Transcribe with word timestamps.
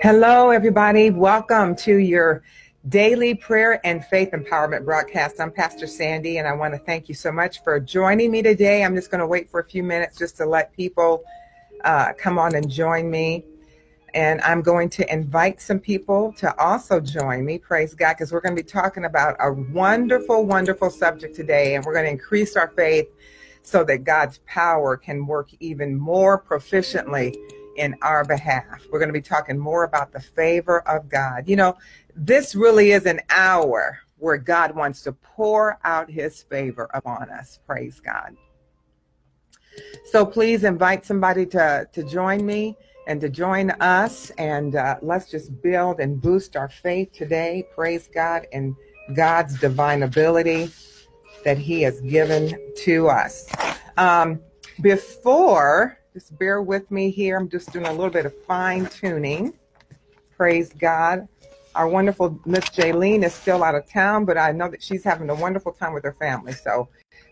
Hello, 0.00 0.50
everybody. 0.50 1.10
Welcome 1.10 1.74
to 1.78 1.96
your 1.96 2.44
daily 2.88 3.34
prayer 3.34 3.84
and 3.84 4.04
faith 4.04 4.30
empowerment 4.30 4.84
broadcast. 4.84 5.40
I'm 5.40 5.50
Pastor 5.50 5.88
Sandy, 5.88 6.38
and 6.38 6.46
I 6.46 6.52
want 6.52 6.72
to 6.72 6.78
thank 6.78 7.08
you 7.08 7.16
so 7.16 7.32
much 7.32 7.64
for 7.64 7.80
joining 7.80 8.30
me 8.30 8.40
today. 8.40 8.84
I'm 8.84 8.94
just 8.94 9.10
going 9.10 9.18
to 9.18 9.26
wait 9.26 9.50
for 9.50 9.58
a 9.58 9.64
few 9.64 9.82
minutes 9.82 10.16
just 10.16 10.36
to 10.36 10.46
let 10.46 10.72
people 10.72 11.24
uh, 11.84 12.12
come 12.16 12.38
on 12.38 12.54
and 12.54 12.70
join 12.70 13.10
me. 13.10 13.44
And 14.14 14.40
I'm 14.42 14.62
going 14.62 14.88
to 14.90 15.12
invite 15.12 15.60
some 15.60 15.80
people 15.80 16.32
to 16.34 16.56
also 16.60 17.00
join 17.00 17.44
me, 17.44 17.58
praise 17.58 17.92
God, 17.92 18.12
because 18.14 18.30
we're 18.30 18.40
going 18.40 18.54
to 18.54 18.62
be 18.62 18.68
talking 18.68 19.04
about 19.04 19.34
a 19.40 19.52
wonderful, 19.52 20.46
wonderful 20.46 20.90
subject 20.90 21.34
today. 21.34 21.74
And 21.74 21.84
we're 21.84 21.94
going 21.94 22.04
to 22.04 22.12
increase 22.12 22.54
our 22.54 22.68
faith 22.68 23.08
so 23.62 23.82
that 23.82 24.04
God's 24.04 24.38
power 24.46 24.96
can 24.96 25.26
work 25.26 25.50
even 25.58 25.98
more 25.98 26.40
proficiently 26.40 27.34
in 27.78 27.96
our 28.02 28.24
behalf. 28.24 28.84
We're 28.90 28.98
going 28.98 29.08
to 29.08 29.12
be 29.12 29.22
talking 29.22 29.58
more 29.58 29.84
about 29.84 30.12
the 30.12 30.20
favor 30.20 30.80
of 30.88 31.08
God. 31.08 31.48
You 31.48 31.56
know, 31.56 31.76
this 32.14 32.54
really 32.54 32.90
is 32.90 33.06
an 33.06 33.20
hour 33.30 34.00
where 34.18 34.36
God 34.36 34.74
wants 34.74 35.02
to 35.02 35.12
pour 35.12 35.78
out 35.84 36.10
his 36.10 36.42
favor 36.42 36.90
upon 36.92 37.30
us. 37.30 37.60
Praise 37.66 38.00
God. 38.00 38.36
So 40.10 40.26
please 40.26 40.64
invite 40.64 41.04
somebody 41.04 41.46
to, 41.46 41.88
to 41.92 42.02
join 42.02 42.44
me 42.44 42.76
and 43.06 43.20
to 43.20 43.28
join 43.28 43.70
us. 43.80 44.30
And 44.30 44.74
uh, 44.74 44.96
let's 45.00 45.30
just 45.30 45.62
build 45.62 46.00
and 46.00 46.20
boost 46.20 46.56
our 46.56 46.68
faith 46.68 47.12
today. 47.12 47.64
Praise 47.74 48.08
God 48.12 48.46
and 48.52 48.74
God's 49.14 49.58
divine 49.60 50.02
ability 50.02 50.70
that 51.44 51.58
He 51.58 51.82
has 51.82 52.00
given 52.00 52.58
to 52.78 53.08
us. 53.08 53.48
Um, 53.96 54.40
before, 54.80 55.98
just 56.18 56.36
bear 56.36 56.60
with 56.60 56.90
me 56.90 57.10
here. 57.10 57.38
I'm 57.38 57.48
just 57.48 57.72
doing 57.72 57.86
a 57.86 57.92
little 57.92 58.10
bit 58.10 58.26
of 58.26 58.34
fine 58.44 58.86
tuning. 58.86 59.52
Praise 60.36 60.72
God. 60.72 61.28
Our 61.76 61.86
wonderful 61.86 62.40
Miss 62.44 62.64
Jaylene 62.64 63.22
is 63.22 63.32
still 63.32 63.62
out 63.62 63.76
of 63.76 63.88
town, 63.88 64.24
but 64.24 64.36
I 64.36 64.50
know 64.50 64.68
that 64.68 64.82
she's 64.82 65.04
having 65.04 65.30
a 65.30 65.34
wonderful 65.34 65.70
time 65.70 65.92
with 65.92 66.02
her 66.02 66.14
family. 66.14 66.54
So 66.54 66.88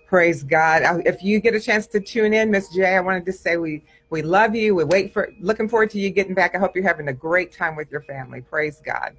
praise 0.06 0.44
God. 0.44 1.02
If 1.05 1.20
you 1.25 1.41
get 1.41 1.52
a 1.56 1.58
chance 1.58 1.88
to 1.88 2.00
tune 2.00 2.33
in, 2.33 2.48
Miss 2.48 2.69
J, 2.69 2.94
I 2.94 3.00
wanted 3.00 3.27
to 3.27 3.33
say 3.33 3.56
we 3.56 3.83
we 4.10 4.22
love 4.22 4.55
you. 4.55 4.77
We 4.77 4.84
wait 4.84 5.12
for 5.12 5.32
looking 5.41 5.69
forward 5.69 5.91
to 5.91 5.98
you 5.98 6.10
getting 6.10 6.34
back. 6.34 6.55
I 6.55 6.58
hope 6.58 6.77
you're 6.77 6.84
having 6.84 7.08
a 7.08 7.12
great 7.12 7.50
time 7.50 7.75
with 7.75 7.91
your 7.91 8.03
family. 8.03 8.41
Praise 8.41 8.80
God. 8.84 9.16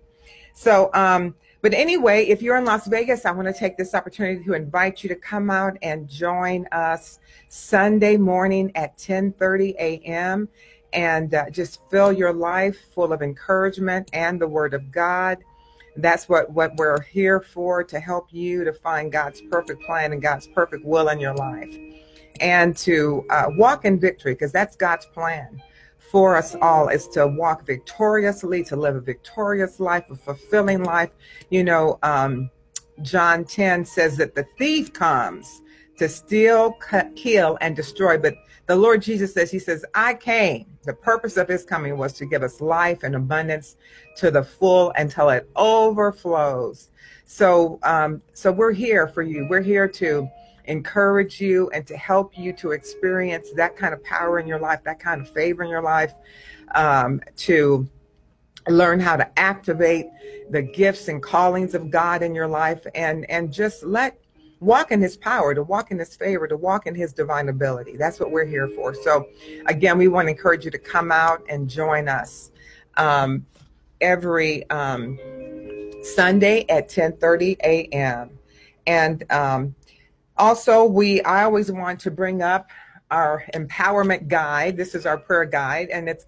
So, 0.54 0.90
um, 0.94 1.36
but 1.62 1.74
anyway, 1.74 2.28
if 2.28 2.42
you're 2.42 2.58
in 2.58 2.66
Las 2.66 2.88
Vegas, 2.88 3.26
I 3.26 3.32
want 3.32 3.48
to 3.48 3.54
take 3.54 3.78
this 3.78 3.96
opportunity 3.96 4.44
to 4.44 4.54
invite 4.54 5.04
you 5.04 5.10
to 5.10 5.16
come 5.16 5.50
out 5.50 5.78
and 5.82 6.08
join 6.08 6.68
us 6.72 7.20
Sunday 7.48 8.18
morning 8.18 8.72
at 8.76 8.98
10:30 8.98 9.76
a.m. 9.80 10.50
and 10.94 11.34
uh, 11.34 11.50
just 11.50 11.82
fill 11.90 12.12
your 12.12 12.34
life 12.34 12.78
full 12.94 13.12
of 13.12 13.22
encouragement 13.22 14.10
and 14.14 14.40
the 14.40 14.48
Word 14.48 14.74
of 14.74 14.92
God. 14.92 15.40
That's 15.96 16.30
what 16.30 16.52
what 16.52 16.76
we're 16.76 17.02
here 17.02 17.42
for 17.42 17.84
to 17.86 18.00
help 18.00 18.32
you 18.32 18.64
to 18.64 18.74
find 18.74 19.12
God's 19.12 19.42
perfect 19.50 19.82
plan 19.84 20.14
and 20.14 20.22
God's 20.22 20.48
perfect 20.48 20.86
will 20.86 21.10
in 21.10 21.20
your 21.20 21.34
life 21.34 21.76
and 22.40 22.78
to 22.78 23.26
uh, 23.32 23.46
walk 23.58 23.84
in 23.84 24.00
victory 24.00 24.34
because 24.34 24.52
that's 24.52 24.76
God's 24.76 25.06
plan 25.08 25.62
for 26.12 26.36
us 26.36 26.56
all 26.62 26.88
is 26.90 27.08
to 27.10 27.28
walk 27.28 27.66
victoriously, 27.66 28.64
to 28.66 28.76
live 28.76 28.96
a 28.96 29.02
victorious 29.02 29.80
life, 29.80 30.06
a 30.10 30.16
fulfilling 30.16 30.84
life. 30.84 31.10
You 31.50 31.64
know, 31.64 32.00
um, 32.04 32.50
John 33.02 33.46
10 33.46 33.86
says 33.86 34.18
that 34.18 34.34
the 34.34 34.46
thief 34.58 34.94
comes 34.94 35.62
to 35.98 36.08
steal, 36.08 36.74
cut, 36.74 37.16
kill, 37.16 37.58
and 37.62 37.76
destroy. 37.76 38.18
But 38.18 38.36
the 38.68 38.76
Lord 38.76 39.02
Jesus 39.02 39.34
says, 39.34 39.52
He 39.52 39.60
says, 39.60 39.84
I 39.94 40.14
came. 40.14 40.66
The 40.84 40.94
purpose 40.94 41.38
of 41.38 41.48
His 41.48 41.66
coming 41.66 41.98
was 41.98 42.14
to 42.14 42.26
give 42.26 42.44
us 42.44 42.62
life 42.62 43.04
and 43.04 43.16
abundance 43.16 43.76
to 44.18 44.32
the 44.32 44.44
full 44.44 44.92
until 44.96 45.30
it 45.30 45.50
overflows. 45.56 46.90
So, 47.26 47.80
um, 47.84 48.22
so 48.34 48.52
we're 48.52 48.72
here 48.72 49.08
for 49.08 49.22
you. 49.22 49.48
We're 49.50 49.62
here 49.62 49.88
to 49.90 50.30
encourage 50.68 51.42
you 51.42 51.70
and 51.72 51.86
to 51.88 51.98
help 51.98 52.38
you 52.38 52.54
to 52.54 52.72
experience 52.72 53.50
that 53.56 53.76
kind 53.76 53.94
of 53.94 54.04
power 54.04 54.40
in 54.40 54.48
your 54.48 54.60
life, 54.60 54.84
that 54.84 55.00
kind 55.00 55.22
of 55.22 55.30
favor 55.30 55.64
in 55.64 55.70
your 55.70 55.82
life, 55.82 56.14
um, 56.76 57.22
to 57.36 57.88
learn 58.68 59.00
how 59.00 59.16
to 59.16 59.40
activate 59.40 60.08
the 60.50 60.62
gifts 60.62 61.08
and 61.08 61.24
callings 61.24 61.74
of 61.74 61.90
God 61.90 62.22
in 62.22 62.36
your 62.36 62.48
life 62.48 62.86
and 62.96 63.30
and 63.30 63.52
just 63.52 63.84
let 63.84 64.20
walk 64.60 64.92
in 64.92 65.02
his 65.02 65.16
power, 65.16 65.54
to 65.54 65.64
walk 65.64 65.92
in 65.92 66.00
his 66.00 66.16
favor, 66.16 66.48
to 66.48 66.58
walk 66.58 66.88
in 66.88 66.96
his 66.96 67.14
divine 67.14 67.50
ability. 67.50 67.96
That's 67.96 68.20
what 68.20 68.32
we're 68.32 68.46
here 68.46 68.68
for. 68.70 68.96
So 68.96 69.28
again, 69.68 69.98
we 69.98 70.08
want 70.08 70.28
to 70.28 70.32
encourage 70.32 70.66
you 70.66 70.72
to 70.72 70.80
come 70.80 71.12
out 71.12 71.44
and 71.48 71.70
join 71.70 72.08
us 72.08 72.52
um, 72.98 73.46
every 74.02 74.68
um, 74.70 75.20
Sunday 76.02 76.66
at 76.70 76.90
10:30 76.90 77.58
a.m. 77.64 78.32
And 78.86 79.30
um, 79.32 79.76
also, 80.38 80.86
we 80.86 81.22
I 81.24 81.44
always 81.44 81.72
want 81.72 82.00
to 82.02 82.12
bring 82.12 82.42
up 82.42 82.70
our 83.12 83.46
empowerment 83.54 84.28
guide. 84.28 84.78
This 84.78 84.96
is 84.96 85.06
our 85.06 85.18
prayer 85.18 85.46
guide, 85.46 85.90
and 85.90 86.10
it's 86.10 86.26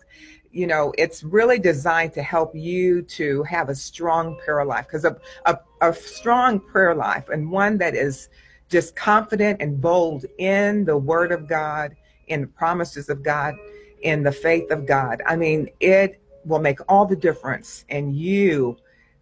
you 0.51 0.65
know 0.67 0.93
it's 0.97 1.23
really 1.23 1.59
designed 1.59 2.13
to 2.13 2.23
help 2.23 2.55
you 2.55 3.01
to 3.03 3.43
have 3.43 3.69
a 3.69 3.75
strong 3.75 4.37
prayer 4.43 4.65
life 4.65 4.85
because 4.85 5.05
a, 5.05 5.15
a, 5.45 5.59
a 5.81 5.93
strong 5.93 6.59
prayer 6.59 6.95
life 6.95 7.29
and 7.29 7.51
one 7.51 7.77
that 7.77 7.95
is 7.95 8.29
just 8.69 8.95
confident 8.95 9.61
and 9.61 9.79
bold 9.79 10.25
in 10.37 10.85
the 10.85 10.97
word 10.97 11.31
of 11.31 11.47
god 11.47 11.95
in 12.27 12.41
the 12.41 12.47
promises 12.47 13.09
of 13.09 13.21
god 13.21 13.53
in 14.01 14.23
the 14.23 14.31
faith 14.31 14.71
of 14.71 14.85
god 14.87 15.21
i 15.27 15.35
mean 15.35 15.69
it 15.79 16.19
will 16.45 16.59
make 16.59 16.79
all 16.87 17.05
the 17.05 17.15
difference 17.15 17.85
in 17.89 18.13
you 18.13 18.75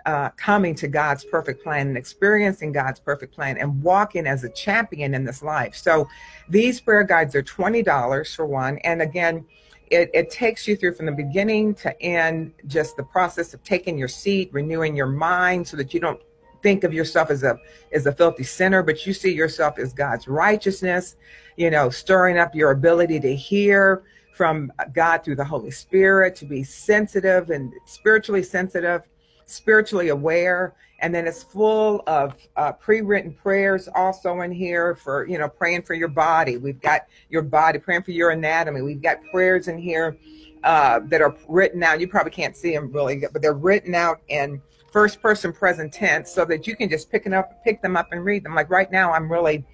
uh, 0.08 0.30
coming 0.38 0.74
to 0.74 0.88
God's 0.88 1.26
perfect 1.26 1.62
plan 1.62 1.90
and 1.90 1.98
experiencing 1.98 2.72
God's 2.72 2.98
perfect 2.98 3.36
plan 3.36 3.58
and 3.58 3.84
walking 3.84 4.26
as 4.26 4.46
a 4.46 4.50
champion 4.50 5.14
in 5.14 5.26
this 5.26 5.44
life. 5.44 5.76
So 5.76 6.08
these 6.48 6.80
prayer 6.80 7.04
guides 7.04 7.36
are 7.36 7.44
$20 7.44 8.36
for 8.36 8.46
one. 8.46 8.78
And 8.80 9.02
again, 9.02 9.46
it, 9.92 10.10
it 10.14 10.32
takes 10.32 10.66
you 10.66 10.78
through 10.78 10.94
from 10.94 11.08
the 11.08 11.12
beginning 11.12 11.76
to 11.76 12.02
end 12.02 12.54
just 12.68 12.96
the 12.96 13.04
process 13.04 13.54
of 13.54 13.62
taking 13.64 13.98
your 13.98 14.08
seat, 14.08 14.50
renewing 14.54 14.96
your 14.96 15.08
mind 15.08 15.68
so 15.68 15.76
that 15.76 15.94
you 15.94 16.00
don't 16.00 16.22
think 16.64 16.86
of 16.86 16.94
yourself 16.94 17.30
as 17.30 17.44
a 17.44 17.60
as 17.92 18.06
a 18.06 18.12
filthy 18.12 18.44
sinner, 18.44 18.82
but 18.84 19.06
you 19.06 19.14
see 19.14 19.34
yourself 19.34 19.78
as 19.78 19.94
God's 19.94 20.28
righteousness, 20.28 21.18
you 21.58 21.70
know, 21.70 21.90
stirring 21.90 22.38
up 22.38 22.56
your 22.56 22.72
ability 22.72 23.20
to 23.20 23.36
hear 23.36 24.04
from 24.34 24.72
God 24.94 25.26
through 25.26 25.36
the 25.36 25.46
Holy 25.46 25.72
Spirit, 25.72 26.36
to 26.38 26.46
be 26.46 26.64
sensitive 26.64 27.50
and 27.50 27.74
spiritually 27.86 28.44
sensitive 28.44 29.04
spiritually 29.48 30.10
aware 30.10 30.76
and 31.00 31.14
then 31.14 31.28
it's 31.28 31.44
full 31.44 32.04
of 32.08 32.36
uh, 32.56 32.72
pre-written 32.72 33.34
prayers 33.34 33.88
also 33.96 34.42
in 34.42 34.52
here 34.52 34.96
for 34.96 35.28
you 35.28 35.38
know 35.38 35.48
praying 35.48 35.84
for 35.84 35.94
your 35.94 36.08
body. 36.08 36.58
We've 36.58 36.82
got 36.82 37.08
your 37.30 37.42
body 37.42 37.80
praying 37.80 38.04
for 38.04 38.12
your 38.12 38.32
anatomy. 38.32 38.82
We've 38.82 39.02
got 39.02 39.20
prayers 39.32 39.68
in 39.68 39.78
here 39.78 40.18
uh, 40.64 41.02
that 41.06 41.22
are 41.22 41.36
written 41.48 41.84
out. 41.84 42.00
You 42.00 42.08
probably 42.08 42.32
can't 42.32 42.56
see 42.56 42.74
them 42.74 42.92
really 42.92 43.24
but 43.32 43.42
they're 43.42 43.54
written 43.54 43.96
out 43.96 44.22
in 44.28 44.62
first 44.92 45.22
person 45.22 45.54
present 45.54 45.94
tense 45.94 46.32
so 46.32 46.46
that 46.46 46.66
you 46.66 46.76
can 46.76 46.90
just 46.90 47.12
pick 47.12 47.24
them 47.24 47.34
up 47.34 47.64
pick 47.64 47.82
them 47.82 47.96
up 47.96 48.08
and 48.12 48.24
read 48.24 48.44
them. 48.44 48.56
Like 48.56 48.70
right 48.70 48.92
now 48.92 49.12
i'm 49.12 49.32
really 49.32 49.66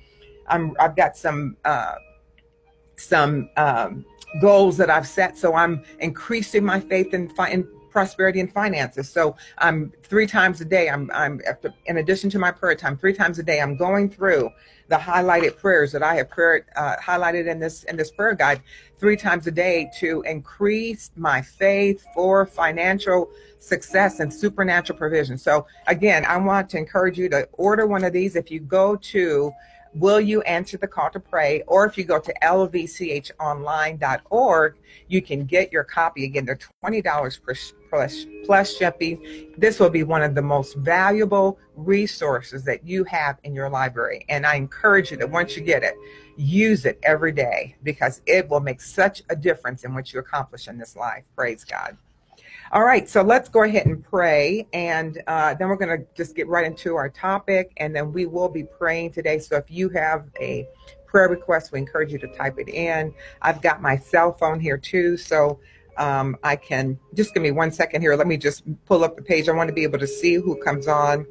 i'm 0.47 0.75
i've 0.79 0.95
got 0.95 1.15
some 1.15 1.55
uh, 1.65 1.95
some 2.97 3.49
um, 3.57 4.05
goals 4.41 4.75
that 4.77 4.89
i've 4.89 5.07
set 5.07 5.37
so 5.37 5.55
i'm 5.55 5.83
increasing 5.99 6.63
my 6.63 6.79
faith 6.79 7.13
in, 7.13 7.31
in 7.51 7.67
prosperity 7.93 8.39
and 8.39 8.51
finances. 8.51 9.07
So 9.07 9.37
I'm 9.59 9.93
three 10.01 10.27
times 10.27 10.59
a 10.59 10.65
day. 10.65 10.89
I'm 10.89 11.09
I'm 11.13 11.39
after, 11.47 11.73
in 11.85 11.97
addition 11.97 12.29
to 12.31 12.39
my 12.39 12.51
prayer 12.51 12.75
time, 12.75 12.97
three 12.97 13.13
times 13.13 13.39
a 13.39 13.43
day. 13.43 13.61
I'm 13.61 13.77
going 13.77 14.09
through 14.09 14.49
the 14.89 14.97
highlighted 14.97 15.57
prayers 15.57 15.91
that 15.93 16.03
I 16.03 16.15
have 16.15 16.29
prayer, 16.29 16.65
uh, 16.75 16.97
highlighted 16.97 17.47
in 17.47 17.59
this 17.59 17.83
in 17.83 17.95
this 17.95 18.11
prayer 18.11 18.33
guide 18.33 18.61
three 18.97 19.15
times 19.15 19.47
a 19.47 19.51
day 19.51 19.89
to 19.99 20.23
increase 20.23 21.11
my 21.15 21.41
faith 21.41 22.05
for 22.13 22.45
financial 22.45 23.29
success 23.59 24.19
and 24.19 24.33
supernatural 24.33 24.97
provision. 24.97 25.37
So 25.37 25.67
again, 25.87 26.25
I 26.25 26.37
want 26.37 26.69
to 26.71 26.77
encourage 26.77 27.17
you 27.17 27.29
to 27.29 27.47
order 27.53 27.85
one 27.87 28.03
of 28.03 28.11
these. 28.11 28.35
If 28.35 28.51
you 28.51 28.59
go 28.59 28.95
to 28.95 29.51
Will 29.95 30.19
you 30.19 30.41
answer 30.41 30.77
the 30.77 30.87
call 30.87 31.11
to 31.11 31.19
pray? 31.19 31.61
Or 31.67 31.85
if 31.85 31.95
you 31.97 32.03
go 32.03 32.19
to 32.19 32.33
lvchonline.org, 32.41 34.75
you 35.07 35.21
can 35.21 35.45
get 35.45 35.71
your 35.71 35.83
copy. 35.83 36.25
Again, 36.25 36.45
they're 36.45 36.57
$20 36.83 37.39
plus, 37.43 37.73
plus, 37.89 38.25
plus 38.45 38.75
shipping. 38.75 39.53
This 39.57 39.79
will 39.79 39.91
be 39.91 40.03
one 40.03 40.23
of 40.23 40.33
the 40.33 40.41
most 40.41 40.75
valuable 40.77 41.59
resources 41.75 42.63
that 42.63 42.83
you 42.85 43.03
have 43.05 43.37
in 43.43 43.53
your 43.53 43.69
library. 43.69 44.25
And 44.29 44.47
I 44.47 44.55
encourage 44.55 45.11
you 45.11 45.17
that 45.17 45.29
once 45.29 45.55
you 45.55 45.61
get 45.61 45.83
it, 45.83 45.93
use 46.37 46.85
it 46.85 46.97
every 47.03 47.31
day 47.31 47.75
because 47.83 48.23
it 48.25 48.49
will 48.49 48.61
make 48.61 48.81
such 48.81 49.21
a 49.29 49.35
difference 49.35 49.83
in 49.83 49.93
what 49.93 50.11
you 50.11 50.19
accomplish 50.19 50.67
in 50.67 50.79
this 50.79 50.95
life. 50.95 51.23
Praise 51.35 51.63
God. 51.63 51.97
All 52.73 52.83
right, 52.83 53.07
so 53.07 53.21
let's 53.21 53.49
go 53.49 53.61
ahead 53.61 53.85
and 53.85 54.03
pray, 54.03 54.67
and 54.73 55.21
uh, 55.27 55.53
then 55.53 55.67
we're 55.67 55.75
going 55.75 55.95
to 55.95 56.07
just 56.15 56.35
get 56.35 56.47
right 56.47 56.65
into 56.65 56.95
our 56.95 57.07
topic, 57.07 57.71
and 57.77 57.95
then 57.95 58.11
we 58.11 58.25
will 58.25 58.49
be 58.49 58.63
praying 58.63 59.11
today. 59.11 59.37
So 59.37 59.57
if 59.57 59.69
you 59.69 59.89
have 59.89 60.25
a 60.41 60.67
prayer 61.05 61.29
request, 61.29 61.71
we 61.71 61.77
encourage 61.77 62.11
you 62.11 62.17
to 62.17 62.27
type 62.29 62.57
it 62.57 62.69
in. 62.69 63.13
I've 63.43 63.61
got 63.61 63.79
my 63.79 63.95
cell 63.95 64.33
phone 64.33 64.59
here 64.59 64.79
too, 64.79 65.17
so 65.17 65.59
um, 65.97 66.35
I 66.43 66.55
can 66.55 66.97
just 67.13 67.35
give 67.35 67.43
me 67.43 67.51
one 67.51 67.71
second 67.71 68.01
here. 68.01 68.15
Let 68.15 68.25
me 68.25 68.37
just 68.37 68.63
pull 68.85 69.03
up 69.03 69.17
the 69.17 69.21
page. 69.21 69.47
I 69.47 69.51
want 69.51 69.67
to 69.67 69.75
be 69.75 69.83
able 69.83 69.99
to 69.99 70.07
see 70.07 70.33
who 70.33 70.55
comes 70.55 70.87
on 70.87 71.27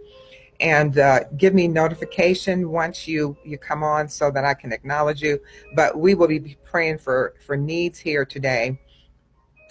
and 0.61 0.97
uh, 1.01 1.25
give 1.39 1.55
me 1.55 1.67
notification 1.67 2.71
once 2.71 3.09
you 3.09 3.37
you 3.45 3.59
come 3.59 3.83
on 3.83 4.09
so 4.09 4.31
that 4.31 4.45
I 4.45 4.55
can 4.55 4.73
acknowledge 4.73 5.21
you. 5.23 5.41
But 5.75 5.99
we 5.99 6.15
will 6.15 6.29
be 6.29 6.57
praying 6.63 6.99
for 6.99 7.35
for 7.45 7.57
needs 7.57 7.99
here 7.99 8.25
today 8.25 8.79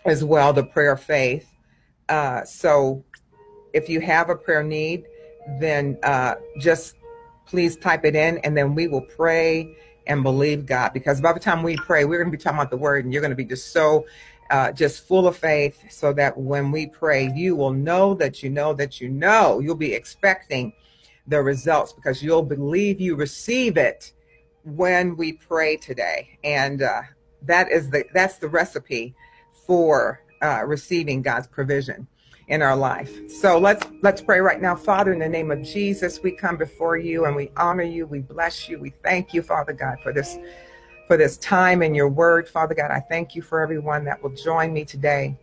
as 0.04 0.22
well. 0.22 0.52
The 0.52 0.64
prayer 0.66 0.92
of 0.92 1.02
faith. 1.02 1.48
Uh, 2.12 2.44
so 2.44 3.04
if 3.74 3.88
you 3.90 4.02
have 4.02 4.30
a 4.30 4.36
prayer 4.36 4.64
need, 4.64 5.06
then 5.60 5.98
uh, 6.04 6.36
just 6.60 6.96
please 7.46 7.78
type 7.78 8.06
it 8.06 8.16
in, 8.16 8.38
and 8.40 8.56
then 8.56 8.76
we 8.76 8.88
will 8.88 9.02
pray 9.02 9.76
and 10.08 10.22
believe 10.22 10.66
God. 10.66 10.92
Because 10.94 11.22
by 11.22 11.32
the 11.34 11.40
time 11.40 11.64
we 11.64 11.78
pray, 11.78 12.06
we're 12.06 12.18
going 12.18 12.32
to 12.32 12.38
be 12.38 12.42
talking 12.42 12.60
about 12.60 12.70
the 12.70 12.78
Word, 12.78 13.06
and 13.06 13.14
you're 13.14 13.22
going 13.22 13.32
to 13.32 13.36
be 13.36 13.46
just 13.46 13.72
so 13.72 14.06
uh, 14.50 14.72
just 14.74 15.08
full 15.08 15.28
of 15.28 15.38
faith 15.38 15.82
so 15.90 16.12
that 16.12 16.38
when 16.38 16.72
we 16.72 16.86
pray, 16.86 17.32
you 17.34 17.56
will 17.56 17.72
know 17.72 18.14
that 18.16 18.44
you 18.44 18.50
know 18.50 18.74
that 18.74 19.00
you 19.00 19.08
know. 19.08 19.60
You'll 19.60 19.76
be 19.76 19.94
expecting 19.94 20.74
the 21.28 21.42
results 21.42 21.94
because 21.94 22.22
you'll 22.22 22.44
believe 22.44 23.00
you 23.00 23.16
receive 23.16 23.78
it 23.78 24.12
when 24.64 25.16
we 25.16 25.34
pray 25.34 25.78
today. 25.78 26.38
And 26.44 26.82
uh, 26.82 27.04
that 27.44 27.72
is 27.72 27.90
the 27.90 28.04
that's 28.14 28.38
the 28.38 28.50
recipe 28.50 29.16
for 29.66 30.22
uh, 30.42 30.64
receiving 30.66 31.22
God's 31.22 31.48
provision 31.48 32.08
in 32.48 32.62
our 32.62 32.76
life. 32.76 33.30
So 33.30 33.58
let's 33.58 33.88
let's 34.02 34.22
pray 34.22 34.42
right 34.42 34.62
now. 34.62 34.76
Father, 34.76 35.14
in 35.14 35.20
the 35.20 35.30
name 35.30 35.52
of 35.52 35.64
Jesus, 35.64 36.22
we 36.22 36.32
come 36.32 36.58
before 36.58 36.98
you 36.98 37.26
and 37.26 37.36
we 37.36 37.50
honor 37.56 37.84
you. 37.84 38.06
We 38.06 38.20
bless 38.20 38.68
you. 38.68 38.80
We 38.80 38.90
thank 39.04 39.34
you, 39.34 39.42
Father 39.42 39.74
God, 39.74 40.00
for 40.02 40.12
this 40.12 40.38
for 41.08 41.18
this 41.18 41.38
time 41.38 41.82
in 41.82 41.96
your 41.96 42.10
word. 42.10 42.48
Father 42.48 42.76
God, 42.76 42.92
I 42.92 43.00
thank 43.00 43.36
you 43.36 43.42
for 43.42 43.62
everyone 43.62 44.04
that 44.06 44.22
will 44.22 44.36
join 44.36 44.74
me 44.74 44.86
today. 44.86 45.38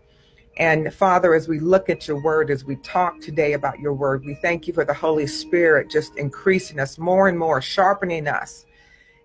And 0.59 0.93
Father, 0.93 1.35
as 1.35 1.47
we 1.47 1.61
look 1.61 1.89
at 1.89 2.09
your 2.09 2.23
word, 2.23 2.50
as 2.50 2.65
we 2.65 2.77
talk 2.77 3.21
today 3.21 3.53
about 3.53 3.79
your 3.79 3.93
word, 3.95 4.25
we 4.25 4.35
thank 4.35 4.67
you 4.67 4.75
for 4.75 4.85
the 4.85 4.95
Holy 4.95 5.27
Spirit 5.27 5.89
just 5.89 6.17
increasing 6.17 6.81
us 6.81 6.99
more 6.99 7.29
and 7.29 7.39
more, 7.39 7.62
sharpening 7.62 8.27
us 8.27 8.67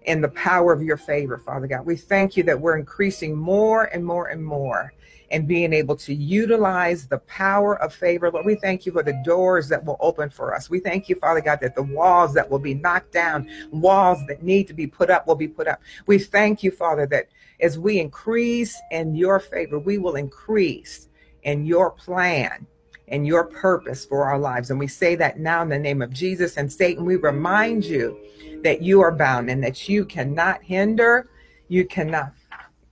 in 0.05 0.21
the 0.21 0.29
power 0.29 0.73
of 0.73 0.81
your 0.81 0.97
favor, 0.97 1.37
Father 1.37 1.67
God. 1.67 1.85
We 1.85 1.95
thank 1.95 2.35
you 2.37 2.43
that 2.43 2.59
we're 2.59 2.77
increasing 2.77 3.35
more 3.35 3.85
and 3.85 4.05
more 4.05 4.27
and 4.27 4.43
more 4.43 4.93
and 5.31 5.47
being 5.47 5.73
able 5.73 5.95
to 5.95 6.13
utilize 6.13 7.07
the 7.07 7.17
power 7.19 7.81
of 7.81 7.93
favor. 7.93 8.29
Lord, 8.29 8.45
we 8.45 8.55
thank 8.55 8.85
you 8.85 8.91
for 8.91 9.01
the 9.01 9.19
doors 9.25 9.67
that 9.69 9.83
will 9.83 9.97
open 9.99 10.29
for 10.29 10.53
us. 10.53 10.69
We 10.69 10.79
thank 10.79 11.09
you, 11.09 11.15
Father 11.15 11.41
God, 11.41 11.59
that 11.61 11.75
the 11.75 11.83
walls 11.83 12.33
that 12.35 12.49
will 12.49 12.59
be 12.59 12.75
knocked 12.75 13.11
down, 13.11 13.49
walls 13.71 14.19
that 14.27 14.43
need 14.43 14.67
to 14.67 14.73
be 14.73 14.85
put 14.85 15.09
up 15.09 15.25
will 15.25 15.35
be 15.35 15.47
put 15.47 15.67
up. 15.67 15.81
We 16.05 16.19
thank 16.19 16.61
you, 16.61 16.69
Father, 16.69 17.07
that 17.07 17.29
as 17.59 17.79
we 17.79 17.99
increase 17.99 18.79
in 18.91 19.15
your 19.15 19.39
favor, 19.39 19.79
we 19.79 19.97
will 19.97 20.15
increase 20.15 21.09
in 21.43 21.65
your 21.65 21.91
plan 21.91 22.67
and 23.13 23.27
your 23.27 23.43
purpose 23.43 24.05
for 24.05 24.25
our 24.25 24.39
lives. 24.39 24.71
And 24.71 24.79
we 24.79 24.87
say 24.87 25.15
that 25.15 25.39
now 25.39 25.61
in 25.61 25.69
the 25.69 25.77
name 25.77 26.01
of 26.01 26.11
Jesus. 26.11 26.57
And 26.57 26.71
Satan, 26.71 27.05
we 27.05 27.15
remind 27.15 27.85
you 27.85 28.17
that 28.63 28.81
you 28.81 29.01
are 29.01 29.11
bound 29.11 29.51
and 29.51 29.63
that 29.63 29.87
you 29.87 30.03
cannot 30.03 30.63
hinder, 30.63 31.29
you 31.67 31.85
cannot 31.85 32.33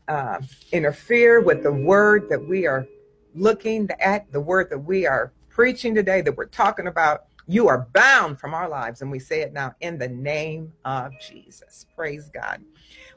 uh, 0.08 0.40
interfere 0.72 1.42
with 1.42 1.64
the 1.64 1.72
word 1.72 2.30
that 2.30 2.48
we 2.48 2.68
are 2.68 2.86
looking 3.34 3.90
at, 4.00 4.32
the 4.32 4.40
word 4.40 4.70
that 4.70 4.78
we 4.78 5.08
are 5.08 5.34
preaching 5.50 5.96
today, 5.96 6.22
that 6.22 6.38
we're 6.38 6.46
talking 6.46 6.86
about. 6.86 7.24
You 7.48 7.68
are 7.68 7.88
bound 7.94 8.40
from 8.40 8.54
our 8.54 8.70
lives. 8.70 9.02
And 9.02 9.10
we 9.10 9.18
say 9.18 9.42
it 9.42 9.54
now 9.54 9.74
in 9.82 9.98
the 9.98 10.08
name 10.08 10.72
of 10.86 11.14
Jesus. 11.20 11.88
Praise 11.96 12.30
God. 12.32 12.62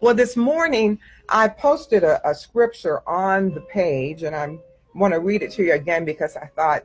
Well, 0.00 0.14
this 0.14 0.38
morning 0.38 0.98
I 1.28 1.48
posted 1.48 2.02
a, 2.02 2.26
a 2.26 2.34
scripture 2.34 3.06
on 3.06 3.52
the 3.52 3.60
page, 3.60 4.22
and 4.22 4.34
I 4.34 4.56
want 4.94 5.12
to 5.12 5.20
read 5.20 5.42
it 5.42 5.50
to 5.52 5.64
you 5.64 5.74
again 5.74 6.06
because 6.06 6.36
I 6.36 6.46
thought 6.46 6.84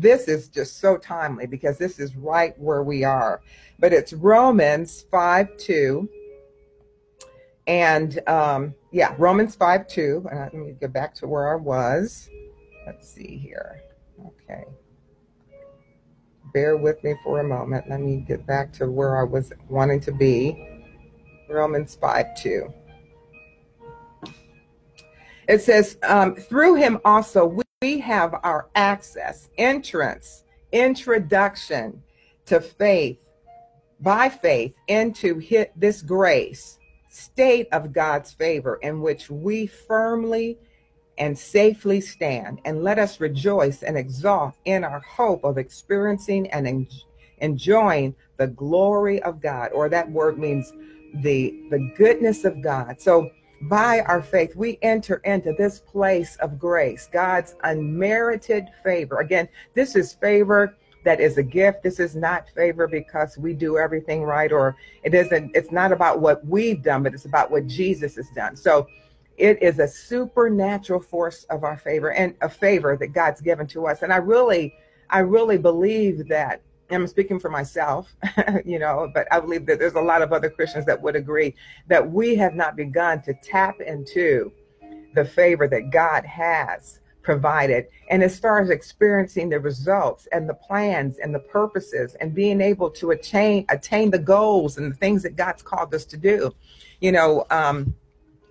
this 0.00 0.28
is 0.28 0.48
just 0.48 0.78
so 0.78 0.96
timely 0.96 1.46
because 1.46 1.78
this 1.78 1.98
is 1.98 2.16
right 2.16 2.58
where 2.58 2.82
we 2.82 3.04
are. 3.04 3.40
But 3.78 3.92
it's 3.92 4.12
Romans 4.12 5.04
5 5.10 5.56
2. 5.56 6.08
And 7.66 8.28
um, 8.28 8.74
yeah, 8.92 9.14
Romans 9.18 9.54
5 9.54 9.88
2. 9.88 10.26
And 10.30 10.40
let 10.40 10.54
me 10.54 10.76
get 10.80 10.92
back 10.92 11.14
to 11.16 11.26
where 11.26 11.52
I 11.52 11.56
was. 11.56 12.28
Let's 12.86 13.08
see 13.08 13.36
here. 13.36 13.80
Okay. 14.24 14.64
Bear 16.52 16.76
with 16.76 17.02
me 17.02 17.14
for 17.24 17.40
a 17.40 17.44
moment. 17.44 17.88
Let 17.88 18.00
me 18.00 18.24
get 18.26 18.46
back 18.46 18.72
to 18.74 18.90
where 18.90 19.18
I 19.18 19.24
was 19.24 19.52
wanting 19.68 20.00
to 20.00 20.12
be. 20.12 20.84
Romans 21.50 21.96
5 21.96 22.36
2. 22.36 22.72
It 25.48 25.62
says, 25.62 25.96
um, 26.02 26.34
through 26.34 26.74
him 26.74 26.98
also 27.04 27.46
we 27.46 27.62
have 27.82 28.34
our 28.42 28.70
access, 28.74 29.50
entrance, 29.58 30.44
introduction 30.72 32.02
to 32.46 32.58
faith, 32.58 33.18
by 34.00 34.30
faith 34.30 34.74
into 34.88 35.38
hit 35.38 35.72
this 35.76 36.00
grace 36.00 36.78
state 37.10 37.68
of 37.72 37.92
God's 37.92 38.32
favor 38.32 38.76
in 38.76 39.02
which 39.02 39.28
we 39.28 39.66
firmly 39.66 40.56
and 41.18 41.38
safely 41.38 42.00
stand. 42.00 42.62
And 42.64 42.82
let 42.82 42.98
us 42.98 43.20
rejoice 43.20 43.82
and 43.82 43.98
exalt 43.98 44.54
in 44.64 44.82
our 44.82 45.00
hope 45.00 45.44
of 45.44 45.58
experiencing 45.58 46.50
and 46.52 46.66
en- 46.66 46.88
enjoying 47.42 48.14
the 48.38 48.46
glory 48.46 49.20
of 49.22 49.42
God. 49.42 49.72
Or 49.74 49.90
that 49.90 50.10
word 50.10 50.38
means 50.38 50.72
the, 51.16 51.54
the 51.68 51.92
goodness 51.98 52.46
of 52.46 52.62
God. 52.62 53.02
So 53.02 53.28
by 53.62 54.00
our 54.00 54.22
faith, 54.22 54.54
we 54.54 54.78
enter 54.82 55.16
into 55.24 55.54
this 55.56 55.80
place 55.80 56.36
of 56.36 56.58
grace, 56.58 57.08
God's 57.12 57.54
unmerited 57.64 58.68
favor. 58.84 59.20
Again, 59.20 59.48
this 59.74 59.96
is 59.96 60.12
favor 60.12 60.76
that 61.04 61.20
is 61.20 61.38
a 61.38 61.42
gift. 61.42 61.82
This 61.82 62.00
is 62.00 62.16
not 62.16 62.50
favor 62.50 62.86
because 62.86 63.38
we 63.38 63.54
do 63.54 63.78
everything 63.78 64.24
right, 64.24 64.52
or 64.52 64.76
it 65.04 65.14
isn't, 65.14 65.52
it's 65.54 65.70
not 65.70 65.92
about 65.92 66.20
what 66.20 66.44
we've 66.44 66.82
done, 66.82 67.02
but 67.02 67.14
it's 67.14 67.24
about 67.24 67.50
what 67.50 67.66
Jesus 67.66 68.16
has 68.16 68.28
done. 68.34 68.56
So 68.56 68.88
it 69.36 69.62
is 69.62 69.78
a 69.78 69.88
supernatural 69.88 71.00
force 71.00 71.44
of 71.44 71.62
our 71.64 71.76
favor 71.76 72.12
and 72.12 72.34
a 72.40 72.48
favor 72.48 72.96
that 72.96 73.08
God's 73.08 73.40
given 73.40 73.66
to 73.68 73.86
us. 73.86 74.02
And 74.02 74.12
I 74.12 74.16
really, 74.16 74.74
I 75.08 75.20
really 75.20 75.58
believe 75.58 76.28
that 76.28 76.60
I'm 76.90 77.06
speaking 77.06 77.40
for 77.40 77.50
myself, 77.50 78.14
you 78.64 78.78
know, 78.78 79.10
but 79.12 79.26
I 79.32 79.40
believe 79.40 79.66
that 79.66 79.78
there's 79.78 79.94
a 79.94 80.00
lot 80.00 80.22
of 80.22 80.32
other 80.32 80.50
Christians 80.50 80.86
that 80.86 81.00
would 81.00 81.16
agree 81.16 81.54
that 81.88 82.10
we 82.10 82.36
have 82.36 82.54
not 82.54 82.76
begun 82.76 83.22
to 83.22 83.34
tap 83.34 83.80
into 83.80 84.52
the 85.14 85.24
favor 85.24 85.66
that 85.68 85.90
God 85.90 86.24
has 86.24 87.00
provided. 87.22 87.86
And 88.08 88.22
as 88.22 88.38
far 88.38 88.60
as 88.60 88.70
experiencing 88.70 89.48
the 89.48 89.58
results 89.58 90.28
and 90.30 90.48
the 90.48 90.54
plans 90.54 91.18
and 91.18 91.34
the 91.34 91.40
purposes 91.40 92.14
and 92.20 92.32
being 92.32 92.60
able 92.60 92.88
to 92.90 93.10
attain 93.10 93.66
attain 93.68 94.10
the 94.10 94.18
goals 94.18 94.78
and 94.78 94.92
the 94.92 94.96
things 94.96 95.24
that 95.24 95.34
God's 95.34 95.62
called 95.62 95.92
us 95.92 96.04
to 96.06 96.16
do, 96.16 96.54
you 97.00 97.10
know, 97.10 97.44
um, 97.50 97.94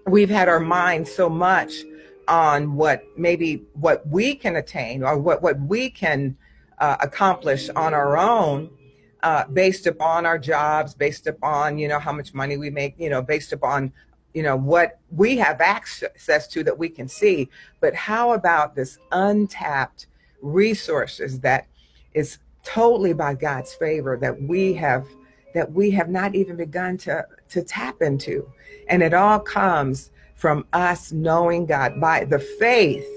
we've 0.06 0.30
had 0.30 0.50
our 0.50 0.60
minds 0.60 1.10
so 1.10 1.30
much 1.30 1.84
on 2.28 2.76
what 2.76 3.04
maybe 3.18 3.64
what 3.74 4.06
we 4.08 4.36
can 4.36 4.58
attain 4.58 5.04
or 5.04 5.18
what 5.18 5.42
what 5.42 5.60
we 5.62 5.90
can 5.90 6.36
uh, 6.80 6.98
accomplish 7.02 7.70
on 7.70 7.94
our 7.94 8.18
own. 8.18 8.70
Uh, 9.24 9.44
based 9.48 9.88
upon 9.88 10.24
our 10.24 10.38
jobs, 10.38 10.94
based 10.94 11.26
upon 11.26 11.80
you 11.80 11.88
know 11.88 11.98
how 11.98 12.12
much 12.12 12.36
money 12.36 12.58
we 12.58 12.70
make, 12.70 12.94
you 13.00 13.10
know, 13.10 13.24
based 13.24 13.54
upon 13.54 13.92
you 14.36 14.44
know 14.44 14.58
what 14.58 15.00
we 15.10 15.38
have 15.38 15.62
access 15.62 16.48
to 16.48 16.64
that 16.64 16.78
we 16.78 16.90
can 16.90 17.08
see 17.08 17.50
but 17.80 17.96
how 17.96 18.34
about 18.34 18.76
this 18.76 19.00
untapped 19.14 20.08
resources 20.42 21.40
that 21.40 21.66
is 22.14 22.38
totally 22.64 23.14
by 23.14 23.34
god's 23.34 23.74
favor 23.76 24.18
that 24.18 24.40
we 24.44 24.74
have 24.74 25.08
that 25.54 25.72
we 25.72 25.90
have 25.90 26.10
not 26.10 26.36
even 26.36 26.58
begun 26.58 26.98
to 26.98 27.26
to 27.48 27.64
tap 27.64 28.02
into 28.02 28.48
and 28.90 29.02
it 29.02 29.14
all 29.14 29.40
comes 29.40 30.12
from 30.36 30.66
us 30.74 31.14
knowing 31.14 31.66
god 31.66 32.00
by 32.02 32.26
the 32.26 32.40
faith 32.40 33.08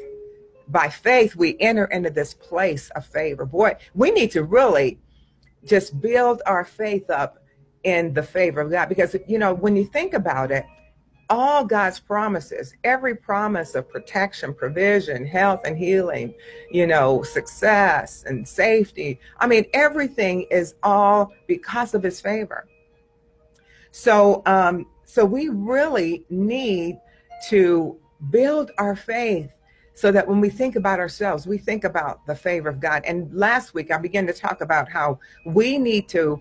by 0.68 0.88
faith 0.88 1.34
we 1.34 1.56
enter 1.60 1.86
into 1.86 2.10
this 2.10 2.34
place 2.34 2.90
of 2.90 3.04
favor 3.04 3.44
boy 3.44 3.74
we 3.94 4.10
need 4.10 4.30
to 4.30 4.42
really 4.42 4.98
just 5.64 6.00
build 6.00 6.42
our 6.46 6.64
faith 6.64 7.10
up 7.10 7.38
in 7.84 8.12
the 8.14 8.22
favor 8.22 8.60
of 8.60 8.70
god 8.70 8.88
because 8.88 9.16
you 9.26 9.38
know 9.38 9.54
when 9.54 9.76
you 9.76 9.84
think 9.84 10.14
about 10.14 10.50
it 10.50 10.64
all 11.30 11.64
God's 11.64 12.00
promises, 12.00 12.74
every 12.84 13.14
promise 13.14 13.74
of 13.74 13.88
protection, 13.88 14.54
provision, 14.54 15.26
health 15.26 15.60
and 15.64 15.76
healing, 15.76 16.34
you 16.70 16.86
know, 16.86 17.22
success 17.22 18.24
and 18.26 18.46
safety. 18.46 19.20
I 19.38 19.46
mean, 19.46 19.66
everything 19.74 20.46
is 20.50 20.74
all 20.82 21.32
because 21.46 21.94
of 21.94 22.02
his 22.02 22.20
favor. 22.20 22.66
So, 23.90 24.42
um, 24.46 24.86
so 25.04 25.24
we 25.24 25.48
really 25.48 26.24
need 26.30 26.98
to 27.48 27.98
build 28.30 28.70
our 28.78 28.96
faith 28.96 29.50
so 29.98 30.12
that 30.12 30.26
when 30.26 30.40
we 30.40 30.48
think 30.48 30.76
about 30.76 30.98
ourselves, 31.00 31.46
we 31.46 31.58
think 31.58 31.84
about 31.84 32.24
the 32.26 32.34
favor 32.34 32.68
of 32.68 32.80
God. 32.80 33.02
And 33.04 33.32
last 33.34 33.74
week 33.74 33.90
I 33.90 33.98
began 33.98 34.26
to 34.26 34.32
talk 34.32 34.60
about 34.60 34.88
how 34.88 35.18
we 35.44 35.78
need 35.78 36.08
to, 36.10 36.40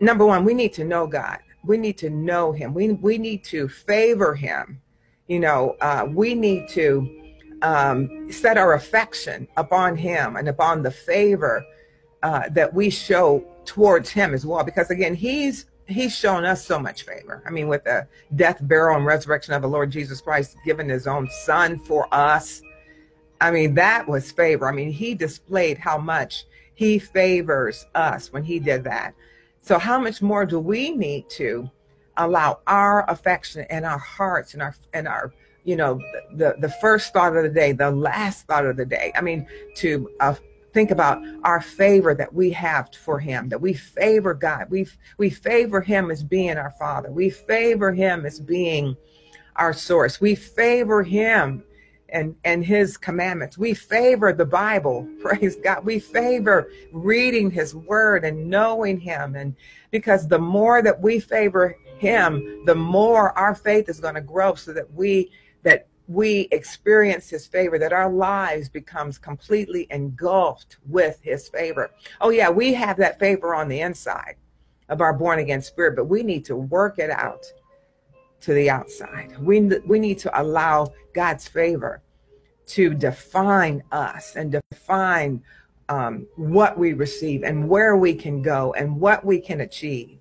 number 0.00 0.24
one, 0.24 0.44
we 0.44 0.54
need 0.54 0.72
to 0.74 0.84
know 0.84 1.06
God 1.06 1.38
we 1.64 1.76
need 1.76 1.98
to 1.98 2.10
know 2.10 2.52
him. 2.52 2.74
We 2.74 2.92
we 2.92 3.18
need 3.18 3.44
to 3.44 3.68
favor 3.68 4.34
him. 4.34 4.80
You 5.26 5.40
know, 5.40 5.76
uh, 5.80 6.06
we 6.08 6.34
need 6.34 6.68
to 6.70 7.34
um, 7.62 8.32
set 8.32 8.56
our 8.56 8.74
affection 8.74 9.46
upon 9.56 9.96
him 9.96 10.36
and 10.36 10.48
upon 10.48 10.82
the 10.82 10.90
favor 10.90 11.64
uh, 12.22 12.48
that 12.50 12.72
we 12.72 12.88
show 12.88 13.44
towards 13.64 14.08
him 14.08 14.32
as 14.32 14.46
well. 14.46 14.64
Because 14.64 14.90
again, 14.90 15.14
he's 15.14 15.66
he's 15.86 16.14
shown 16.14 16.44
us 16.44 16.64
so 16.64 16.78
much 16.78 17.02
favor. 17.02 17.42
I 17.46 17.50
mean, 17.50 17.68
with 17.68 17.84
the 17.84 18.06
death, 18.36 18.58
burial, 18.62 18.96
and 18.96 19.06
resurrection 19.06 19.54
of 19.54 19.62
the 19.62 19.68
Lord 19.68 19.90
Jesus 19.90 20.20
Christ, 20.20 20.56
giving 20.64 20.88
his 20.88 21.06
own 21.06 21.28
son 21.44 21.78
for 21.78 22.12
us. 22.12 22.62
I 23.40 23.50
mean, 23.50 23.74
that 23.74 24.08
was 24.08 24.32
favor. 24.32 24.68
I 24.68 24.72
mean, 24.72 24.90
he 24.90 25.14
displayed 25.14 25.78
how 25.78 25.98
much 25.98 26.44
he 26.74 26.98
favors 26.98 27.86
us 27.94 28.32
when 28.32 28.44
he 28.44 28.58
did 28.58 28.84
that. 28.84 29.14
So 29.60 29.78
how 29.78 30.00
much 30.00 30.22
more 30.22 30.46
do 30.46 30.58
we 30.58 30.90
need 30.90 31.28
to 31.30 31.70
allow 32.16 32.60
our 32.66 33.08
affection 33.10 33.66
and 33.70 33.84
our 33.84 33.98
hearts 33.98 34.54
and 34.54 34.62
our 34.62 34.74
and 34.92 35.06
our 35.06 35.32
you 35.64 35.76
know 35.76 36.00
the 36.34 36.56
the 36.58 36.68
first 36.80 37.12
thought 37.12 37.36
of 37.36 37.42
the 37.42 37.48
day, 37.50 37.72
the 37.72 37.90
last 37.90 38.46
thought 38.46 38.66
of 38.66 38.76
the 38.76 38.86
day. 38.86 39.12
I 39.14 39.20
mean, 39.20 39.46
to 39.76 40.10
uh, 40.20 40.34
think 40.72 40.90
about 40.90 41.22
our 41.44 41.60
favor 41.60 42.14
that 42.14 42.32
we 42.32 42.50
have 42.50 42.94
for 42.94 43.18
him 43.18 43.48
that 43.48 43.60
we 43.60 43.72
favor 43.72 44.34
god 44.34 44.66
we 44.70 44.86
we 45.16 45.30
favor 45.30 45.80
him 45.80 46.10
as 46.10 46.22
being 46.22 46.56
our 46.56 46.70
father 46.78 47.10
we 47.10 47.30
favor 47.30 47.92
him 47.92 48.26
as 48.26 48.38
being 48.38 48.96
our 49.56 49.72
source 49.72 50.20
we 50.20 50.34
favor 50.34 51.02
him 51.02 51.64
and 52.10 52.34
and 52.44 52.64
his 52.64 52.96
commandments. 52.96 53.58
We 53.58 53.74
favor 53.74 54.32
the 54.32 54.44
bible 54.44 55.08
praise 55.20 55.56
god. 55.56 55.84
We 55.84 55.98
favor 55.98 56.70
reading 56.92 57.50
his 57.50 57.74
word 57.74 58.24
and 58.24 58.48
knowing 58.48 58.98
him. 59.00 59.34
And 59.34 59.54
because 59.90 60.28
the 60.28 60.38
more 60.38 60.82
that 60.82 61.00
we 61.00 61.20
favor 61.20 61.76
him 61.98 62.64
the 62.64 62.74
more 62.74 63.36
our 63.36 63.54
faith 63.54 63.88
is 63.88 64.00
going 64.00 64.14
to 64.14 64.20
grow 64.20 64.54
so 64.54 64.72
that 64.72 64.92
we 64.92 65.30
that 65.62 65.88
we 66.06 66.48
experience 66.52 67.28
his 67.28 67.46
favor 67.46 67.78
that 67.78 67.92
our 67.92 68.10
lives 68.10 68.68
becomes 68.68 69.18
completely 69.18 69.86
engulfed 69.90 70.78
with 70.86 71.18
his 71.22 71.48
favor. 71.48 71.90
Oh 72.20 72.30
yeah 72.30 72.50
we 72.50 72.72
have 72.74 72.96
that 72.98 73.18
favor 73.18 73.54
on 73.54 73.68
the 73.68 73.80
inside 73.80 74.36
of 74.88 75.00
our 75.00 75.12
born 75.12 75.38
again 75.38 75.60
spirit 75.60 75.96
but 75.96 76.06
we 76.06 76.22
need 76.22 76.44
to 76.46 76.56
work 76.56 76.98
it 76.98 77.10
out 77.10 77.44
to 78.40 78.54
the 78.54 78.70
outside 78.70 79.36
we 79.40 79.60
we 79.86 79.98
need 79.98 80.18
to 80.18 80.40
allow 80.40 80.86
god's 81.14 81.48
favor 81.48 82.02
to 82.66 82.94
define 82.94 83.82
us 83.92 84.36
and 84.36 84.60
define 84.70 85.42
um, 85.88 86.26
what 86.36 86.78
we 86.78 86.92
receive 86.92 87.42
and 87.42 87.66
where 87.68 87.96
we 87.96 88.14
can 88.14 88.42
go 88.42 88.74
and 88.74 89.00
what 89.00 89.24
we 89.24 89.40
can 89.40 89.62
achieve 89.62 90.18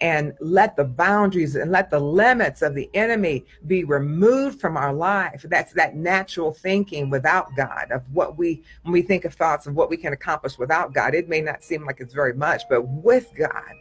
and 0.00 0.34
let 0.40 0.76
the 0.76 0.84
boundaries 0.84 1.54
and 1.54 1.70
let 1.70 1.90
the 1.90 1.98
limits 1.98 2.62
of 2.62 2.74
the 2.74 2.90
enemy 2.94 3.44
be 3.66 3.84
removed 3.84 4.60
from 4.60 4.76
our 4.76 4.92
life. 4.92 5.44
That's 5.48 5.72
that 5.74 5.94
natural 5.94 6.52
thinking 6.52 7.10
without 7.10 7.54
God 7.56 7.90
of 7.90 8.02
what 8.12 8.36
we, 8.36 8.62
when 8.82 8.92
we 8.92 9.02
think 9.02 9.24
of 9.24 9.34
thoughts 9.34 9.66
of 9.66 9.74
what 9.74 9.90
we 9.90 9.96
can 9.96 10.12
accomplish 10.12 10.58
without 10.58 10.92
God, 10.92 11.14
it 11.14 11.28
may 11.28 11.40
not 11.40 11.62
seem 11.62 11.86
like 11.86 12.00
it's 12.00 12.14
very 12.14 12.34
much, 12.34 12.62
but 12.68 12.82
with 12.82 13.30
God, 13.36 13.72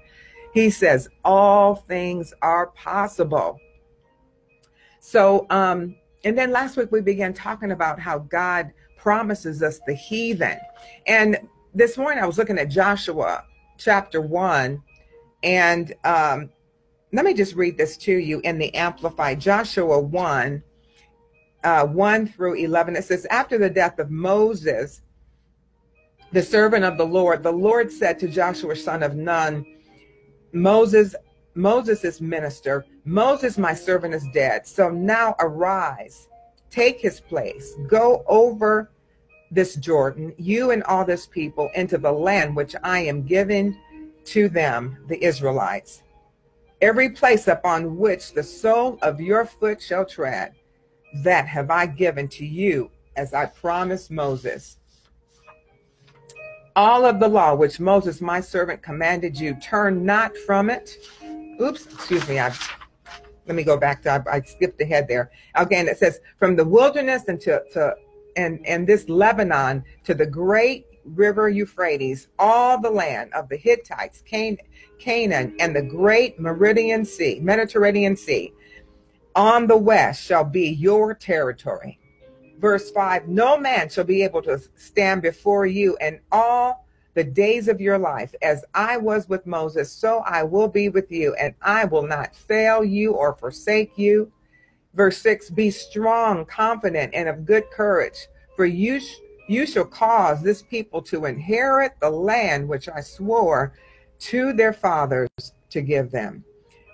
he 0.53 0.69
says 0.69 1.09
all 1.25 1.75
things 1.75 2.33
are 2.41 2.67
possible. 2.67 3.59
So, 4.99 5.45
um, 5.49 5.95
and 6.23 6.37
then 6.37 6.51
last 6.51 6.77
week 6.77 6.91
we 6.91 7.01
began 7.01 7.33
talking 7.33 7.71
about 7.71 7.99
how 7.99 8.19
God 8.19 8.71
promises 8.97 9.61
us 9.61 9.79
the 9.85 9.93
heathen. 9.93 10.57
And 11.07 11.37
this 11.73 11.97
morning 11.97 12.23
I 12.23 12.27
was 12.27 12.37
looking 12.37 12.57
at 12.57 12.69
Joshua 12.69 13.43
chapter 13.77 14.21
1 14.21 14.81
and 15.43 15.93
um, 16.05 16.49
let 17.11 17.25
me 17.25 17.33
just 17.33 17.55
read 17.55 17.77
this 17.77 17.97
to 17.97 18.13
you 18.13 18.39
in 18.41 18.57
the 18.57 18.73
Amplified 18.75 19.41
Joshua 19.41 19.99
1 19.99 20.63
uh, 21.63 21.85
1 21.85 22.27
through 22.27 22.55
11. 22.55 22.95
It 22.95 23.03
says, 23.03 23.25
After 23.29 23.57
the 23.57 23.69
death 23.69 23.99
of 23.99 24.11
Moses, 24.11 25.01
the 26.31 26.41
servant 26.41 26.83
of 26.83 26.97
the 26.97 27.05
Lord, 27.05 27.43
the 27.43 27.51
Lord 27.51 27.91
said 27.91 28.19
to 28.19 28.27
Joshua, 28.27 28.75
son 28.75 29.03
of 29.03 29.15
Nun, 29.15 29.65
Moses, 30.53 31.15
Moses' 31.55 32.03
is 32.03 32.21
minister, 32.21 32.85
Moses, 33.05 33.57
my 33.57 33.73
servant, 33.73 34.13
is 34.13 34.25
dead. 34.33 34.65
So 34.65 34.89
now 34.89 35.35
arise, 35.39 36.27
take 36.69 37.01
his 37.01 37.19
place, 37.19 37.73
go 37.87 38.23
over 38.27 38.91
this 39.51 39.75
Jordan, 39.75 40.33
you 40.37 40.71
and 40.71 40.83
all 40.83 41.05
this 41.05 41.27
people, 41.27 41.69
into 41.75 41.97
the 41.97 42.11
land 42.11 42.55
which 42.55 42.75
I 42.83 42.99
am 42.99 43.23
giving 43.23 43.77
to 44.25 44.47
them, 44.49 44.97
the 45.07 45.23
Israelites. 45.23 46.01
Every 46.81 47.09
place 47.09 47.47
upon 47.47 47.97
which 47.97 48.33
the 48.33 48.43
sole 48.43 48.97
of 49.01 49.21
your 49.21 49.45
foot 49.45 49.81
shall 49.81 50.05
tread, 50.05 50.53
that 51.23 51.47
have 51.47 51.69
I 51.69 51.85
given 51.85 52.27
to 52.29 52.45
you, 52.45 52.89
as 53.15 53.33
I 53.33 53.45
promised 53.45 54.09
Moses. 54.11 54.77
All 56.75 57.05
of 57.05 57.19
the 57.19 57.27
law 57.27 57.53
which 57.53 57.79
Moses, 57.79 58.19
my 58.19 58.41
servant, 58.41 58.81
commanded 58.81 59.39
you, 59.39 59.55
turn 59.55 60.05
not 60.05 60.35
from 60.35 60.69
it. 60.69 60.97
Oops, 61.61 61.85
excuse 61.85 62.27
me. 62.27 62.39
I 62.39 62.53
let 63.45 63.55
me 63.55 63.63
go 63.63 63.77
back 63.77 64.01
to 64.03 64.11
I, 64.11 64.37
I 64.37 64.41
skipped 64.41 64.81
ahead 64.81 65.07
there. 65.07 65.31
Again, 65.55 65.87
it 65.87 65.97
says 65.97 66.19
from 66.37 66.55
the 66.55 66.65
wilderness 66.65 67.27
and 67.27 67.39
to, 67.41 67.61
to 67.73 67.95
and 68.35 68.65
and 68.65 68.87
this 68.87 69.07
Lebanon 69.07 69.83
to 70.05 70.13
the 70.13 70.25
great 70.25 70.87
river 71.05 71.49
Euphrates, 71.49 72.27
all 72.39 72.79
the 72.79 72.89
land 72.89 73.33
of 73.33 73.49
the 73.49 73.57
Hittites, 73.57 74.23
Can- 74.25 74.57
Canaan, 74.99 75.55
and 75.59 75.75
the 75.75 75.81
great 75.81 76.39
Meridian 76.39 77.05
Sea, 77.05 77.39
Mediterranean 77.41 78.15
Sea, 78.15 78.53
on 79.35 79.67
the 79.67 79.77
west 79.77 80.23
shall 80.23 80.43
be 80.43 80.69
your 80.69 81.13
territory. 81.13 81.99
Verse 82.63 82.89
5 82.91 83.27
No 83.27 83.57
man 83.57 83.89
shall 83.89 84.05
be 84.05 84.23
able 84.23 84.41
to 84.43 84.57
stand 84.77 85.21
before 85.21 85.65
you 85.65 85.97
in 85.99 86.21
all 86.31 86.87
the 87.13 87.23
days 87.25 87.67
of 87.67 87.81
your 87.81 87.97
life. 87.97 88.33
As 88.41 88.63
I 88.73 88.95
was 88.95 89.27
with 89.27 89.45
Moses, 89.45 89.91
so 89.91 90.19
I 90.19 90.43
will 90.43 90.69
be 90.69 90.87
with 90.87 91.11
you, 91.11 91.33
and 91.33 91.53
I 91.61 91.83
will 91.83 92.07
not 92.07 92.33
fail 92.33 92.81
you 92.81 93.11
or 93.11 93.35
forsake 93.35 93.97
you. 93.97 94.31
Verse 94.93 95.17
6 95.17 95.49
Be 95.49 95.71
strong, 95.71 96.45
confident, 96.45 97.13
and 97.13 97.27
of 97.27 97.45
good 97.45 97.69
courage, 97.69 98.27
for 98.55 98.65
you 98.65 99.01
you 99.49 99.65
shall 99.65 99.83
cause 99.83 100.41
this 100.41 100.61
people 100.61 101.01
to 101.01 101.25
inherit 101.25 101.91
the 101.99 102.09
land 102.09 102.69
which 102.69 102.87
I 102.87 103.01
swore 103.01 103.73
to 104.19 104.53
their 104.53 104.71
fathers 104.71 105.27
to 105.69 105.81
give 105.81 106.11
them. 106.11 106.45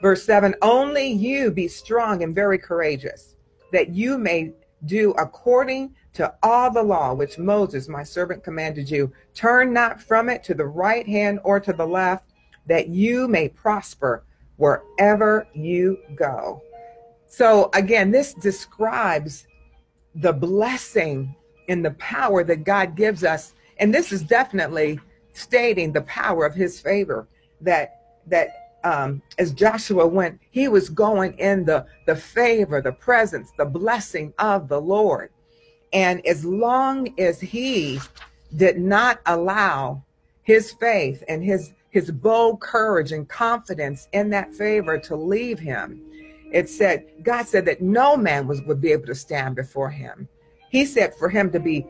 Verse 0.02 0.24
7 0.24 0.56
Only 0.64 1.12
you 1.12 1.52
be 1.52 1.68
strong 1.68 2.24
and 2.24 2.34
very 2.34 2.58
courageous, 2.58 3.36
that 3.72 3.90
you 3.90 4.18
may 4.18 4.54
do 4.86 5.12
according 5.12 5.96
to 6.14 6.34
all 6.44 6.72
the 6.72 6.82
law 6.82 7.14
which 7.14 7.38
Moses, 7.38 7.88
my 7.88 8.04
servant, 8.04 8.44
commanded 8.44 8.90
you. 8.90 9.12
Turn 9.34 9.74
not 9.74 10.02
from 10.02 10.30
it 10.30 10.44
to 10.46 10.54
the 10.54 10.66
right 10.66 11.08
hand 11.08 11.40
or 11.44 11.60
to 11.60 11.74
the 11.74 11.86
left, 11.86 12.32
that 12.66 12.90
you 12.90 13.28
may 13.28 13.50
prosper 13.50 14.24
wherever 14.58 15.48
you 15.54 15.98
go. 16.16 16.62
So, 17.28 17.70
again, 17.74 18.12
this 18.12 18.34
describes 18.34 19.48
the 20.16 20.34
blessing 20.34 21.36
and 21.70 21.86
the 21.86 21.92
power 21.92 22.44
that 22.44 22.64
God 22.64 22.96
gives 22.96 23.24
us. 23.24 23.54
And 23.78 23.94
this 23.94 24.12
is 24.12 24.24
definitely 24.24 25.00
stating 25.34 25.94
the 25.94 26.02
power 26.02 26.46
of 26.46 26.56
his 26.56 26.80
favor 26.82 27.28
that 27.62 27.96
that 28.28 28.59
um, 28.84 29.22
as 29.38 29.52
Joshua 29.54 30.08
went, 30.08 30.40
he 30.52 30.68
was 30.68 30.90
going 30.90 31.38
in 31.38 31.66
the 31.66 31.86
the 32.06 32.16
favor, 32.16 32.82
the 32.82 32.92
presence, 32.92 33.52
the 33.58 33.66
blessing 33.66 34.34
of 34.40 34.68
the 34.68 34.80
Lord. 34.80 35.32
And 35.92 36.26
as 36.26 36.46
long 36.46 37.20
as 37.20 37.40
he 37.40 38.00
did 38.56 38.80
not 38.80 39.20
allow 39.26 40.04
his 40.44 40.72
faith 40.72 41.24
and 41.28 41.44
his 41.44 41.74
his 41.90 42.12
bold 42.12 42.62
courage 42.62 43.12
and 43.12 43.28
confidence 43.28 44.08
in 44.14 44.30
that 44.30 44.54
favor 44.54 45.00
to 45.00 45.16
leave 45.16 45.60
him, 45.60 46.02
it 46.52 46.70
said 46.70 47.06
God 47.24 47.48
said 47.48 47.66
that 47.66 47.82
no 47.82 48.16
man 48.16 48.48
was 48.48 48.62
would 48.64 48.82
be 48.82 48.92
able 48.92 49.08
to 49.08 49.16
stand 49.16 49.56
before 49.56 49.90
him. 49.90 50.28
He 50.70 50.86
said 50.86 51.16
for 51.16 51.30
him 51.30 51.52
to 51.52 51.60
be 51.60 51.86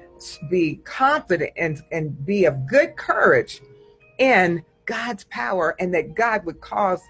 be 0.50 0.78
confident 0.84 1.52
and, 1.58 1.82
and 1.92 2.26
be 2.26 2.46
of 2.46 2.68
good 2.68 2.96
courage 2.96 3.62
in 4.18 4.64
God's 4.90 5.24
power 5.26 5.76
and 5.80 5.94
that 5.94 6.16
God 6.16 6.44
would 6.46 6.60
cause 6.62 7.02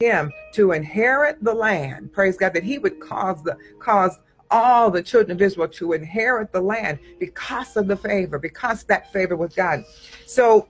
him 0.00 0.32
to 0.54 0.72
inherit 0.72 1.42
the 1.42 1.54
land. 1.54 2.12
Praise 2.12 2.36
God 2.36 2.52
that 2.54 2.64
he 2.64 2.78
would 2.78 2.98
cause 2.98 3.40
the 3.44 3.56
cause 3.78 4.18
all 4.50 4.90
the 4.90 5.02
children 5.02 5.36
of 5.36 5.42
Israel 5.42 5.68
to 5.68 5.92
inherit 5.92 6.50
the 6.52 6.60
land 6.60 6.98
because 7.20 7.76
of 7.76 7.86
the 7.86 7.96
favor, 7.96 8.40
because 8.40 8.82
that 8.84 9.12
favor 9.12 9.36
with 9.36 9.54
God. 9.54 9.84
So 10.26 10.66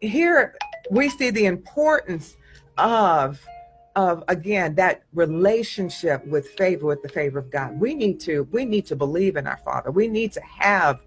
here 0.00 0.54
we 0.90 1.10
see 1.10 1.28
the 1.30 1.44
importance 1.44 2.36
of 2.78 3.44
of 3.94 4.24
again 4.28 4.74
that 4.76 5.02
relationship 5.12 6.26
with 6.26 6.48
favor 6.52 6.86
with 6.86 7.02
the 7.02 7.08
favor 7.10 7.38
of 7.38 7.50
God. 7.50 7.78
We 7.78 7.94
need 7.94 8.18
to 8.20 8.48
we 8.50 8.64
need 8.64 8.86
to 8.86 8.96
believe 8.96 9.36
in 9.36 9.46
our 9.46 9.58
Father. 9.58 9.90
We 9.90 10.08
need 10.08 10.32
to 10.32 10.40
have 10.40 11.02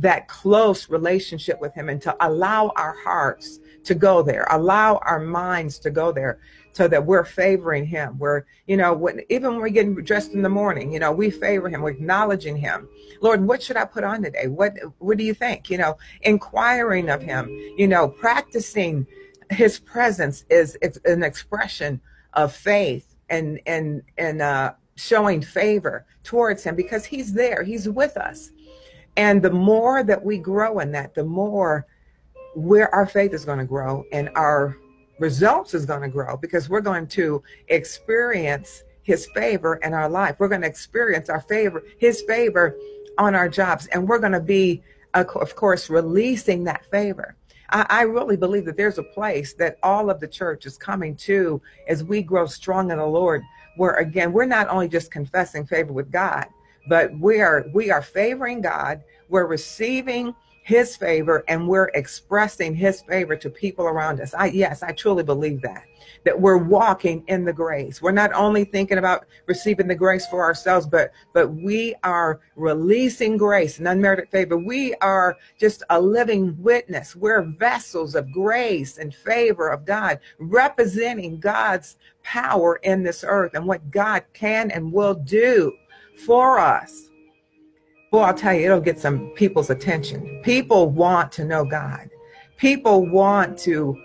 that 0.00 0.28
close 0.28 0.88
relationship 0.88 1.60
with 1.60 1.74
him 1.74 1.88
and 1.88 2.00
to 2.02 2.16
allow 2.24 2.72
our 2.76 2.96
hearts 3.02 3.58
to 3.84 3.94
go 3.94 4.22
there, 4.22 4.46
allow 4.50 4.96
our 5.04 5.18
minds 5.18 5.78
to 5.80 5.90
go 5.90 6.12
there 6.12 6.38
so 6.72 6.86
that 6.86 7.04
we're 7.04 7.24
favoring 7.24 7.84
him. 7.84 8.16
We're, 8.18 8.44
you 8.66 8.76
know, 8.76 8.92
when, 8.92 9.20
even 9.28 9.52
when 9.52 9.60
we're 9.60 9.68
getting 9.70 9.94
dressed 9.96 10.32
in 10.32 10.42
the 10.42 10.48
morning, 10.48 10.92
you 10.92 11.00
know, 11.00 11.10
we 11.10 11.30
favor 11.30 11.68
him, 11.68 11.82
we're 11.82 11.90
acknowledging 11.90 12.56
him. 12.56 12.88
Lord, 13.20 13.44
what 13.44 13.62
should 13.62 13.76
I 13.76 13.84
put 13.84 14.04
on 14.04 14.22
today? 14.22 14.46
What, 14.46 14.74
what 14.98 15.18
do 15.18 15.24
you 15.24 15.34
think? 15.34 15.70
You 15.70 15.78
know, 15.78 15.98
inquiring 16.22 17.08
of 17.08 17.20
him, 17.20 17.48
you 17.76 17.88
know, 17.88 18.08
practicing 18.08 19.06
his 19.50 19.80
presence 19.80 20.44
is 20.50 20.78
an 21.04 21.24
expression 21.24 22.00
of 22.34 22.54
faith 22.54 23.16
and, 23.28 23.60
and, 23.66 24.02
and, 24.16 24.42
uh, 24.42 24.74
showing 24.94 25.40
favor 25.40 26.04
towards 26.24 26.64
him 26.64 26.74
because 26.74 27.04
he's 27.04 27.32
there, 27.32 27.62
he's 27.62 27.88
with 27.88 28.16
us. 28.16 28.50
And 29.18 29.42
the 29.42 29.50
more 29.50 30.04
that 30.04 30.24
we 30.24 30.38
grow 30.38 30.78
in 30.78 30.92
that, 30.92 31.14
the 31.14 31.24
more 31.24 31.84
where 32.54 32.94
our 32.94 33.04
faith 33.04 33.34
is 33.34 33.44
going 33.44 33.58
to 33.58 33.64
grow 33.64 34.04
and 34.12 34.30
our 34.36 34.76
results 35.18 35.74
is 35.74 35.84
going 35.84 36.02
to 36.02 36.08
grow 36.08 36.36
because 36.36 36.68
we're 36.68 36.80
going 36.80 37.08
to 37.08 37.42
experience 37.66 38.84
his 39.02 39.26
favor 39.34 39.74
in 39.82 39.92
our 39.92 40.08
life. 40.08 40.36
We're 40.38 40.48
going 40.48 40.60
to 40.60 40.68
experience 40.68 41.28
our 41.28 41.40
favor, 41.40 41.82
his 41.98 42.22
favor 42.22 42.78
on 43.18 43.34
our 43.34 43.48
jobs. 43.48 43.88
And 43.88 44.08
we're 44.08 44.20
going 44.20 44.32
to 44.32 44.40
be, 44.40 44.82
of 45.14 45.56
course, 45.56 45.90
releasing 45.90 46.62
that 46.64 46.86
favor. 46.86 47.34
I, 47.70 48.02
really 48.02 48.36
believe 48.36 48.64
that 48.64 48.78
there's 48.78 48.96
a 48.96 49.02
place 49.02 49.52
that 49.54 49.78
all 49.82 50.08
of 50.08 50.20
the 50.20 50.28
church 50.28 50.64
is 50.64 50.78
coming 50.78 51.14
to 51.16 51.60
as 51.86 52.02
we 52.02 52.22
grow 52.22 52.46
strong 52.46 52.90
in 52.90 52.96
the 52.96 53.04
Lord, 53.04 53.42
where 53.76 53.96
again, 53.96 54.32
we're 54.32 54.46
not 54.46 54.68
only 54.68 54.88
just 54.88 55.10
confessing 55.10 55.66
favor 55.66 55.92
with 55.92 56.10
God, 56.10 56.46
but 56.88 57.16
we 57.18 57.40
are 57.40 57.66
we 57.72 57.90
are 57.90 58.02
favoring 58.02 58.60
God. 58.60 59.02
We're 59.28 59.46
receiving 59.46 60.34
his 60.68 60.98
favor 60.98 61.44
and 61.48 61.66
we're 61.66 61.90
expressing 61.94 62.74
his 62.74 63.00
favor 63.00 63.34
to 63.34 63.48
people 63.48 63.86
around 63.86 64.20
us. 64.20 64.34
I 64.34 64.46
yes, 64.46 64.82
I 64.82 64.92
truly 64.92 65.22
believe 65.22 65.62
that. 65.62 65.84
That 66.24 66.38
we're 66.38 66.58
walking 66.58 67.24
in 67.26 67.46
the 67.46 67.54
grace. 67.54 68.02
We're 68.02 68.10
not 68.12 68.34
only 68.34 68.64
thinking 68.64 68.98
about 68.98 69.24
receiving 69.46 69.88
the 69.88 69.94
grace 69.94 70.26
for 70.26 70.42
ourselves, 70.42 70.86
but 70.86 71.12
but 71.32 71.48
we 71.48 71.94
are 72.04 72.40
releasing 72.54 73.38
grace 73.38 73.78
and 73.78 73.88
unmerited 73.88 74.28
favor. 74.30 74.58
We 74.58 74.94
are 74.96 75.36
just 75.58 75.82
a 75.88 75.98
living 75.98 76.54
witness. 76.62 77.16
We're 77.16 77.42
vessels 77.42 78.14
of 78.14 78.30
grace 78.30 78.98
and 78.98 79.14
favor 79.14 79.68
of 79.68 79.86
God, 79.86 80.20
representing 80.38 81.40
God's 81.40 81.96
power 82.22 82.76
in 82.82 83.02
this 83.02 83.24
earth 83.26 83.52
and 83.54 83.66
what 83.66 83.90
God 83.90 84.24
can 84.34 84.70
and 84.70 84.92
will 84.92 85.14
do 85.14 85.72
for 86.26 86.58
us 86.58 87.08
Boy, 88.10 88.20
I'll 88.20 88.34
tell 88.34 88.54
you, 88.54 88.64
it'll 88.64 88.80
get 88.80 88.98
some 88.98 89.30
people's 89.34 89.68
attention. 89.68 90.40
People 90.42 90.88
want 90.90 91.30
to 91.32 91.44
know 91.44 91.64
God. 91.64 92.08
People 92.56 93.06
want 93.06 93.58
to 93.60 94.02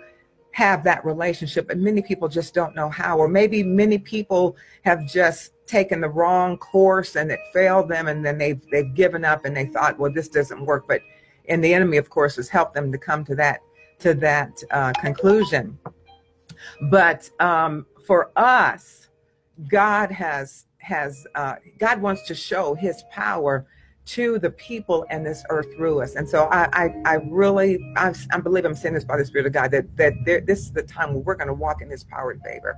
have 0.50 0.84
that 0.84 1.04
relationship, 1.04 1.70
and 1.70 1.82
many 1.82 2.02
people 2.02 2.28
just 2.28 2.52
don't 2.52 2.76
know 2.76 2.90
how. 2.90 3.18
Or 3.18 3.28
maybe 3.28 3.62
many 3.62 3.98
people 3.98 4.56
have 4.82 5.06
just 5.06 5.52
taken 5.66 6.02
the 6.02 6.08
wrong 6.08 6.58
course 6.58 7.16
and 7.16 7.32
it 7.32 7.40
failed 7.52 7.88
them, 7.88 8.08
and 8.08 8.24
then 8.24 8.36
they've 8.36 8.60
they've 8.70 8.94
given 8.94 9.24
up 9.24 9.46
and 9.46 9.56
they 9.56 9.66
thought, 9.66 9.98
well, 9.98 10.12
this 10.12 10.28
doesn't 10.28 10.64
work. 10.64 10.84
But 10.86 11.00
and 11.48 11.64
the 11.64 11.72
enemy, 11.72 11.96
of 11.96 12.10
course, 12.10 12.36
has 12.36 12.48
helped 12.48 12.74
them 12.74 12.92
to 12.92 12.98
come 12.98 13.24
to 13.24 13.34
that 13.36 13.60
to 14.00 14.12
that 14.14 14.62
uh, 14.70 14.92
conclusion. 15.00 15.78
But 16.90 17.30
um, 17.40 17.86
for 18.06 18.30
us, 18.36 19.08
God 19.66 20.10
has 20.12 20.66
has 20.84 21.26
uh, 21.34 21.56
God 21.78 22.00
wants 22.00 22.26
to 22.28 22.34
show 22.34 22.74
His 22.74 23.02
power 23.10 23.66
to 24.06 24.38
the 24.38 24.50
people 24.50 25.06
and 25.08 25.24
this 25.24 25.44
earth 25.48 25.66
through 25.76 26.02
us. 26.02 26.14
And 26.14 26.28
so 26.28 26.44
I, 26.50 26.68
I, 26.72 27.02
I 27.06 27.14
really, 27.30 27.78
I, 27.96 28.14
I, 28.32 28.38
believe 28.38 28.66
I'm 28.66 28.74
saying 28.74 28.94
this 28.94 29.04
by 29.04 29.16
the 29.16 29.24
Spirit 29.24 29.46
of 29.46 29.54
God, 29.54 29.70
that, 29.70 29.96
that 29.96 30.12
there, 30.26 30.42
this 30.42 30.60
is 30.60 30.72
the 30.72 30.82
time 30.82 31.14
where 31.14 31.22
we're 31.22 31.34
going 31.36 31.48
to 31.48 31.54
walk 31.54 31.80
in 31.80 31.88
His 31.88 32.04
power 32.04 32.30
and 32.30 32.42
favor, 32.42 32.76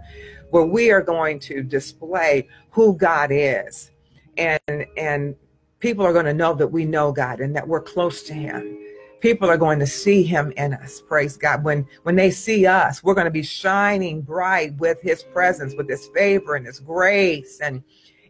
where 0.50 0.64
we 0.64 0.90
are 0.92 1.02
going 1.02 1.40
to 1.40 1.62
display 1.62 2.48
who 2.70 2.96
God 2.96 3.30
is. 3.32 3.90
And, 4.38 4.86
and 4.96 5.34
people 5.80 6.06
are 6.06 6.12
going 6.12 6.26
to 6.26 6.34
know 6.34 6.54
that 6.54 6.68
we 6.68 6.84
know 6.84 7.10
God 7.10 7.40
and 7.40 7.56
that 7.56 7.66
we're 7.66 7.82
close 7.82 8.22
to 8.25 8.32
Him. 8.32 8.78
People 9.20 9.49
are 9.49 9.56
going 9.56 9.78
to 9.78 9.87
see 9.87 10.23
him 10.23 10.52
in 10.56 10.75
us. 10.75 11.00
Praise 11.00 11.37
God. 11.37 11.64
When 11.64 11.86
when 12.02 12.17
they 12.17 12.30
see 12.30 12.67
us, 12.67 13.02
we're 13.02 13.14
going 13.14 13.26
to 13.26 13.30
be 13.30 13.43
shining 13.43 14.21
bright 14.21 14.76
with 14.76 15.00
his 15.00 15.23
presence, 15.23 15.75
with 15.75 15.88
his 15.88 16.08
favor 16.14 16.54
and 16.54 16.67
his 16.67 16.80
grace 16.80 17.60
and 17.60 17.82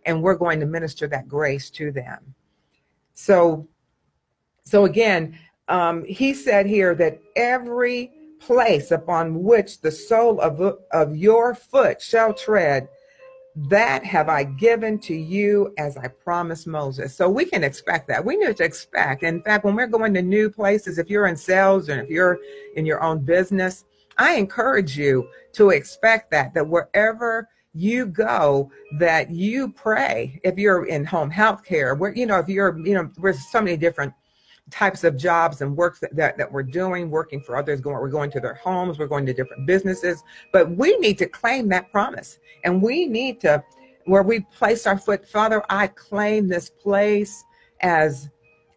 and 0.06 0.22
we're 0.22 0.36
going 0.36 0.60
to 0.60 0.66
minister 0.66 1.06
that 1.08 1.28
grace 1.28 1.68
to 1.70 1.90
them. 1.90 2.34
So, 3.12 3.68
so 4.64 4.84
again, 4.84 5.38
um, 5.68 6.04
he 6.04 6.32
said 6.32 6.66
here 6.66 6.94
that 6.94 7.20
every 7.34 8.12
place 8.38 8.92
upon 8.92 9.42
which 9.42 9.80
the 9.80 9.90
sole 9.90 10.40
of, 10.40 10.78
of 10.92 11.16
your 11.16 11.54
foot 11.54 12.00
shall 12.00 12.32
tread, 12.32 12.88
that 13.56 14.04
have 14.04 14.28
I 14.28 14.44
given 14.44 14.98
to 15.00 15.14
you 15.14 15.72
as 15.78 15.96
I 15.96 16.08
promised 16.08 16.66
Moses. 16.66 17.16
So 17.16 17.28
we 17.28 17.46
can 17.46 17.64
expect 17.64 18.06
that. 18.08 18.22
We 18.22 18.36
need 18.36 18.56
to 18.58 18.64
expect. 18.64 19.22
In 19.22 19.42
fact, 19.42 19.64
when 19.64 19.74
we're 19.74 19.86
going 19.86 20.12
to 20.14 20.22
new 20.22 20.50
places, 20.50 20.98
if 20.98 21.08
you're 21.08 21.26
in 21.26 21.36
sales 21.36 21.88
and 21.88 22.00
if 22.00 22.10
you're 22.10 22.38
in 22.76 22.84
your 22.84 23.02
own 23.02 23.24
business, 23.24 23.84
I 24.18 24.34
encourage 24.34 24.98
you 24.98 25.28
to 25.54 25.70
expect 25.70 26.30
that, 26.32 26.52
that 26.54 26.68
wherever 26.68 27.48
you 27.72 28.06
go 28.06 28.70
that 28.98 29.30
you 29.30 29.70
pray 29.70 30.40
if 30.42 30.56
you're 30.56 30.86
in 30.86 31.04
home 31.04 31.28
health 31.28 31.62
care 31.62 31.94
where 31.94 32.14
you 32.14 32.24
know 32.24 32.38
if 32.38 32.48
you're 32.48 32.78
you 32.86 32.94
know 32.94 33.10
there's 33.20 33.46
so 33.50 33.60
many 33.60 33.76
different 33.76 34.14
types 34.70 35.04
of 35.04 35.16
jobs 35.16 35.60
and 35.60 35.76
work 35.76 35.98
that, 36.00 36.14
that, 36.16 36.36
that 36.36 36.50
we're 36.50 36.62
doing 36.62 37.08
working 37.10 37.40
for 37.40 37.56
others 37.56 37.80
going 37.80 37.96
we're 37.96 38.08
going 38.08 38.30
to 38.30 38.40
their 38.40 38.54
homes 38.54 38.98
we're 38.98 39.06
going 39.06 39.24
to 39.24 39.32
different 39.32 39.66
businesses. 39.66 40.22
But 40.52 40.70
we 40.70 40.96
need 40.98 41.18
to 41.18 41.26
claim 41.26 41.68
that 41.68 41.90
promise. 41.92 42.38
And 42.64 42.82
we 42.82 43.06
need 43.06 43.40
to 43.42 43.62
where 44.06 44.22
we 44.22 44.40
place 44.40 44.86
our 44.86 44.98
foot 44.98 45.28
father 45.28 45.62
i 45.68 45.86
claim 45.86 46.48
this 46.48 46.70
place 46.70 47.44
as 47.80 48.28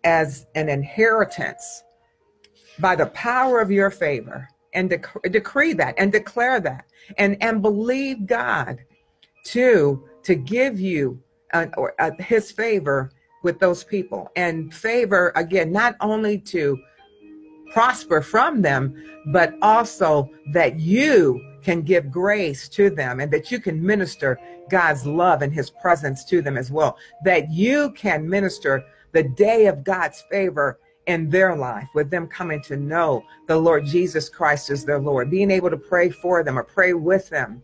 as 0.03 0.45
an 0.55 0.69
inheritance 0.69 1.83
by 2.79 2.95
the 2.95 3.07
power 3.07 3.59
of 3.59 3.71
your 3.71 3.89
favor. 3.89 4.47
And 4.73 4.89
dec- 4.89 5.31
decree 5.31 5.73
that 5.73 5.95
and 5.97 6.11
declare 6.11 6.59
that. 6.59 6.85
And 7.17 7.41
and 7.41 7.61
believe 7.61 8.27
god 8.27 8.79
to 9.45 10.07
to 10.23 10.35
give 10.35 10.79
you 10.79 11.21
uh, 11.53 11.67
or, 11.75 11.95
uh, 11.99 12.11
his 12.19 12.51
favor 12.51 13.11
with 13.43 13.59
those 13.59 13.83
people. 13.83 14.31
And 14.35 14.73
favor 14.73 15.31
again 15.35 15.71
not 15.71 15.95
only 16.01 16.37
to 16.39 16.77
prosper 17.71 18.21
from 18.21 18.61
them 18.61 18.95
but 19.31 19.53
also 19.61 20.29
that 20.53 20.79
you 20.79 21.39
can 21.61 21.81
give 21.81 22.11
grace 22.11 22.69
to 22.69 22.89
them 22.89 23.19
and 23.19 23.31
that 23.31 23.51
you 23.51 23.59
can 23.59 23.85
minister 23.85 24.39
God's 24.69 25.05
love 25.05 25.41
and 25.41 25.53
his 25.53 25.69
presence 25.69 26.23
to 26.25 26.41
them 26.41 26.57
as 26.57 26.71
well. 26.71 26.97
That 27.25 27.51
you 27.51 27.91
can 27.91 28.27
minister 28.27 28.83
the 29.11 29.23
day 29.23 29.65
of 29.67 29.83
God's 29.83 30.23
favor 30.31 30.79
in 31.07 31.29
their 31.29 31.55
life 31.55 31.89
with 31.95 32.11
them 32.11 32.27
coming 32.27 32.61
to 32.63 32.77
know 32.77 33.23
the 33.47 33.57
Lord 33.57 33.85
Jesus 33.85 34.29
Christ 34.29 34.69
as 34.69 34.85
their 34.85 34.99
Lord. 34.99 35.31
Being 35.31 35.51
able 35.51 35.69
to 35.69 35.77
pray 35.77 36.09
for 36.09 36.43
them 36.43 36.57
or 36.57 36.63
pray 36.63 36.93
with 36.93 37.29
them 37.29 37.63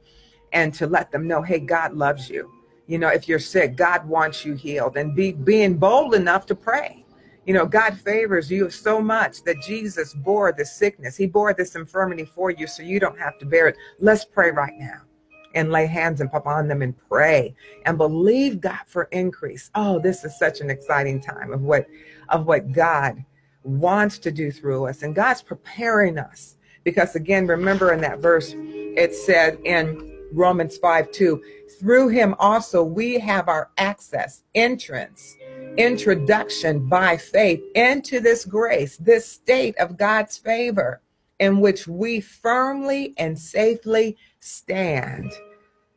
and 0.52 0.74
to 0.74 0.88
let 0.88 1.12
them 1.12 1.28
know, 1.28 1.42
hey, 1.42 1.60
God 1.60 1.94
loves 1.94 2.30
you. 2.30 2.52
You 2.88 3.00
know, 3.00 3.10
if 3.10 3.28
you're 3.28 3.40
sick, 3.40 3.76
God 3.76 4.08
wants 4.08 4.46
you 4.46 4.54
healed 4.54 4.98
and 4.98 5.16
be 5.16 5.32
being 5.32 5.78
bold 5.78 6.14
enough 6.14 6.46
to 6.48 6.56
pray. 6.56 7.06
You 7.46 7.54
know, 7.54 7.66
God 7.66 8.00
favors 8.00 8.50
you 8.50 8.70
so 8.70 9.00
much 9.00 9.44
that 9.44 9.62
Jesus 9.62 10.14
bore 10.14 10.52
the 10.52 10.66
sickness. 10.66 11.16
He 11.16 11.28
bore 11.28 11.54
this 11.54 11.76
infirmity 11.76 12.26
for 12.26 12.50
you 12.50 12.66
so 12.68 12.82
you 12.84 13.00
don't 13.00 13.20
have 13.20 13.38
to 13.40 13.46
bear 13.46 13.68
it. 13.68 13.78
Let's 14.00 14.26
pray 14.26 14.52
right 14.52 14.74
now 14.78 15.02
and 15.54 15.72
lay 15.72 15.86
hands 15.86 16.22
upon 16.22 16.68
them 16.68 16.82
and 16.82 16.96
pray 17.08 17.56
and 17.86 17.98
believe 17.98 18.62
God 18.62 18.82
for 18.88 19.04
increase. 19.06 19.70
Oh, 19.76 20.00
this 20.00 20.24
is 20.24 20.38
such 20.38 20.60
an 20.60 20.70
exciting 20.70 21.22
time 21.22 21.54
of 21.54 21.62
what 21.62 21.88
of 22.30 22.46
what 22.46 22.72
God 22.72 23.24
wants 23.64 24.20
to 24.20 24.32
do 24.32 24.52
through 24.52 24.88
us. 24.88 25.04
And 25.04 25.16
God's 25.16 25.42
preparing 25.42 26.18
us. 26.18 26.58
Because 26.84 27.16
again, 27.16 27.48
remember 27.48 27.94
in 27.94 28.02
that 28.02 28.20
verse, 28.20 28.54
it 28.56 29.14
said 29.16 29.60
in 29.66 30.15
Romans 30.36 30.78
5 30.78 31.12
2. 31.12 31.44
Through 31.80 32.10
him 32.10 32.36
also 32.40 32.84
we 32.84 33.20
have 33.20 33.48
our 33.48 33.70
access, 33.78 34.44
entrance, 34.54 35.36
introduction 35.78 36.88
by 36.88 37.18
faith 37.18 37.62
into 37.76 38.20
this 38.20 38.46
grace, 38.46 38.98
this 38.98 39.26
state 39.26 39.78
of 39.78 39.98
God's 39.98 40.38
favor 40.38 41.02
in 41.40 41.60
which 41.60 41.88
we 41.88 42.20
firmly 42.22 43.14
and 43.18 43.38
safely 43.38 44.18
stand. 44.40 45.32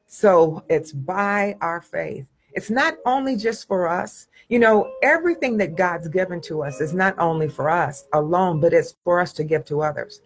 So 0.07 0.64
it's 0.68 0.92
by 0.92 1.57
our 1.61 1.81
faith. 1.81 2.29
It's 2.53 2.70
not 2.70 2.96
only 3.07 3.37
just 3.37 3.68
for 3.68 3.87
us. 3.87 4.27
You 4.48 4.59
know, 4.59 4.90
everything 5.03 5.59
that 5.59 5.77
God's 5.77 6.09
given 6.09 6.40
to 6.42 6.62
us 6.62 6.81
is 6.81 6.94
not 6.94 7.16
only 7.18 7.48
for 7.48 7.68
us 7.68 8.09
alone, 8.14 8.61
but 8.61 8.72
it's 8.72 8.96
for 9.05 9.20
us 9.20 9.33
to 9.35 9.44
give 9.44 9.64
to 9.66 9.83
others. 9.83 10.22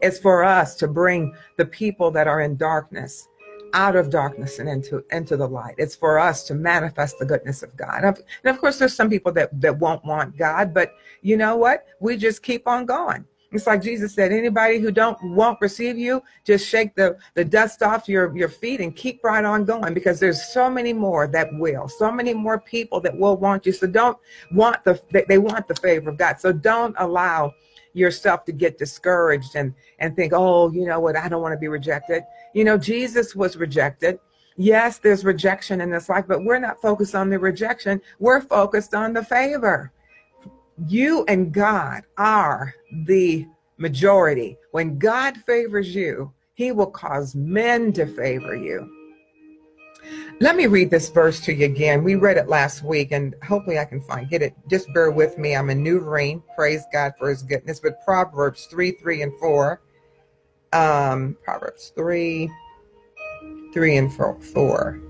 It's 0.00 0.18
for 0.18 0.42
us 0.42 0.74
to 0.76 0.88
bring 0.88 1.34
the 1.58 1.66
people 1.66 2.10
that 2.12 2.26
are 2.26 2.40
in 2.40 2.56
darkness 2.56 3.28
out 3.72 3.96
of 3.96 4.10
darkness 4.10 4.58
and 4.58 4.68
into 4.68 5.04
into 5.10 5.36
the 5.36 5.48
light. 5.48 5.74
It's 5.78 5.94
for 5.94 6.18
us 6.18 6.44
to 6.44 6.54
manifest 6.54 7.18
the 7.18 7.26
goodness 7.26 7.62
of 7.62 7.76
God. 7.76 8.04
And 8.04 8.16
of 8.44 8.60
course, 8.60 8.78
there's 8.78 8.94
some 8.94 9.10
people 9.10 9.32
that 9.32 9.60
that 9.60 9.78
won't 9.78 10.04
want 10.04 10.36
God, 10.36 10.72
but 10.72 10.92
you 11.22 11.36
know 11.36 11.56
what? 11.56 11.86
We 12.00 12.16
just 12.16 12.42
keep 12.42 12.66
on 12.66 12.86
going. 12.86 13.24
It's 13.52 13.66
like 13.66 13.80
Jesus 13.80 14.14
said, 14.14 14.32
anybody 14.32 14.78
who 14.78 14.90
don't 14.90 15.16
won't 15.22 15.60
receive 15.60 15.96
you, 15.96 16.22
just 16.44 16.68
shake 16.68 16.94
the, 16.96 17.16
the 17.34 17.44
dust 17.44 17.82
off 17.82 18.08
your, 18.08 18.36
your 18.36 18.48
feet 18.48 18.80
and 18.80 18.94
keep 18.94 19.22
right 19.22 19.44
on 19.44 19.64
going 19.64 19.94
because 19.94 20.18
there's 20.18 20.52
so 20.52 20.68
many 20.68 20.92
more 20.92 21.26
that 21.28 21.48
will, 21.54 21.88
so 21.88 22.10
many 22.10 22.34
more 22.34 22.58
people 22.58 23.00
that 23.00 23.16
will 23.16 23.36
want 23.36 23.64
you. 23.64 23.72
So 23.72 23.86
don't 23.86 24.18
want 24.52 24.84
the 24.84 25.00
they 25.28 25.38
want 25.38 25.68
the 25.68 25.76
favor 25.76 26.10
of 26.10 26.18
God. 26.18 26.40
So 26.40 26.52
don't 26.52 26.94
allow 26.98 27.54
yourself 27.96 28.44
to 28.44 28.52
get 28.52 28.78
discouraged 28.78 29.56
and 29.56 29.74
and 29.98 30.14
think, 30.14 30.32
oh, 30.34 30.70
you 30.70 30.86
know 30.86 31.00
what, 31.00 31.16
I 31.16 31.28
don't 31.28 31.42
want 31.42 31.52
to 31.52 31.58
be 31.58 31.68
rejected. 31.68 32.22
You 32.54 32.64
know, 32.64 32.78
Jesus 32.78 33.34
was 33.34 33.56
rejected. 33.56 34.18
Yes, 34.56 34.98
there's 34.98 35.24
rejection 35.24 35.80
in 35.80 35.90
this 35.90 36.08
life, 36.08 36.24
but 36.26 36.44
we're 36.44 36.58
not 36.58 36.80
focused 36.80 37.14
on 37.14 37.28
the 37.28 37.38
rejection. 37.38 38.00
We're 38.18 38.40
focused 38.40 38.94
on 38.94 39.12
the 39.12 39.24
favor 39.24 39.92
you 40.88 41.24
and 41.26 41.52
God 41.52 42.02
are 42.18 42.74
the 43.06 43.46
majority. 43.78 44.58
When 44.72 44.98
God 44.98 45.36
favors 45.38 45.94
you, 45.94 46.32
he 46.54 46.72
will 46.72 46.90
cause 46.90 47.34
men 47.34 47.92
to 47.94 48.06
favor 48.06 48.54
you. 48.56 48.95
Let 50.38 50.54
me 50.56 50.66
read 50.66 50.90
this 50.90 51.08
verse 51.08 51.40
to 51.40 51.54
you 51.54 51.64
again. 51.64 52.04
We 52.04 52.14
read 52.14 52.36
it 52.36 52.48
last 52.48 52.82
week, 52.82 53.12
and 53.12 53.34
hopefully 53.42 53.78
I 53.78 53.86
can 53.86 54.02
find 54.02 54.28
get 54.28 54.42
it. 54.42 54.54
Just 54.68 54.92
bear 54.92 55.10
with 55.10 55.38
me. 55.38 55.56
I'm 55.56 55.66
maneuvering. 55.66 56.42
Praise 56.54 56.84
God 56.92 57.14
for 57.18 57.30
his 57.30 57.42
goodness. 57.42 57.80
But 57.80 58.04
Proverbs 58.04 58.66
3, 58.66 58.92
3 58.92 59.22
and 59.22 59.32
4. 59.38 59.80
Um, 60.74 61.38
Proverbs 61.42 61.92
3, 61.96 62.50
3 63.72 63.96
and 63.96 64.12
4. 64.12 64.40
4. 64.40 65.00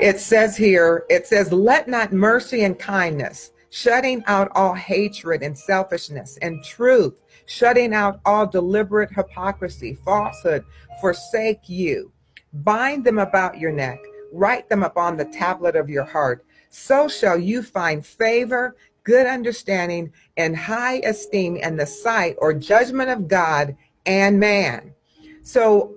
It 0.00 0.18
says 0.18 0.56
here, 0.56 1.04
it 1.10 1.26
says, 1.26 1.52
let 1.52 1.86
not 1.86 2.12
mercy 2.12 2.64
and 2.64 2.78
kindness, 2.78 3.52
shutting 3.70 4.24
out 4.26 4.50
all 4.54 4.74
hatred 4.74 5.42
and 5.42 5.56
selfishness 5.56 6.38
and 6.42 6.64
truth, 6.64 7.20
shutting 7.46 7.94
out 7.94 8.20
all 8.24 8.46
deliberate 8.46 9.12
hypocrisy, 9.12 9.98
falsehood, 10.04 10.64
forsake 11.00 11.68
you. 11.68 12.10
Bind 12.54 13.04
them 13.04 13.18
about 13.18 13.58
your 13.58 13.72
neck, 13.72 13.98
write 14.32 14.68
them 14.68 14.82
upon 14.82 15.16
the 15.16 15.24
tablet 15.24 15.76
of 15.76 15.90
your 15.90 16.04
heart. 16.04 16.44
So 16.70 17.08
shall 17.08 17.38
you 17.38 17.62
find 17.62 18.04
favor, 18.04 18.76
good 19.02 19.26
understanding, 19.26 20.12
and 20.36 20.56
high 20.56 20.96
esteem 20.98 21.56
in 21.56 21.76
the 21.76 21.86
sight 21.86 22.36
or 22.38 22.54
judgment 22.54 23.10
of 23.10 23.28
God 23.28 23.76
and 24.06 24.38
man. 24.38 24.94
So 25.42 25.94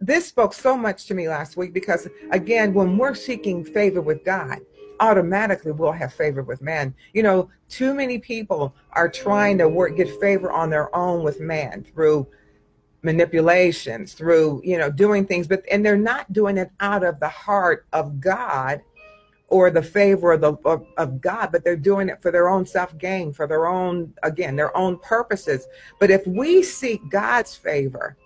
this 0.00 0.26
spoke 0.26 0.52
so 0.52 0.76
much 0.76 1.06
to 1.06 1.14
me 1.14 1.28
last 1.28 1.56
week 1.56 1.72
because 1.72 2.08
again 2.30 2.74
when 2.74 2.98
we're 2.98 3.14
seeking 3.14 3.64
favor 3.64 4.00
with 4.00 4.22
god 4.24 4.58
automatically 5.00 5.72
we'll 5.72 5.92
have 5.92 6.12
favor 6.12 6.42
with 6.42 6.60
man 6.60 6.94
you 7.14 7.22
know 7.22 7.48
too 7.68 7.94
many 7.94 8.18
people 8.18 8.74
are 8.92 9.08
trying 9.08 9.56
to 9.56 9.68
work 9.68 9.96
get 9.96 10.20
favor 10.20 10.52
on 10.52 10.68
their 10.68 10.94
own 10.94 11.22
with 11.22 11.40
man 11.40 11.82
through 11.82 12.26
manipulations 13.06 14.12
through 14.12 14.60
you 14.64 14.76
know 14.76 14.90
doing 14.90 15.24
things 15.24 15.46
but 15.46 15.62
and 15.70 15.84
they're 15.84 15.96
not 15.96 16.30
doing 16.32 16.58
it 16.58 16.70
out 16.80 17.02
of 17.04 17.18
the 17.20 17.28
heart 17.28 17.86
of 17.92 18.20
god 18.20 18.82
or 19.48 19.70
the 19.70 19.82
favor 19.82 20.32
of, 20.32 20.40
the, 20.40 20.52
of, 20.64 20.84
of 20.98 21.20
god 21.20 21.50
but 21.52 21.64
they're 21.64 21.76
doing 21.76 22.08
it 22.08 22.20
for 22.20 22.30
their 22.30 22.48
own 22.48 22.66
self-gain 22.66 23.32
for 23.32 23.46
their 23.46 23.66
own 23.66 24.12
again 24.22 24.56
their 24.56 24.76
own 24.76 24.98
purposes 24.98 25.66
but 26.00 26.10
if 26.10 26.26
we 26.26 26.62
seek 26.62 27.00
god's 27.08 27.54
favor 27.54 28.16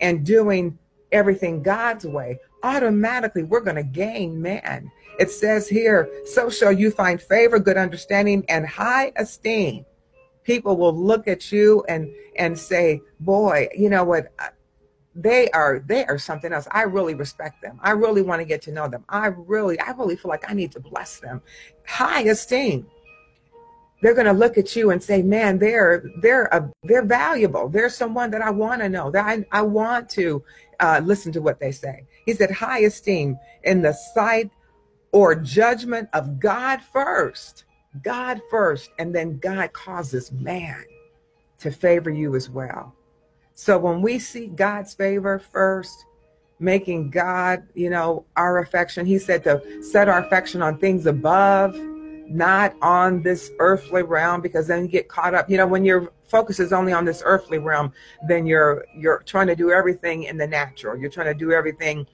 and 0.00 0.24
doing 0.24 0.76
everything 1.12 1.62
God's 1.62 2.06
way, 2.06 2.38
automatically 2.62 3.42
we're 3.42 3.60
going 3.60 3.76
to 3.76 3.82
gain 3.82 4.40
man. 4.40 4.90
It 5.18 5.30
says 5.30 5.68
here, 5.68 6.10
so 6.24 6.48
shall 6.48 6.72
you 6.72 6.90
find 6.90 7.20
favor, 7.20 7.58
good 7.58 7.76
understanding, 7.76 8.44
and 8.48 8.66
high 8.66 9.12
esteem. 9.16 9.84
People 10.50 10.76
will 10.76 10.96
look 10.96 11.28
at 11.28 11.52
you 11.52 11.84
and 11.88 12.12
and 12.36 12.58
say, 12.58 13.00
boy, 13.20 13.68
you 13.76 13.88
know 13.88 14.04
what? 14.04 14.32
They 15.14 15.50
are 15.50 15.82
they 15.86 16.04
are 16.06 16.18
something 16.18 16.52
else. 16.52 16.66
I 16.70 16.82
really 16.82 17.14
respect 17.14 17.62
them. 17.62 17.78
I 17.82 17.92
really 17.92 18.22
want 18.22 18.40
to 18.40 18.44
get 18.44 18.62
to 18.62 18.72
know 18.72 18.88
them. 18.88 19.04
I 19.08 19.26
really, 19.26 19.78
I 19.78 19.90
really 19.92 20.16
feel 20.16 20.28
like 20.28 20.50
I 20.50 20.54
need 20.54 20.72
to 20.72 20.80
bless 20.80 21.20
them. 21.20 21.42
High 21.86 22.22
esteem 22.22 22.86
they're 24.02 24.14
going 24.14 24.26
to 24.26 24.32
look 24.32 24.56
at 24.56 24.74
you 24.74 24.90
and 24.92 25.02
say, 25.02 25.20
"Man, 25.20 25.58
they're 25.58 26.02
they're 26.22 26.46
a, 26.46 26.70
they're 26.84 27.04
valuable. 27.04 27.68
They're 27.68 27.90
someone 27.90 28.30
that 28.30 28.40
I 28.40 28.48
want 28.50 28.80
to 28.80 28.88
know. 28.88 29.10
That 29.10 29.26
I, 29.26 29.44
I 29.52 29.60
want 29.60 30.08
to 30.10 30.42
uh, 30.80 31.00
listen 31.04 31.30
to 31.32 31.42
what 31.42 31.60
they 31.60 31.70
say. 31.70 32.06
He 32.24 32.34
said, 32.34 32.50
high 32.50 32.80
esteem 32.80 33.38
in 33.62 33.82
the 33.82 33.92
sight 33.92 34.50
or 35.12 35.34
judgment 35.34 36.08
of 36.12 36.40
God 36.40 36.80
first. 36.82 37.64
God 38.02 38.40
first, 38.50 38.90
and 38.98 39.14
then 39.14 39.38
God 39.38 39.72
causes 39.72 40.30
man 40.32 40.84
to 41.58 41.70
favor 41.70 42.10
you 42.10 42.36
as 42.36 42.48
well. 42.48 42.94
So 43.54 43.78
when 43.78 44.00
we 44.00 44.18
seek 44.18 44.56
God's 44.56 44.94
favor 44.94 45.38
first, 45.38 46.06
making 46.58 47.10
God, 47.10 47.66
you 47.74 47.90
know, 47.90 48.24
our 48.36 48.58
affection, 48.58 49.06
he 49.06 49.18
said 49.18 49.44
to 49.44 49.82
set 49.82 50.08
our 50.08 50.20
affection 50.20 50.62
on 50.62 50.78
things 50.78 51.06
above, 51.06 51.76
not 52.28 52.74
on 52.80 53.22
this 53.22 53.50
earthly 53.58 54.02
realm, 54.02 54.40
because 54.40 54.68
then 54.68 54.82
you 54.82 54.88
get 54.88 55.08
caught 55.08 55.34
up. 55.34 55.50
You 55.50 55.56
know, 55.56 55.66
when 55.66 55.84
your 55.84 56.12
focus 56.28 56.60
is 56.60 56.72
only 56.72 56.92
on 56.92 57.04
this 57.04 57.22
earthly 57.24 57.58
realm, 57.58 57.92
then 58.28 58.46
you're 58.46 58.86
you're 58.96 59.22
trying 59.26 59.48
to 59.48 59.56
do 59.56 59.72
everything 59.72 60.24
in 60.24 60.36
the 60.36 60.46
natural. 60.46 60.96
You're 60.96 61.10
trying 61.10 61.26
to 61.26 61.34
do 61.34 61.52
everything, 61.52 62.06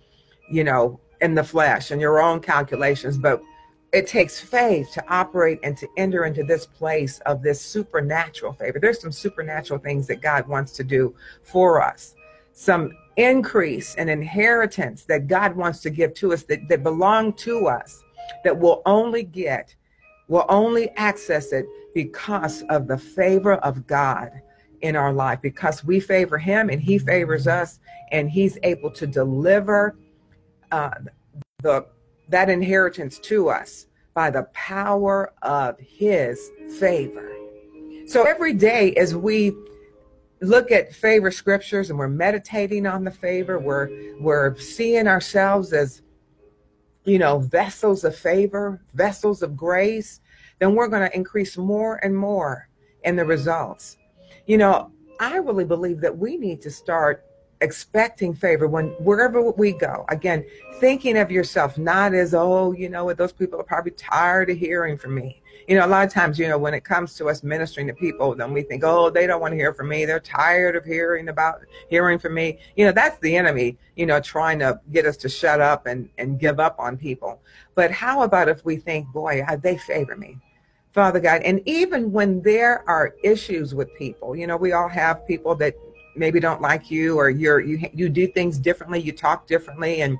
you 0.51 0.65
know, 0.65 0.99
in 1.21 1.35
the 1.35 1.45
flesh 1.45 1.91
and 1.91 2.01
your 2.01 2.21
own 2.21 2.41
calculations. 2.41 3.19
But 3.19 3.43
it 3.93 4.07
takes 4.07 4.41
faith 4.41 4.93
to 4.93 5.05
operate 5.09 5.59
and 5.63 5.77
to 5.79 5.89
enter 5.97 6.25
into 6.25 6.45
this 6.45 6.67
place 6.67 7.21
of 7.21 7.43
this 7.43 7.61
supernatural 7.61 8.53
favor. 8.53 8.79
There's 8.79 9.01
some 9.01 9.13
supernatural 9.13 9.79
things 9.79 10.07
that 10.09 10.21
God 10.21 10.47
wants 10.47 10.73
to 10.73 10.85
do 10.85 11.15
for 11.43 11.83
us. 11.83 12.15
Some 12.53 12.93
increase 13.17 13.95
and 13.95 14.11
inheritance 14.11 15.05
that 15.05 15.29
God 15.29 15.57
wants 15.57 15.81
to 15.81 15.91
give 15.91 16.15
to 16.15 16.33
us 16.33 16.43
that, 16.45 16.69
that 16.69 16.83
belong 16.83 17.33
to 17.35 17.67
us 17.67 18.03
that 18.45 18.57
we'll 18.57 18.83
only 18.87 19.23
get 19.23 19.75
we'll 20.29 20.47
only 20.49 20.91
access 20.91 21.53
it 21.53 21.67
because 21.95 22.63
of 22.69 22.87
the 22.89 22.99
favor 22.99 23.55
of 23.55 23.87
God 23.87 24.31
in 24.83 24.97
our 24.97 25.13
life, 25.13 25.41
because 25.41 25.85
we 25.85 26.01
favor 26.01 26.39
Him 26.39 26.69
and 26.69 26.81
He 26.81 26.99
favors 26.99 27.47
us, 27.47 27.79
and 28.13 28.31
He's 28.31 28.59
able 28.63 28.91
to 28.91 29.07
deliver 29.07 29.97
uh, 30.73 30.91
the 31.63 31.87
that 32.29 32.49
inheritance 32.49 33.19
to 33.21 33.49
us 33.49 33.87
by 34.15 34.31
the 34.31 34.45
power 34.55 35.33
of 35.43 35.79
His 35.79 36.51
favor. 36.79 37.31
So 38.07 38.25
every 38.25 38.55
day, 38.55 38.95
as 38.95 39.15
we 39.15 39.53
look 40.41 40.71
at 40.71 40.95
favor 40.95 41.31
scriptures 41.31 41.91
and 41.91 41.99
we're 41.99 42.09
meditating 42.09 42.87
on 42.87 43.05
the 43.05 43.11
favor, 43.11 43.59
we're 43.59 43.89
we're 44.21 44.57
seeing 44.59 45.09
ourselves 45.09 45.73
as 45.73 46.03
you 47.07 47.21
know, 47.21 47.39
vessels 47.39 48.05
of 48.05 48.15
favor, 48.15 48.83
vessels 48.95 49.43
of 49.43 49.57
grace, 49.57 50.21
then 50.59 50.75
we're 50.75 50.89
going 50.89 51.09
to 51.09 51.17
increase 51.17 51.57
more 51.57 52.05
and 52.05 52.15
more 52.15 52.69
in 53.05 53.17
the 53.17 53.25
results. 53.25 53.97
You 54.47 54.59
know, 54.59 54.91
I 55.21 55.37
really 55.37 55.65
believe 55.65 56.01
that 56.01 56.17
we 56.17 56.37
need 56.37 56.61
to 56.63 56.71
start 56.71 57.25
expecting 57.61 58.35
favor 58.35 58.67
when 58.67 58.89
wherever 58.99 59.51
we 59.53 59.73
go. 59.73 60.05
Again 60.09 60.45
thinking 60.79 61.17
of 61.17 61.31
yourself 61.31 61.79
not 61.79 62.15
as 62.15 62.35
oh 62.35 62.73
you 62.73 62.89
know 62.89 63.05
what 63.05 63.17
those 63.17 63.33
people 63.33 63.59
are 63.61 63.65
probably 63.65 63.93
tired 63.93 64.51
of 64.51 64.59
hearing 64.59 64.99
from 64.99 65.15
me. 65.15 65.43
You 65.69 65.77
know 65.77 65.87
a 65.87 65.89
lot 65.89 66.07
of 66.07 66.13
times 66.13 66.39
you 66.39 66.49
know 66.49 66.59
when 66.59 66.75
it 66.75 66.85
comes 66.85 67.15
to 67.15 67.29
us 67.29 67.43
ministering 67.43 67.87
to 67.87 67.95
people 67.95 68.35
then 68.35 68.53
we 68.53 68.63
think 68.63 68.85
oh 68.85 69.11
they 69.11 69.27
don't 69.27 69.41
want 69.41 69.53
to 69.53 69.57
hear 69.57 69.73
from 69.73 69.89
me. 69.89 70.05
They're 70.05 70.21
tired 70.21 70.77
of 70.77 70.85
hearing 70.85 71.29
about 71.29 71.61
hearing 71.89 72.19
from 72.19 72.35
me. 72.35 72.59
You 72.77 72.87
know 72.87 72.93
that's 72.93 73.19
the 73.21 73.37
enemy 73.37 73.77
you 73.97 74.07
know 74.07 74.21
trying 74.21 74.59
to 74.59 74.81
get 74.93 75.07
us 75.07 75.17
to 75.19 75.29
shut 75.29 75.61
up 75.61 75.87
and 75.87 76.09
and 76.19 76.39
give 76.39 76.61
up 76.61 76.77
on 76.79 76.97
people. 76.97 77.41
But 77.75 77.91
how 77.91 78.23
about 78.23 78.49
if 78.49 78.65
we 78.65 78.77
think 78.77 79.09
boy 79.09 79.43
uh, 79.49 79.57
they 79.57 79.79
favor 79.79 80.17
me? 80.17 80.39
Father 80.97 81.21
God. 81.21 81.43
And 81.43 81.61
even 81.67 82.11
when 82.11 82.41
there 82.41 82.83
are 82.89 83.15
issues 83.23 83.75
with 83.75 83.95
people, 83.97 84.35
you 84.35 84.47
know, 84.47 84.57
we 84.57 84.73
all 84.73 84.89
have 84.89 85.27
people 85.27 85.55
that 85.57 85.75
maybe 86.17 86.41
don't 86.41 86.61
like 86.61 86.91
you 86.91 87.17
or 87.17 87.31
you're 87.31 87.61
you 87.61 87.89
you 87.93 88.09
do 88.09 88.27
things 88.27 88.59
differently, 88.59 89.01
you 89.01 89.13
talk 89.13 89.47
differently 89.47 90.03
and 90.03 90.19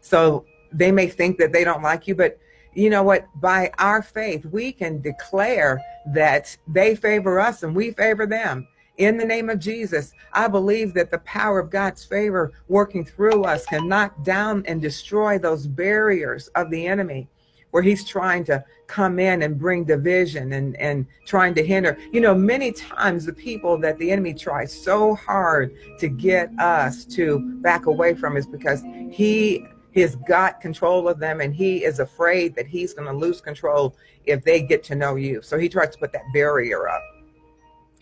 so 0.00 0.44
they 0.72 0.92
may 0.92 1.08
think 1.08 1.38
that 1.38 1.52
they 1.52 1.64
don't 1.64 1.82
like 1.82 2.06
you, 2.06 2.14
but 2.14 2.38
you 2.74 2.90
know 2.90 3.02
what? 3.02 3.26
By 3.40 3.70
our 3.78 4.02
faith, 4.02 4.44
we 4.44 4.70
can 4.70 5.00
declare 5.00 5.80
that 6.12 6.56
they 6.68 6.94
favor 6.94 7.40
us 7.40 7.62
and 7.62 7.74
we 7.74 7.90
favor 7.90 8.26
them. 8.26 8.68
In 8.98 9.16
the 9.16 9.24
name 9.24 9.50
of 9.50 9.58
Jesus, 9.58 10.12
I 10.32 10.48
believe 10.48 10.94
that 10.94 11.10
the 11.10 11.18
power 11.18 11.58
of 11.58 11.70
God's 11.70 12.04
favor 12.04 12.52
working 12.68 13.04
through 13.04 13.44
us 13.44 13.66
can 13.66 13.88
knock 13.88 14.24
down 14.24 14.62
and 14.66 14.80
destroy 14.80 15.38
those 15.38 15.66
barriers 15.66 16.48
of 16.48 16.70
the 16.70 16.86
enemy 16.86 17.28
where 17.70 17.82
he's 17.82 18.04
trying 18.04 18.44
to 18.44 18.64
come 18.86 19.18
in 19.18 19.42
and 19.42 19.58
bring 19.58 19.84
division 19.84 20.52
and, 20.54 20.76
and 20.76 21.06
trying 21.26 21.54
to 21.54 21.64
hinder. 21.64 21.98
You 22.12 22.20
know, 22.20 22.34
many 22.34 22.72
times 22.72 23.26
the 23.26 23.32
people 23.32 23.78
that 23.78 23.98
the 23.98 24.10
enemy 24.10 24.34
tries 24.34 24.72
so 24.72 25.14
hard 25.14 25.76
to 25.98 26.08
get 26.08 26.50
us 26.58 27.04
to 27.06 27.40
back 27.60 27.86
away 27.86 28.14
from 28.14 28.36
is 28.36 28.46
because 28.46 28.82
he 29.10 29.66
has 29.94 30.16
got 30.16 30.60
control 30.60 31.08
of 31.08 31.18
them 31.18 31.40
and 31.40 31.54
he 31.54 31.84
is 31.84 31.98
afraid 32.00 32.54
that 32.54 32.66
he's 32.66 32.92
going 32.92 33.08
to 33.08 33.16
lose 33.16 33.40
control 33.40 33.96
if 34.24 34.44
they 34.44 34.62
get 34.62 34.82
to 34.84 34.94
know 34.94 35.16
you. 35.16 35.40
So 35.42 35.58
he 35.58 35.68
tries 35.68 35.90
to 35.90 35.98
put 35.98 36.12
that 36.12 36.24
barrier 36.32 36.88
up. 36.88 37.02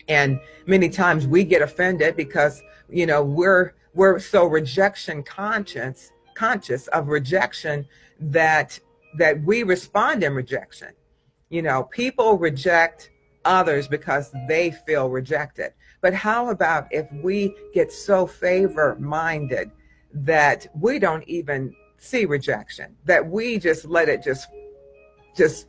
And 0.07 0.39
many 0.67 0.89
times 0.89 1.25
we 1.25 1.43
get 1.43 1.61
offended 1.61 2.15
because, 2.15 2.61
you 2.89 3.05
know, 3.05 3.23
we're 3.23 3.73
we're 3.93 4.19
so 4.19 4.45
rejection 4.45 5.23
conscious 5.23 6.11
conscious 6.35 6.87
of 6.89 7.07
rejection 7.07 7.87
that 8.19 8.79
that 9.17 9.41
we 9.43 9.63
respond 9.63 10.23
in 10.23 10.33
rejection. 10.33 10.89
You 11.49 11.61
know, 11.61 11.83
people 11.83 12.37
reject 12.37 13.11
others 13.45 13.87
because 13.87 14.33
they 14.47 14.71
feel 14.71 15.09
rejected. 15.09 15.73
But 16.01 16.13
how 16.13 16.49
about 16.49 16.87
if 16.91 17.07
we 17.23 17.55
get 17.73 17.91
so 17.91 18.27
favor 18.27 18.97
minded 18.99 19.71
that 20.13 20.67
we 20.79 20.99
don't 20.99 21.27
even 21.27 21.73
see 21.97 22.25
rejection, 22.25 22.95
that 23.05 23.25
we 23.25 23.57
just 23.57 23.85
let 23.85 24.09
it 24.09 24.23
just, 24.23 24.47
just, 25.35 25.67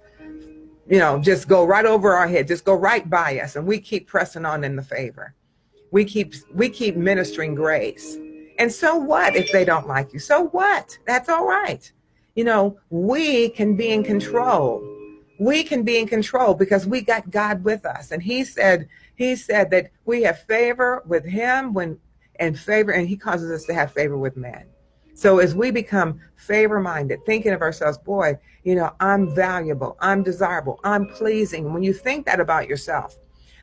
you 0.88 0.98
know, 0.98 1.20
just 1.20 1.48
go 1.48 1.64
right 1.64 1.86
over 1.86 2.14
our 2.14 2.28
head, 2.28 2.48
just 2.48 2.64
go 2.64 2.74
right 2.74 3.08
by 3.08 3.40
us, 3.40 3.56
and 3.56 3.66
we 3.66 3.78
keep 3.78 4.06
pressing 4.06 4.44
on 4.44 4.64
in 4.64 4.76
the 4.76 4.82
favor. 4.82 5.34
We 5.90 6.04
keep 6.04 6.34
we 6.54 6.68
keep 6.68 6.96
ministering 6.96 7.54
grace. 7.54 8.16
And 8.58 8.72
so 8.72 8.96
what 8.96 9.36
if 9.36 9.52
they 9.52 9.64
don't 9.64 9.86
like 9.86 10.12
you? 10.12 10.18
So 10.18 10.46
what? 10.48 10.98
That's 11.06 11.28
all 11.28 11.46
right 11.46 11.90
you 12.36 12.44
know, 12.44 12.78
we 12.90 13.48
can 13.48 13.74
be 13.74 13.90
in 13.90 14.04
control. 14.04 14.82
We 15.40 15.64
can 15.64 15.82
be 15.82 15.98
in 15.98 16.06
control 16.06 16.54
because 16.54 16.86
we 16.86 17.00
got 17.00 17.30
God 17.30 17.64
with 17.64 17.84
us. 17.84 18.12
And 18.12 18.22
he 18.22 18.44
said, 18.44 18.88
he 19.16 19.34
said 19.34 19.70
that 19.70 19.90
we 20.04 20.22
have 20.22 20.42
favor 20.42 21.02
with 21.06 21.24
him 21.24 21.74
when 21.74 21.98
and 22.38 22.58
favor, 22.58 22.92
and 22.92 23.08
he 23.08 23.16
causes 23.16 23.50
us 23.50 23.64
to 23.64 23.74
have 23.74 23.92
favor 23.92 24.18
with 24.18 24.36
men. 24.36 24.66
So 25.14 25.38
as 25.38 25.54
we 25.54 25.70
become 25.70 26.20
favor 26.36 26.78
minded, 26.78 27.24
thinking 27.24 27.52
of 27.52 27.62
ourselves, 27.62 27.96
boy, 27.96 28.38
you 28.62 28.74
know, 28.74 28.92
I'm 29.00 29.34
valuable, 29.34 29.96
I'm 30.00 30.22
desirable, 30.22 30.78
I'm 30.84 31.06
pleasing. 31.06 31.72
When 31.72 31.82
you 31.82 31.94
think 31.94 32.26
that 32.26 32.38
about 32.38 32.68
yourself, 32.68 33.16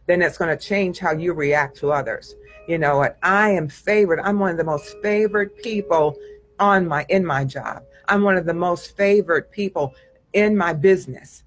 then 0.08 0.24
it's 0.24 0.40
going 0.40 0.50
to 0.50 0.62
change 0.62 0.98
how 0.98 1.12
you 1.12 1.34
react 1.34 1.78
to 1.78 1.92
others. 1.92 2.34
You 2.68 2.80
know 2.80 2.98
what? 2.98 3.20
I 3.22 3.52
am 3.52 3.70
favored. 3.70 4.20
I'm 4.22 4.40
one 4.40 4.50
of 4.50 4.58
the 4.58 4.64
most 4.64 4.98
favored 5.04 5.56
people 5.58 6.18
on 6.60 6.88
my 6.88 7.06
in 7.10 7.24
my 7.24 7.46
job. 7.46 7.84
I'm 8.08 8.24
one 8.24 8.38
of 8.38 8.46
the 8.46 8.54
most 8.54 8.96
favored 8.96 9.52
people 9.52 9.94
in 10.34 10.58
my 10.58 10.74
business. 10.74 11.44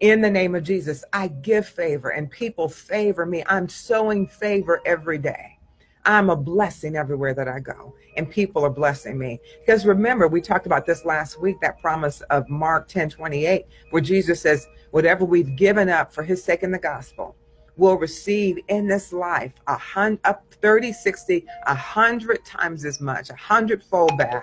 In 0.00 0.20
the 0.20 0.30
name 0.30 0.54
of 0.54 0.64
Jesus, 0.64 1.04
I 1.12 1.28
give 1.28 1.68
favor 1.68 2.10
and 2.10 2.30
people 2.30 2.68
favor 2.68 3.26
me. 3.26 3.42
I'm 3.46 3.68
sowing 3.68 4.26
favor 4.26 4.80
every 4.86 5.18
day. 5.18 5.58
I'm 6.06 6.30
a 6.30 6.36
blessing 6.36 6.96
everywhere 6.96 7.34
that 7.34 7.46
I 7.46 7.60
go, 7.60 7.94
and 8.16 8.30
people 8.30 8.64
are 8.64 8.70
blessing 8.70 9.18
me. 9.18 9.38
Because 9.60 9.84
remember, 9.84 10.28
we 10.28 10.40
talked 10.40 10.64
about 10.64 10.86
this 10.86 11.04
last 11.04 11.38
week, 11.38 11.60
that 11.60 11.78
promise 11.78 12.22
of 12.30 12.48
Mark 12.48 12.88
10 12.88 13.10
28, 13.10 13.66
where 13.90 14.00
Jesus 14.00 14.40
says, 14.40 14.66
Whatever 14.92 15.26
we've 15.26 15.54
given 15.56 15.90
up 15.90 16.12
for 16.12 16.22
his 16.22 16.42
sake 16.42 16.62
in 16.62 16.70
the 16.70 16.78
gospel, 16.78 17.36
will 17.76 17.96
receive 17.96 18.58
in 18.68 18.88
this 18.88 19.12
life 19.12 19.54
a 19.66 19.76
hundred, 19.76 20.20
up 20.24 20.44
30, 20.62 20.92
60, 20.92 21.44
a 21.66 21.74
hundred 21.74 22.44
times 22.44 22.84
as 22.84 23.00
much, 23.00 23.30
a 23.30 23.36
hundredfold 23.36 24.16
back 24.18 24.42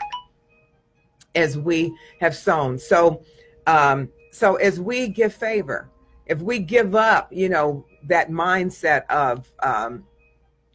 as 1.38 1.58
we 1.58 1.96
have 2.20 2.36
sown. 2.36 2.78
So, 2.80 3.24
um, 3.68 4.10
so 4.32 4.56
as 4.56 4.80
we 4.80 5.08
give 5.08 5.34
favor, 5.34 5.90
if 6.26 6.42
we 6.42 6.60
give 6.60 6.96
up, 6.96 7.32
you 7.32 7.48
know, 7.48 7.86
that 8.04 8.30
mindset 8.30 9.06
of, 9.08 9.50
um, 9.64 10.04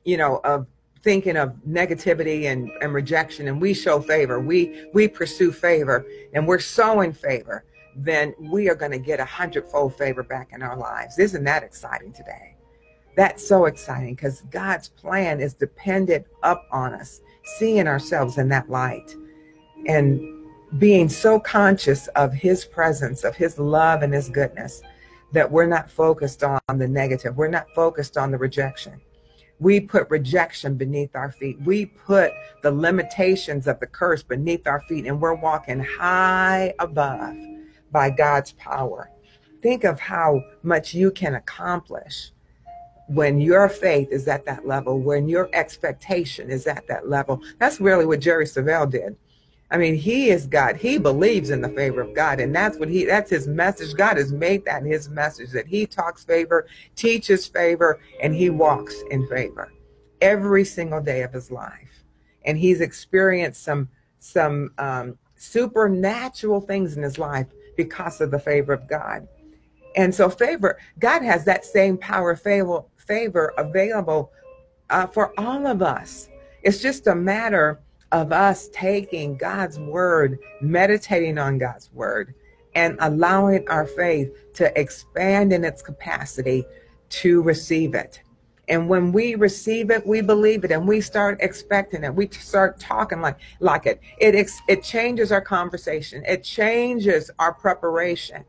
you 0.05 0.17
know, 0.17 0.41
of 0.45 0.67
thinking 1.03 1.37
of 1.37 1.55
negativity 1.69 2.45
and, 2.45 2.71
and 2.81 2.95
rejection, 2.95 3.49
and 3.49 3.61
we 3.61 3.75
show 3.75 4.01
favor, 4.01 4.41
we 4.41 4.87
we 4.95 5.09
pursue 5.09 5.53
favor, 5.53 6.07
and 6.33 6.47
we're 6.47 6.61
sowing 6.61 7.13
favor, 7.13 7.65
then 7.97 8.35
we 8.39 8.71
are 8.71 8.75
going 8.75 8.93
to 8.93 8.99
get 8.99 9.21
a 9.21 9.25
hundredfold 9.25 9.97
favor 9.97 10.23
back 10.23 10.53
in 10.53 10.63
our 10.63 10.77
lives. 10.77 11.19
Isn't 11.19 11.45
that 11.45 11.63
exciting 11.63 12.13
today? 12.13 12.57
That's 13.17 13.47
so 13.47 13.67
exciting 13.67 14.15
because 14.15 14.43
God's 14.51 14.89
plan 14.89 15.41
is 15.41 15.55
dependent 15.55 16.27
up 16.43 16.67
on 16.71 16.95
us, 16.95 17.21
seeing 17.59 17.87
ourselves 17.87 18.39
in 18.39 18.49
that 18.49 18.71
light. 18.71 19.15
And 19.87 20.42
being 20.79 21.09
so 21.09 21.39
conscious 21.39 22.09
of 22.09 22.33
his 22.33 22.65
presence, 22.65 23.25
of 23.25 23.37
his 23.37 23.59
love 23.59 24.03
and 24.03 24.15
his 24.15 24.29
goodness, 24.29 24.83
that 25.33 25.51
we're 25.51 25.67
not 25.67 25.91
focused 25.91 26.43
on 26.43 26.61
the 26.69 26.89
negative. 26.89 27.37
We're 27.37 27.49
not 27.49 27.67
focused 27.75 28.17
on 28.17 28.31
the 28.31 28.39
rejection. 28.39 29.01
We 29.59 29.81
put 29.81 30.11
rejection 30.11 30.77
beneath 30.77 31.15
our 31.15 31.31
feet. 31.31 31.61
We 31.63 31.87
put 31.87 32.33
the 32.63 32.73
limitations 32.73 33.67
of 33.67 33.79
the 33.81 33.87
curse 33.87 34.23
beneath 34.23 34.67
our 34.67 34.81
feet, 34.83 35.07
and 35.07 35.21
we're 35.21 35.35
walking 35.35 35.81
high 35.81 36.75
above 36.79 37.37
by 37.93 38.11
God's 38.11 38.53
power. 38.53 39.11
Think 39.63 39.85
of 39.85 40.01
how 40.01 40.43
much 40.63 40.95
you 40.95 41.11
can 41.11 41.35
accomplish 41.35 42.33
when 43.07 43.41
your 43.41 43.69
faith 43.69 44.09
is 44.11 44.27
at 44.27 44.45
that 44.47 44.67
level, 44.67 44.99
when 44.99 45.29
your 45.29 45.49
expectation 45.53 46.51
is 46.51 46.67
at 46.67 46.87
that 46.89 47.09
level. 47.09 47.41
That's 47.59 47.81
really 47.81 48.07
what 48.07 48.21
Jerry 48.21 48.47
Savelle 48.47 48.91
did. 48.91 49.17
I 49.73 49.79
mean, 49.79 49.95
he 49.95 50.29
is 50.29 50.47
God. 50.47 50.77
He 50.77 50.99
believes 50.99 51.49
in 51.49 51.63
the 51.63 51.71
favor 51.71 52.03
of 52.03 52.15
God. 52.15 52.41
And 52.41 52.55
that's 52.55 52.77
what 52.77 52.91
he, 52.91 53.07
that's 53.07 53.31
his 53.31 53.49
message. 53.49 53.95
God 53.97 54.19
has 54.19 54.31
made 54.31 54.67
that 54.67 54.83
his 54.83 55.09
message 55.09 55.51
that 55.53 55.67
he 55.67 55.87
talks 55.87 56.25
favor, 56.25 56.67
teaches 56.95 57.47
favor, 57.47 57.99
and 58.23 58.35
he 58.35 58.51
walks 58.51 58.95
in 59.11 59.27
favor 59.29 59.73
every 60.21 60.67
single 60.67 61.01
day 61.01 61.23
of 61.23 61.33
his 61.33 61.51
life. 61.51 62.05
And 62.45 62.59
he's 62.59 62.83
experienced 62.83 63.63
some, 63.63 63.89
some 64.19 64.73
um, 64.77 65.17
supernatural 65.37 66.61
things 66.61 66.99
in 66.99 67.03
his 67.03 67.17
life 67.19 67.47
because 67.75 68.21
of 68.21 68.31
the 68.31 68.39
favor 68.39 68.75
of 68.75 68.87
God. 68.87 69.27
And 69.97 70.15
so 70.15 70.29
favor, 70.29 70.79
God 70.99 71.23
has 71.23 71.47
that 71.47 71.65
same 71.65 71.97
power, 71.97 72.37
favor, 72.37 72.85
favor 72.99 73.55
available 73.57 74.33
uh, 74.91 75.07
for 75.07 75.33
all 75.41 75.67
of 75.67 75.81
us. 75.81 76.29
It's 76.63 76.83
just 76.83 77.07
a 77.07 77.15
matter 77.15 77.81
of 78.13 78.31
us 78.31 78.69
taking 78.73 79.37
God's 79.37 79.79
word, 79.79 80.39
meditating 80.61 81.39
on 81.39 81.59
God's 81.59 81.91
word, 81.93 82.35
and 82.75 82.97
allowing 83.01 83.67
our 83.69 83.87
faith 83.87 84.53
to 84.55 84.79
expand 84.79 85.53
in 85.53 85.65
its 85.65 85.83
capacity 85.83 86.65
to 87.09 87.43
receive 87.43 87.95
it. 87.95 88.23
And 88.69 88.89
when 88.89 89.13
we 89.13 89.35
receive 89.35 89.91
it, 89.91 90.07
we 90.07 90.21
believe 90.21 90.65
it, 90.65 90.71
and 90.71 90.87
we 90.87 91.01
start 91.01 91.39
expecting 91.41 92.05
it. 92.05 92.15
We 92.15 92.29
start 92.29 92.79
talking 92.79 93.21
like 93.21 93.39
like 93.61 93.87
it. 93.87 94.01
It 94.19 94.35
ex- 94.35 94.63
it 94.69 94.85
changes 94.85 95.33
our 95.33 95.41
conversation. 95.41 96.23
It 96.27 96.45
changes 96.45 97.31
our 97.39 97.53
preparation. 97.53 98.45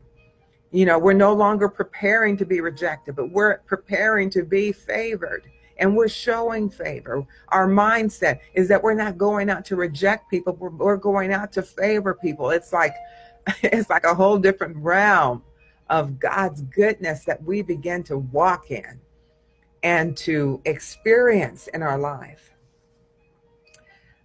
You 0.70 0.86
know, 0.86 0.98
we're 0.98 1.14
no 1.14 1.32
longer 1.32 1.68
preparing 1.68 2.36
to 2.36 2.46
be 2.46 2.60
rejected, 2.60 3.16
but 3.16 3.30
we're 3.30 3.58
preparing 3.58 4.30
to 4.30 4.44
be 4.44 4.72
favored 4.72 5.50
and 5.78 5.96
we're 5.96 6.08
showing 6.08 6.70
favor. 6.70 7.26
Our 7.48 7.68
mindset 7.68 8.40
is 8.54 8.68
that 8.68 8.82
we're 8.82 8.94
not 8.94 9.18
going 9.18 9.50
out 9.50 9.64
to 9.66 9.76
reject 9.76 10.30
people, 10.30 10.54
we're, 10.54 10.70
we're 10.70 10.96
going 10.96 11.32
out 11.32 11.52
to 11.52 11.62
favor 11.62 12.14
people. 12.14 12.50
It's 12.50 12.72
like 12.72 12.94
it's 13.62 13.90
like 13.90 14.04
a 14.04 14.14
whole 14.14 14.38
different 14.38 14.76
realm 14.76 15.42
of 15.90 16.18
God's 16.18 16.62
goodness 16.62 17.24
that 17.24 17.42
we 17.42 17.62
begin 17.62 18.02
to 18.04 18.18
walk 18.18 18.70
in 18.70 19.00
and 19.82 20.16
to 20.16 20.60
experience 20.64 21.66
in 21.68 21.82
our 21.82 21.98
life. 21.98 22.54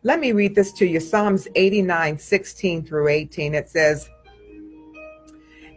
Let 0.03 0.21
me 0.21 0.31
read 0.31 0.55
this 0.55 0.71
to 0.73 0.85
you 0.85 1.01
Psalms 1.01 1.47
89 1.55 2.17
16 2.17 2.85
through 2.85 3.09
18. 3.09 3.53
It 3.53 3.69
says, 3.69 4.09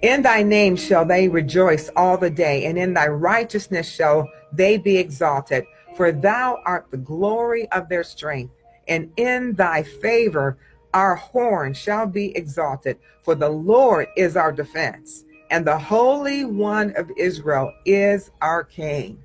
In 0.03 0.23
thy 0.23 0.45
name 0.45 0.77
shall 0.77 1.05
they 1.05 1.29
rejoice 1.29 1.91
all 1.97 2.17
the 2.17 2.31
day, 2.31 2.67
and 2.67 2.79
in 2.79 2.95
thy 2.95 3.09
righteousness 3.09 3.89
shall 3.89 4.31
they 4.53 4.79
be 4.79 4.97
exalted. 4.97 5.65
For 5.97 6.13
thou 6.13 6.61
art 6.65 6.87
the 6.91 6.97
glory 6.97 7.71
of 7.71 7.89
their 7.89 8.05
strength, 8.05 8.55
and 8.89 9.13
in 9.17 9.55
thy 9.55 9.83
favor 9.83 10.59
our 10.95 11.15
horn 11.15 11.75
shall 11.75 12.07
be 12.07 12.37
exalted. 12.37 12.99
For 13.23 13.35
the 13.35 13.49
Lord 13.49 14.09
is 14.17 14.37
our 14.37 14.53
defense, 14.53 15.25
and 15.51 15.67
the 15.67 15.79
Holy 15.79 16.45
One 16.45 16.95
of 16.97 17.11
Israel 17.17 17.73
is 17.85 18.31
our 18.41 18.65
King. 18.65 19.23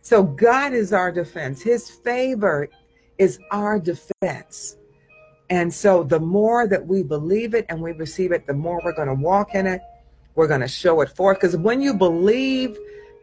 So 0.00 0.22
God 0.22 0.72
is 0.72 0.92
our 0.92 1.12
defense. 1.12 1.62
His 1.62 1.88
favor 1.88 2.68
is 3.18 3.38
our 3.50 3.78
defense. 3.78 4.76
And 5.48 5.72
so 5.72 6.02
the 6.02 6.18
more 6.18 6.66
that 6.66 6.86
we 6.86 7.02
believe 7.02 7.54
it 7.54 7.66
and 7.68 7.80
we 7.80 7.92
receive 7.92 8.32
it, 8.32 8.46
the 8.46 8.54
more 8.54 8.80
we're 8.84 8.94
going 8.94 9.08
to 9.08 9.14
walk 9.14 9.54
in 9.54 9.66
it. 9.66 9.80
We're 10.34 10.48
going 10.48 10.62
to 10.62 10.68
show 10.68 11.02
it 11.02 11.10
forth. 11.10 11.38
Because 11.38 11.56
when 11.56 11.82
you 11.82 11.92
believe 11.92 12.78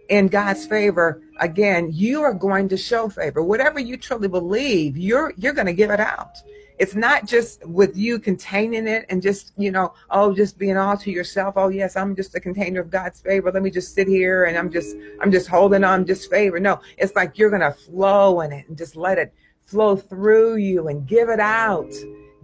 in 0.10 0.28
God's 0.28 0.66
favor, 0.66 1.22
again, 1.40 1.90
you 1.94 2.22
are 2.24 2.34
going 2.34 2.68
to 2.70 2.78
show 2.78 3.10
favor. 3.10 3.42
Whatever 3.44 3.80
you 3.80 3.96
truly 3.98 4.28
believe, 4.28 4.98
you're 4.98 5.34
you're 5.38 5.54
going 5.54 5.68
to 5.68 5.74
give 5.74 5.92
it 5.92 6.00
out. 6.00 6.38
it's 6.80 6.96
not 6.96 7.28
just 7.28 7.66
with 7.68 7.96
you 7.98 8.18
containing 8.18 8.88
it 8.88 9.06
and 9.10 9.22
just 9.22 9.52
you 9.58 9.70
know 9.70 9.94
oh 10.10 10.34
just 10.34 10.58
being 10.58 10.78
all 10.78 10.96
to 10.98 11.12
yourself 11.12 11.56
oh 11.58 11.68
yes 11.68 11.96
i'm 11.98 12.16
just 12.16 12.34
a 12.36 12.40
container 12.40 12.80
of 12.80 12.90
god's 12.90 13.20
favor 13.20 13.52
let 13.52 13.62
me 13.62 13.70
just 13.70 13.94
sit 13.94 14.08
here 14.08 14.46
and 14.46 14.58
i'm 14.58 14.72
just 14.72 14.96
i'm 15.22 15.30
just 15.30 15.48
holding 15.50 15.84
on 15.84 16.06
just 16.06 16.30
favor 16.30 16.58
no 16.60 16.80
it's 16.98 17.14
like 17.16 17.38
you're 17.38 17.50
gonna 17.50 17.74
flow 17.74 18.40
in 18.42 18.52
it 18.54 18.66
and 18.70 18.78
just 18.78 18.96
let 18.96 19.18
it 19.18 19.34
flow 19.66 19.96
through 19.98 20.56
you 20.56 20.88
and 20.88 21.06
give 21.06 21.28
it 21.28 21.42
out 21.42 21.92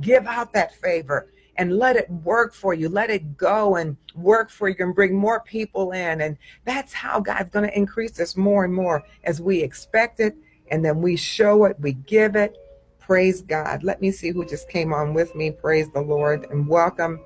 give 0.02 0.28
out 0.28 0.52
that 0.52 0.76
favor 0.82 1.28
and 1.58 1.78
let 1.78 1.96
it 1.96 2.10
work 2.10 2.54
for 2.54 2.74
you 2.74 2.90
let 2.90 3.10
it 3.10 3.38
go 3.38 3.76
and 3.76 3.98
work 4.16 4.50
for 4.50 4.70
you 4.70 4.76
and 4.80 4.96
bring 4.96 5.16
more 5.16 5.42
people 5.42 5.92
in 5.92 6.22
and 6.22 6.38
that's 6.66 6.94
how 6.94 7.20
god's 7.20 7.50
going 7.50 7.68
to 7.68 7.78
increase 7.78 8.20
us 8.20 8.36
more 8.36 8.66
and 8.66 8.74
more 8.74 9.04
as 9.24 9.42
we 9.42 9.62
expect 9.62 10.20
it 10.20 10.36
and 10.72 10.84
then 10.84 11.02
we 11.02 11.16
show 11.16 11.66
it 11.66 11.76
we 11.80 11.94
give 11.94 12.36
it 12.36 12.58
Praise 13.06 13.44
God. 13.44 13.84
Let 13.84 14.02
me 14.02 14.10
see 14.10 14.32
who 14.32 14.44
just 14.44 14.68
came 14.68 14.92
on 14.92 15.14
with 15.14 15.36
me. 15.36 15.52
Praise 15.52 15.88
the 15.92 16.02
Lord 16.02 16.48
and 16.50 16.68
welcome. 16.68 17.20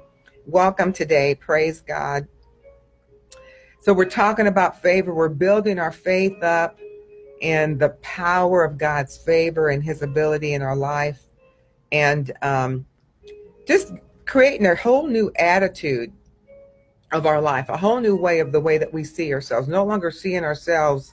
Welcome 0.45 0.91
today. 0.91 1.35
Praise 1.35 1.79
God. 1.79 2.27
So, 3.79 3.93
we're 3.93 4.03
talking 4.03 4.47
about 4.47 4.81
favor. 4.81 5.13
We're 5.13 5.29
building 5.29 5.79
our 5.79 5.93
faith 5.93 6.43
up 6.43 6.77
and 7.41 7.79
the 7.79 7.91
power 8.01 8.65
of 8.65 8.77
God's 8.77 9.15
favor 9.15 9.69
and 9.69 9.81
His 9.81 10.01
ability 10.01 10.53
in 10.53 10.61
our 10.61 10.75
life, 10.75 11.21
and 11.93 12.29
um, 12.41 12.85
just 13.65 13.93
creating 14.29 14.67
a 14.67 14.75
whole 14.75 15.07
new 15.07 15.31
attitude 15.39 16.13
of 17.11 17.25
our 17.25 17.41
life, 17.41 17.67
a 17.67 17.75
whole 17.75 17.99
new 17.99 18.15
way 18.15 18.39
of 18.39 18.51
the 18.51 18.59
way 18.59 18.77
that 18.77 18.93
we 18.93 19.03
see 19.03 19.33
ourselves. 19.33 19.67
No 19.67 19.83
longer 19.83 20.11
seeing 20.11 20.43
ourselves 20.43 21.11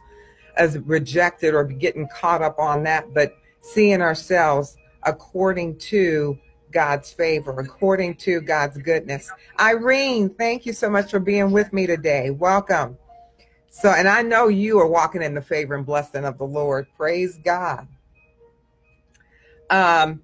as 0.58 0.78
rejected 0.80 1.54
or 1.54 1.64
getting 1.64 2.06
caught 2.08 2.42
up 2.42 2.58
on 2.58 2.82
that, 2.82 3.14
but 3.14 3.34
seeing 3.62 4.02
ourselves 4.02 4.76
according 5.04 5.78
to 5.78 6.38
God's 6.72 7.10
favor, 7.10 7.58
according 7.58 8.16
to 8.16 8.42
God's 8.42 8.76
goodness. 8.76 9.32
Irene, 9.58 10.28
thank 10.28 10.66
you 10.66 10.74
so 10.74 10.90
much 10.90 11.10
for 11.10 11.18
being 11.18 11.52
with 11.52 11.72
me 11.72 11.86
today. 11.86 12.28
Welcome. 12.28 12.98
So, 13.70 13.90
and 13.92 14.08
I 14.08 14.20
know 14.20 14.48
you 14.48 14.78
are 14.78 14.86
walking 14.86 15.22
in 15.22 15.32
the 15.32 15.40
favor 15.40 15.74
and 15.74 15.86
blessing 15.86 16.26
of 16.26 16.36
the 16.36 16.44
Lord. 16.44 16.86
Praise 16.98 17.38
God. 17.42 17.88
Um, 19.70 20.20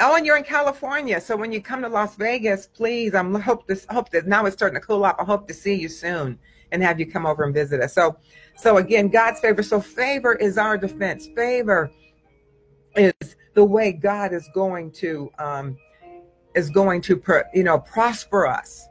oh, 0.00 0.16
and 0.16 0.26
you're 0.26 0.36
in 0.36 0.44
California. 0.44 1.20
So 1.20 1.36
when 1.36 1.52
you 1.52 1.60
come 1.60 1.82
to 1.82 1.88
Las 1.88 2.16
Vegas, 2.16 2.66
please, 2.66 3.14
I'm 3.14 3.34
hope 3.34 3.66
this 3.66 3.86
hope 3.90 4.10
that 4.10 4.26
now 4.26 4.46
it's 4.46 4.56
starting 4.56 4.80
to 4.80 4.86
cool 4.86 5.04
off. 5.04 5.16
I 5.18 5.24
hope 5.24 5.48
to 5.48 5.54
see 5.54 5.74
you 5.74 5.88
soon 5.88 6.38
and 6.72 6.82
have 6.82 7.00
you 7.00 7.06
come 7.06 7.26
over 7.26 7.44
and 7.44 7.54
visit 7.54 7.80
us. 7.80 7.94
So, 7.94 8.16
so 8.56 8.76
again, 8.76 9.08
God's 9.08 9.40
favor. 9.40 9.62
So 9.62 9.80
favor 9.80 10.34
is 10.34 10.58
our 10.58 10.76
defense. 10.76 11.28
Favor 11.34 11.90
is 12.94 13.36
the 13.54 13.64
way 13.64 13.92
God 13.92 14.32
is 14.32 14.48
going 14.54 14.92
to 14.92 15.30
um, 15.38 15.76
is 16.54 16.70
going 16.70 17.00
to 17.02 17.22
you 17.54 17.64
know 17.64 17.78
prosper 17.78 18.46
us 18.46 18.88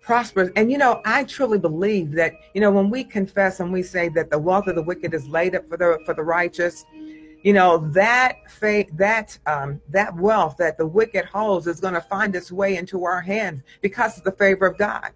prosper 0.00 0.50
and 0.56 0.70
you 0.70 0.78
know 0.78 1.00
i 1.04 1.22
truly 1.24 1.58
believe 1.58 2.10
that 2.12 2.32
you 2.54 2.60
know 2.60 2.70
when 2.70 2.90
we 2.90 3.04
confess 3.04 3.60
and 3.60 3.72
we 3.72 3.82
say 3.82 4.08
that 4.08 4.30
the 4.30 4.38
wealth 4.38 4.66
of 4.66 4.74
the 4.74 4.82
wicked 4.82 5.14
is 5.14 5.26
laid 5.28 5.54
up 5.54 5.68
for 5.68 5.76
the 5.76 5.98
for 6.04 6.14
the 6.14 6.22
righteous 6.22 6.84
you 7.42 7.52
know 7.52 7.78
that 7.92 8.50
faith 8.50 8.88
that 8.92 9.38
um 9.46 9.80
that 9.88 10.14
wealth 10.16 10.56
that 10.56 10.78
the 10.78 10.86
wicked 10.86 11.24
holds 11.24 11.66
is 11.66 11.80
going 11.80 11.94
to 11.94 12.00
find 12.00 12.34
its 12.34 12.52
way 12.52 12.76
into 12.76 13.04
our 13.04 13.20
hands 13.20 13.62
because 13.80 14.18
of 14.18 14.24
the 14.24 14.32
favor 14.32 14.66
of 14.66 14.78
god 14.78 15.10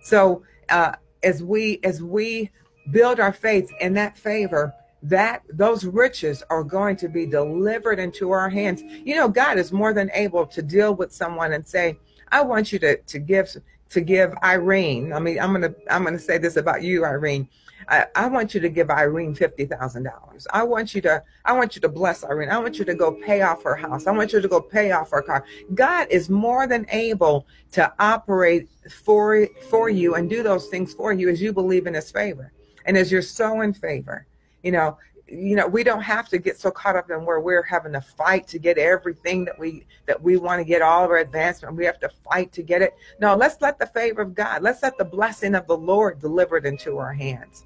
so 0.00 0.42
uh 0.70 0.92
as 1.22 1.42
we 1.42 1.80
as 1.82 2.02
we 2.02 2.50
build 2.90 3.20
our 3.20 3.32
faith 3.32 3.70
in 3.80 3.92
that 3.94 4.16
favor 4.16 4.72
that 5.02 5.42
those 5.50 5.84
riches 5.84 6.42
are 6.50 6.64
going 6.64 6.96
to 6.96 7.08
be 7.08 7.26
delivered 7.26 7.98
into 7.98 8.30
our 8.30 8.48
hands. 8.48 8.82
You 8.82 9.14
know, 9.14 9.28
God 9.28 9.58
is 9.58 9.72
more 9.72 9.92
than 9.92 10.10
able 10.12 10.46
to 10.46 10.62
deal 10.62 10.94
with 10.94 11.12
someone 11.12 11.52
and 11.52 11.66
say, 11.66 11.98
I 12.32 12.42
want 12.42 12.72
you 12.72 12.78
to, 12.80 12.96
to 12.96 13.18
give 13.18 13.56
to 13.88 14.00
give 14.00 14.34
Irene. 14.42 15.12
I 15.12 15.20
mean, 15.20 15.38
I'm 15.38 15.52
gonna 15.52 15.74
I'm 15.88 16.02
gonna 16.02 16.18
say 16.18 16.38
this 16.38 16.56
about 16.56 16.82
you, 16.82 17.04
Irene. 17.04 17.48
I, 17.88 18.06
I 18.14 18.26
want 18.28 18.54
you 18.54 18.60
to 18.60 18.68
give 18.68 18.90
Irene 18.90 19.34
fifty 19.34 19.64
thousand 19.64 20.04
dollars. 20.04 20.46
I 20.52 20.62
want 20.62 20.94
you 20.94 21.00
to 21.02 21.22
I 21.44 21.52
want 21.52 21.76
you 21.76 21.80
to 21.82 21.88
bless 21.88 22.24
Irene. 22.24 22.50
I 22.50 22.58
want 22.58 22.78
you 22.78 22.84
to 22.84 22.94
go 22.94 23.12
pay 23.12 23.42
off 23.42 23.62
her 23.62 23.76
house. 23.76 24.06
I 24.06 24.12
want 24.12 24.32
you 24.32 24.40
to 24.40 24.48
go 24.48 24.60
pay 24.60 24.92
off 24.92 25.10
her 25.10 25.22
car. 25.22 25.44
God 25.74 26.08
is 26.10 26.28
more 26.28 26.66
than 26.66 26.86
able 26.90 27.46
to 27.72 27.92
operate 27.98 28.68
for 29.04 29.46
for 29.70 29.88
you 29.88 30.14
and 30.14 30.28
do 30.28 30.42
those 30.42 30.68
things 30.68 30.94
for 30.94 31.12
you 31.12 31.28
as 31.28 31.40
you 31.40 31.52
believe 31.52 31.86
in 31.86 31.94
His 31.94 32.10
favor 32.10 32.52
and 32.86 32.96
as 32.96 33.12
you're 33.12 33.22
so 33.22 33.60
in 33.60 33.72
favor 33.72 34.26
you 34.62 34.72
know 34.72 34.96
you 35.28 35.56
know 35.56 35.66
we 35.66 35.82
don't 35.82 36.02
have 36.02 36.28
to 36.28 36.38
get 36.38 36.58
so 36.58 36.70
caught 36.70 36.96
up 36.96 37.10
in 37.10 37.24
where 37.24 37.40
we're 37.40 37.62
having 37.62 37.92
to 37.92 38.00
fight 38.00 38.46
to 38.46 38.58
get 38.58 38.78
everything 38.78 39.44
that 39.44 39.58
we 39.58 39.84
that 40.06 40.20
we 40.22 40.36
want 40.36 40.60
to 40.60 40.64
get 40.64 40.82
all 40.82 41.04
of 41.04 41.10
our 41.10 41.18
advancement 41.18 41.74
we 41.76 41.84
have 41.84 41.98
to 41.98 42.08
fight 42.08 42.52
to 42.52 42.62
get 42.62 42.80
it 42.80 42.94
no 43.20 43.34
let's 43.34 43.60
let 43.60 43.78
the 43.78 43.86
favor 43.86 44.22
of 44.22 44.34
god 44.34 44.62
let's 44.62 44.82
let 44.82 44.96
the 44.98 45.04
blessing 45.04 45.54
of 45.54 45.66
the 45.66 45.76
lord 45.76 46.20
delivered 46.20 46.64
into 46.64 46.98
our 46.98 47.12
hands 47.12 47.64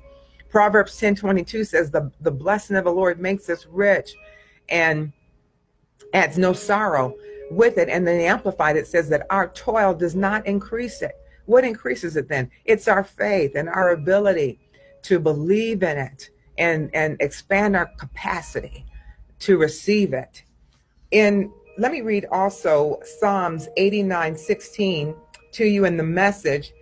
proverbs 0.50 0.96
10 0.98 1.14
22 1.16 1.64
says 1.64 1.90
the, 1.90 2.10
the 2.20 2.30
blessing 2.30 2.76
of 2.76 2.84
the 2.84 2.92
lord 2.92 3.20
makes 3.20 3.48
us 3.48 3.66
rich 3.66 4.14
and 4.68 5.12
adds 6.12 6.36
no 6.36 6.52
sorrow 6.52 7.14
with 7.50 7.78
it 7.78 7.88
and 7.88 8.06
then 8.06 8.18
the 8.18 8.24
amplified 8.24 8.76
it 8.76 8.86
says 8.86 9.08
that 9.08 9.26
our 9.30 9.48
toil 9.48 9.94
does 9.94 10.14
not 10.14 10.46
increase 10.46 11.02
it 11.02 11.12
what 11.46 11.64
increases 11.64 12.16
it 12.16 12.28
then 12.28 12.50
it's 12.64 12.88
our 12.88 13.04
faith 13.04 13.52
and 13.54 13.68
our 13.68 13.90
ability 13.90 14.58
to 15.02 15.18
believe 15.18 15.82
in 15.82 15.98
it 15.98 16.30
and, 16.58 16.90
and 16.94 17.16
expand 17.20 17.74
our 17.74 17.86
capacity 17.98 18.84
to 19.40 19.56
receive 19.56 20.12
it. 20.12 20.44
In 21.10 21.52
let 21.78 21.92
me 21.92 22.02
read 22.02 22.26
also 22.30 23.00
Psalms 23.02 23.68
89 23.76 24.36
16 24.36 25.14
to 25.52 25.64
you 25.64 25.86
in 25.86 25.96
the 25.96 26.02
message. 26.02 26.72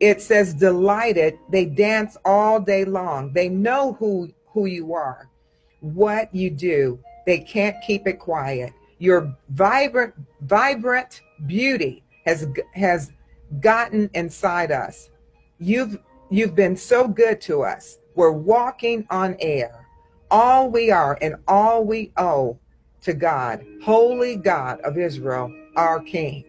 It 0.00 0.22
says, 0.22 0.54
Delighted, 0.54 1.38
they 1.50 1.64
dance 1.64 2.16
all 2.24 2.60
day 2.60 2.84
long. 2.84 3.32
They 3.32 3.48
know 3.48 3.94
who, 3.94 4.32
who 4.46 4.66
you 4.66 4.94
are, 4.94 5.28
what 5.80 6.32
you 6.34 6.50
do. 6.50 6.98
They 7.26 7.40
can't 7.40 7.76
keep 7.86 8.06
it 8.06 8.18
quiet. 8.18 8.72
Your 8.98 9.36
vibrant, 9.50 10.14
vibrant 10.42 11.20
beauty 11.46 12.02
has 12.24 12.46
has 12.74 13.12
gotten 13.60 14.10
inside 14.14 14.72
us. 14.72 15.10
You've 15.58 15.98
you've 16.30 16.54
been 16.54 16.76
so 16.76 17.06
good 17.06 17.40
to 17.42 17.62
us. 17.62 17.98
We're 18.14 18.32
walking 18.32 19.06
on 19.10 19.36
air. 19.40 19.86
All 20.30 20.70
we 20.70 20.90
are 20.90 21.16
and 21.20 21.36
all 21.46 21.84
we 21.84 22.12
owe 22.16 22.58
to 23.02 23.14
God, 23.14 23.64
holy 23.82 24.36
God 24.36 24.80
of 24.80 24.98
Israel, 24.98 25.52
our 25.76 26.00
King. 26.00 26.44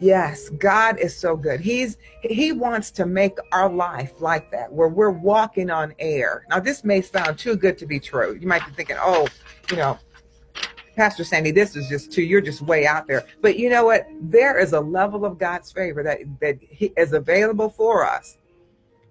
Yes, 0.00 0.50
God 0.50 0.98
is 0.98 1.16
so 1.16 1.36
good. 1.36 1.60
He's 1.60 1.98
he 2.22 2.52
wants 2.52 2.90
to 2.92 3.06
make 3.06 3.38
our 3.52 3.70
life 3.70 4.20
like 4.20 4.50
that, 4.50 4.72
where 4.72 4.88
we're 4.88 5.10
walking 5.10 5.70
on 5.70 5.94
air. 5.98 6.44
Now, 6.50 6.60
this 6.60 6.82
may 6.82 7.00
sound 7.00 7.38
too 7.38 7.56
good 7.56 7.78
to 7.78 7.86
be 7.86 8.00
true. 8.00 8.36
You 8.40 8.48
might 8.48 8.66
be 8.66 8.72
thinking, 8.72 8.96
"Oh, 8.98 9.28
you 9.70 9.76
know, 9.76 9.98
Pastor 10.96 11.22
Sandy, 11.22 11.52
this 11.52 11.76
is 11.76 11.88
just 11.88 12.12
too. 12.12 12.22
You're 12.22 12.40
just 12.40 12.60
way 12.60 12.86
out 12.86 13.06
there." 13.06 13.24
But 13.40 13.56
you 13.56 13.70
know 13.70 13.84
what? 13.84 14.06
There 14.20 14.58
is 14.58 14.72
a 14.72 14.80
level 14.80 15.24
of 15.24 15.38
God's 15.38 15.70
favor 15.70 16.02
that 16.02 16.18
that 16.40 16.58
is 16.96 17.12
available 17.12 17.70
for 17.70 18.04
us 18.04 18.36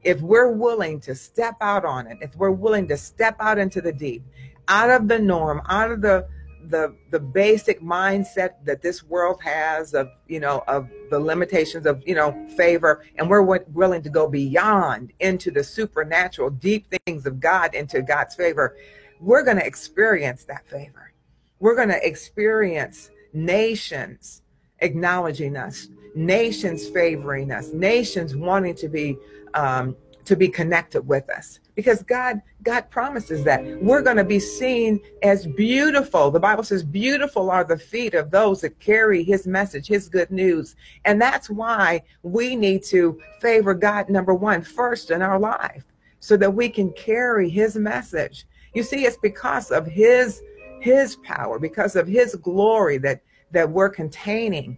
if 0.03 0.21
we're 0.21 0.51
willing 0.51 0.99
to 1.01 1.15
step 1.15 1.55
out 1.61 1.85
on 1.85 2.07
it, 2.07 2.17
if 2.21 2.35
we're 2.35 2.51
willing 2.51 2.87
to 2.89 2.97
step 2.97 3.35
out 3.39 3.57
into 3.57 3.81
the 3.81 3.93
deep, 3.93 4.23
out 4.67 4.89
of 4.89 5.07
the 5.07 5.19
norm, 5.19 5.61
out 5.69 5.91
of 5.91 6.01
the 6.01 6.27
the 6.69 6.95
the 7.11 7.19
basic 7.19 7.81
mindset 7.81 8.53
that 8.63 8.81
this 8.81 9.03
world 9.03 9.41
has 9.43 9.93
of 9.93 10.09
you 10.27 10.39
know 10.39 10.63
of 10.67 10.89
the 11.09 11.19
limitations 11.19 11.85
of 11.85 12.01
you 12.07 12.15
know 12.15 12.47
favor 12.55 13.03
and 13.17 13.29
we're 13.29 13.41
willing 13.41 14.01
to 14.01 14.09
go 14.09 14.27
beyond 14.27 15.11
into 15.19 15.51
the 15.51 15.63
supernatural 15.63 16.49
deep 16.49 16.87
things 17.05 17.25
of 17.25 17.39
god 17.39 17.73
into 17.75 18.01
god's 18.01 18.35
favor 18.35 18.75
we're 19.23 19.43
going 19.43 19.57
to 19.57 19.65
experience 19.65 20.43
that 20.45 20.67
favor. 20.67 21.13
We're 21.59 21.75
going 21.75 21.89
to 21.89 22.05
experience 22.05 23.09
nations 23.31 24.41
acknowledging 24.79 25.55
us 25.55 25.87
nations 26.13 26.87
favoring 26.89 27.51
us 27.51 27.71
nations 27.71 28.35
wanting 28.35 28.75
to 28.75 28.87
be 28.87 29.17
um, 29.55 29.95
to 30.25 30.35
be 30.35 30.47
connected 30.47 31.01
with 31.07 31.27
us 31.31 31.59
because 31.75 32.03
God 32.03 32.41
God 32.63 32.89
promises 32.89 33.43
that 33.43 33.63
we're 33.81 34.01
going 34.01 34.17
to 34.17 34.23
be 34.23 34.39
seen 34.39 34.99
as 35.21 35.45
beautiful. 35.47 36.31
The 36.31 36.39
Bible 36.39 36.63
says 36.63 36.83
beautiful 36.83 37.49
are 37.49 37.63
the 37.63 37.77
feet 37.77 38.13
of 38.13 38.31
those 38.31 38.61
that 38.61 38.79
carry 38.79 39.23
his 39.23 39.47
message, 39.47 39.87
his 39.87 40.07
good 40.09 40.31
news. 40.31 40.75
And 41.05 41.21
that's 41.21 41.49
why 41.49 42.03
we 42.21 42.55
need 42.55 42.83
to 42.85 43.19
favor 43.41 43.73
God 43.73 44.09
number 44.09 44.33
1 44.33 44.61
first 44.63 45.11
in 45.11 45.21
our 45.21 45.39
life 45.39 45.83
so 46.19 46.37
that 46.37 46.53
we 46.53 46.69
can 46.69 46.91
carry 46.93 47.49
his 47.49 47.75
message. 47.75 48.45
You 48.73 48.83
see 48.83 49.05
it's 49.05 49.17
because 49.17 49.71
of 49.71 49.85
his 49.85 50.41
his 50.79 51.15
power, 51.17 51.59
because 51.59 51.95
of 51.95 52.07
his 52.07 52.35
glory 52.35 52.97
that 52.99 53.21
that 53.51 53.69
we're 53.69 53.89
containing 53.89 54.77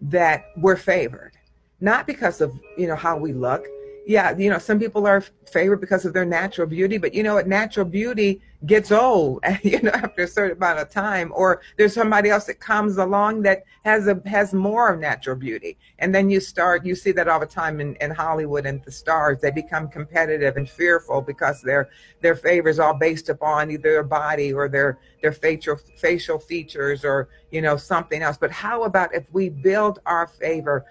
that 0.00 0.44
we're 0.56 0.76
favored. 0.76 1.32
Not 1.80 2.06
because 2.06 2.40
of, 2.40 2.58
you 2.76 2.86
know, 2.86 2.96
how 2.96 3.16
we 3.16 3.32
look, 3.32 3.66
yeah, 4.10 4.36
you 4.36 4.50
know, 4.50 4.58
some 4.58 4.80
people 4.80 5.06
are 5.06 5.20
favored 5.52 5.80
because 5.80 6.04
of 6.04 6.12
their 6.12 6.24
natural 6.24 6.66
beauty, 6.66 6.98
but 6.98 7.14
you 7.14 7.22
know 7.22 7.34
what? 7.34 7.46
Natural 7.46 7.86
beauty 7.86 8.42
gets 8.66 8.90
old, 8.90 9.40
you 9.62 9.80
know, 9.80 9.92
after 9.92 10.24
a 10.24 10.26
certain 10.26 10.56
amount 10.56 10.80
of 10.80 10.90
time. 10.90 11.30
Or 11.32 11.62
there's 11.78 11.94
somebody 11.94 12.28
else 12.28 12.46
that 12.46 12.58
comes 12.58 12.96
along 12.96 13.42
that 13.42 13.62
has 13.84 14.08
a 14.08 14.20
has 14.26 14.52
more 14.52 14.92
of 14.92 14.98
natural 14.98 15.36
beauty, 15.36 15.78
and 16.00 16.12
then 16.12 16.28
you 16.28 16.40
start. 16.40 16.84
You 16.84 16.96
see 16.96 17.12
that 17.12 17.28
all 17.28 17.38
the 17.38 17.46
time 17.46 17.80
in, 17.80 17.94
in 18.00 18.10
Hollywood 18.10 18.66
and 18.66 18.82
the 18.82 18.90
stars. 18.90 19.40
They 19.40 19.52
become 19.52 19.86
competitive 19.86 20.56
and 20.56 20.68
fearful 20.68 21.20
because 21.20 21.62
their 21.62 21.88
their 22.20 22.34
favor 22.34 22.68
is 22.68 22.80
all 22.80 22.94
based 22.94 23.28
upon 23.28 23.70
either 23.70 23.92
their 23.92 24.02
body 24.02 24.52
or 24.52 24.68
their 24.68 24.98
their 25.22 25.32
facial 25.32 25.76
facial 25.76 26.40
features 26.40 27.04
or 27.04 27.28
you 27.52 27.62
know 27.62 27.76
something 27.76 28.22
else. 28.22 28.36
But 28.36 28.50
how 28.50 28.82
about 28.82 29.14
if 29.14 29.32
we 29.32 29.50
build 29.50 30.00
our 30.04 30.26
favor 30.26 30.84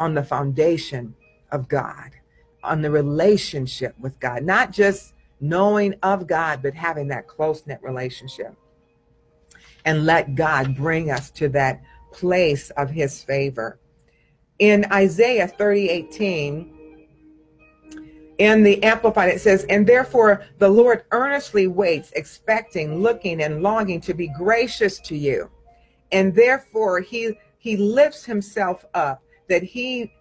on 0.00 0.12
the 0.12 0.24
foundation 0.24 1.14
of 1.52 1.68
God? 1.68 2.10
On 2.64 2.82
the 2.82 2.90
relationship 2.90 3.94
with 3.98 4.18
God, 4.20 4.42
not 4.42 4.72
just 4.72 5.14
knowing 5.40 5.94
of 6.02 6.26
God, 6.26 6.62
but 6.62 6.74
having 6.74 7.08
that 7.08 7.28
close 7.28 7.66
knit 7.66 7.80
relationship. 7.82 8.54
And 9.84 10.06
let 10.06 10.34
God 10.34 10.76
bring 10.76 11.10
us 11.10 11.30
to 11.32 11.48
that 11.50 11.82
place 12.12 12.70
of 12.70 12.90
his 12.90 13.22
favor. 13.22 13.78
In 14.58 14.86
Isaiah 14.90 15.48
30 15.48 15.88
18, 15.90 16.74
in 18.38 18.62
the 18.62 18.82
Amplified, 18.82 19.30
it 19.30 19.40
says, 19.40 19.64
And 19.68 19.86
therefore 19.86 20.44
the 20.58 20.68
Lord 20.68 21.04
earnestly 21.10 21.66
waits, 21.66 22.12
expecting, 22.12 23.00
looking, 23.00 23.42
and 23.42 23.62
longing 23.62 24.00
to 24.02 24.14
be 24.14 24.28
gracious 24.28 24.98
to 25.00 25.16
you. 25.16 25.50
And 26.12 26.34
therefore 26.34 27.00
he 27.00 27.38
he 27.58 27.76
lifts 27.76 28.24
himself 28.24 28.84
up 28.94 29.22
that 29.48 29.62
he 29.62 30.12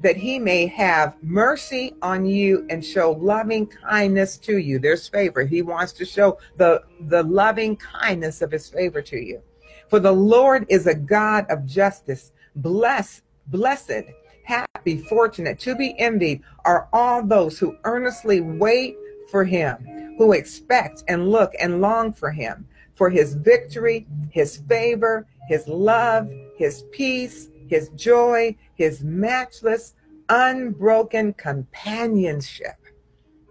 that 0.00 0.16
he 0.16 0.38
may 0.38 0.66
have 0.66 1.16
mercy 1.22 1.94
on 2.02 2.26
you 2.26 2.66
and 2.68 2.84
show 2.84 3.12
loving 3.12 3.66
kindness 3.66 4.36
to 4.38 4.58
you. 4.58 4.78
There's 4.78 5.08
favor. 5.08 5.42
He 5.42 5.62
wants 5.62 5.92
to 5.94 6.04
show 6.04 6.38
the, 6.56 6.82
the 7.08 7.22
loving 7.22 7.76
kindness 7.76 8.42
of 8.42 8.50
his 8.50 8.68
favor 8.68 9.00
to 9.02 9.16
you. 9.16 9.42
For 9.88 10.00
the 10.00 10.12
Lord 10.12 10.66
is 10.68 10.86
a 10.86 10.94
God 10.94 11.46
of 11.48 11.64
justice. 11.64 12.32
Blessed, 12.56 13.22
blessed, 13.48 14.04
happy, 14.42 14.98
fortunate, 14.98 15.58
to 15.60 15.74
be 15.74 15.98
envied 15.98 16.42
are 16.64 16.88
all 16.92 17.22
those 17.22 17.58
who 17.58 17.76
earnestly 17.84 18.40
wait 18.40 18.96
for 19.30 19.44
him, 19.44 20.14
who 20.18 20.32
expect 20.32 21.04
and 21.08 21.30
look 21.30 21.52
and 21.60 21.80
long 21.80 22.12
for 22.12 22.30
him, 22.30 22.66
for 22.94 23.10
his 23.10 23.34
victory, 23.34 24.06
his 24.30 24.58
favor, 24.68 25.26
his 25.48 25.66
love, 25.68 26.30
his 26.56 26.84
peace, 26.92 27.48
his 27.68 27.88
joy, 27.90 28.56
his 28.74 29.02
matchless, 29.02 29.94
unbroken 30.28 31.32
companionship. 31.34 32.76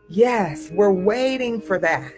Yes, 0.09 0.69
we're 0.71 0.91
waiting 0.91 1.61
for 1.61 1.79
that. 1.79 2.13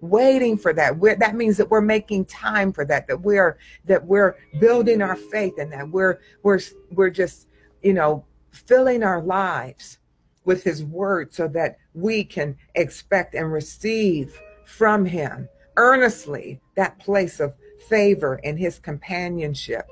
Waiting 0.00 0.58
for 0.58 0.72
that. 0.72 0.98
We're, 0.98 1.16
that 1.16 1.36
means 1.36 1.56
that 1.58 1.70
we're 1.70 1.80
making 1.80 2.24
time 2.24 2.72
for 2.72 2.84
that. 2.86 3.06
That 3.06 3.20
we're 3.20 3.58
that 3.84 4.04
we're 4.04 4.34
building 4.60 5.00
our 5.00 5.14
faith 5.14 5.58
in 5.58 5.70
that. 5.70 5.88
We're 5.88 6.20
we're 6.42 6.58
we're 6.90 7.10
just 7.10 7.46
you 7.82 7.92
know 7.92 8.24
filling 8.50 9.04
our 9.04 9.22
lives 9.22 9.98
with 10.44 10.64
His 10.64 10.84
Word 10.84 11.32
so 11.32 11.46
that 11.48 11.78
we 11.94 12.24
can 12.24 12.56
expect 12.74 13.34
and 13.34 13.52
receive 13.52 14.36
from 14.64 15.04
Him 15.04 15.48
earnestly 15.76 16.60
that 16.76 16.98
place 16.98 17.38
of 17.38 17.54
favor 17.88 18.40
and 18.42 18.58
His 18.58 18.80
companionship 18.80 19.88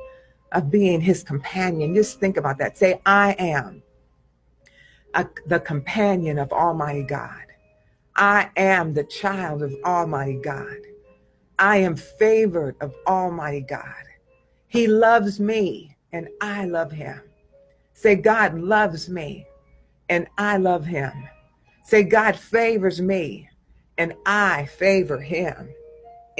of 0.53 0.71
being 0.71 1.01
his 1.01 1.23
companion. 1.23 1.95
Just 1.95 2.21
think 2.21 2.37
about 2.37 2.59
that. 2.59 2.77
Say, 2.77 3.01
I 3.07 3.33
am 3.39 3.83
a, 5.15 5.27
the 5.47 5.61
companion 5.61 6.39
of 6.39 6.53
Almighty 6.53 7.03
God. 7.03 7.45
I 8.17 8.51
am 8.57 8.95
the 8.95 9.05
child 9.05 9.63
of 9.63 9.75
Almighty 9.85 10.41
God. 10.43 10.79
I 11.59 11.79
am 11.79 11.97
favored 11.97 12.77
of 12.81 12.95
Almighty 13.07 13.61
God. 13.61 14.05
He 14.67 14.87
loves 14.87 15.41
me 15.41 15.97
and 16.13 16.29
I 16.41 16.65
love 16.65 16.91
him. 16.91 17.21
Say, 17.93 18.17
God 18.17 18.59
loves 18.59 19.09
me 19.09 19.47
and 20.09 20.27
I 20.39 20.57
love 20.57 20.87
him. 20.87 21.13
Say, 21.85 22.03
God 22.03 22.37
favors 22.37 23.01
me 23.01 23.49
and 23.99 24.15
I 24.27 24.67
favor 24.67 25.19
him 25.19 25.73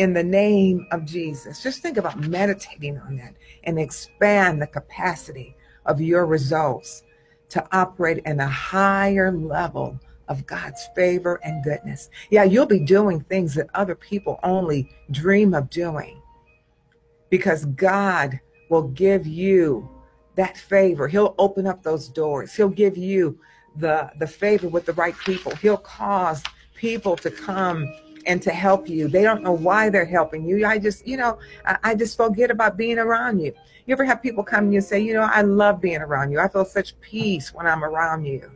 in 0.01 0.15
the 0.15 0.25
name 0.25 0.87
of 0.93 1.05
Jesus. 1.05 1.63
Just 1.63 1.83
think 1.83 1.99
about 1.99 2.19
meditating 2.19 2.97
on 3.01 3.17
that 3.19 3.35
and 3.65 3.79
expand 3.79 4.61
the 4.61 4.67
capacity 4.67 5.55
of 5.85 6.01
your 6.01 6.25
results 6.25 7.03
to 7.51 7.63
operate 7.77 8.23
in 8.25 8.41
a 8.41 8.49
higher 8.49 9.31
level 9.31 10.01
of 10.29 10.47
God's 10.47 10.89
favor 10.97 11.39
and 11.45 11.63
goodness. 11.63 12.09
Yeah, 12.31 12.45
you'll 12.45 12.65
be 12.65 12.81
doing 12.81 13.21
things 13.21 13.55
that 13.57 13.69
other 13.75 13.95
people 13.95 14.41
only 14.43 14.91
dream 15.11 15.53
of 15.53 15.69
doing 15.69 16.23
because 17.29 17.67
God 17.67 18.41
will 18.71 18.89
give 18.89 19.27
you 19.27 19.87
that 20.37 20.57
favor. 20.57 21.09
He'll 21.09 21.35
open 21.37 21.67
up 21.67 21.83
those 21.83 22.09
doors. 22.09 22.55
He'll 22.55 22.71
give 22.71 22.97
you 22.97 23.39
the 23.77 24.11
the 24.19 24.27
favor 24.27 24.69
with 24.69 24.87
the 24.87 24.95
right 24.95 25.17
people. 25.27 25.55
He'll 25.57 25.77
cause 25.77 26.43
people 26.75 27.17
to 27.17 27.31
come 27.31 27.87
and 28.27 28.43
to 28.43 28.51
help 28.51 28.89
you. 28.89 29.09
They 29.09 29.23
don't 29.23 29.43
know 29.43 29.53
why 29.53 29.89
they're 29.89 30.05
helping 30.05 30.45
you. 30.45 30.65
I 30.67 30.79
just, 30.79 31.07
you 31.07 31.17
know, 31.17 31.39
I, 31.83 31.95
just 31.95 32.17
forget 32.17 32.51
about 32.51 32.77
being 32.77 32.99
around 32.99 33.41
you. 33.41 33.53
You 33.87 33.93
ever 33.93 34.05
have 34.05 34.23
people 34.23 34.45
come 34.45 34.67
to 34.67 34.73
you 34.73 34.79
and 34.79 34.85
say, 34.85 35.01
you 35.01 35.15
know, 35.15 35.23
I 35.23 35.43
love 35.43 35.81
being 35.81 36.01
around 36.01 36.31
you. 36.31 36.39
I 36.39 36.49
feel 36.49 36.65
such 36.65 36.99
peace 37.01 37.53
when 37.53 37.67
I'm 37.67 37.83
around 37.83 38.25
you. 38.25 38.51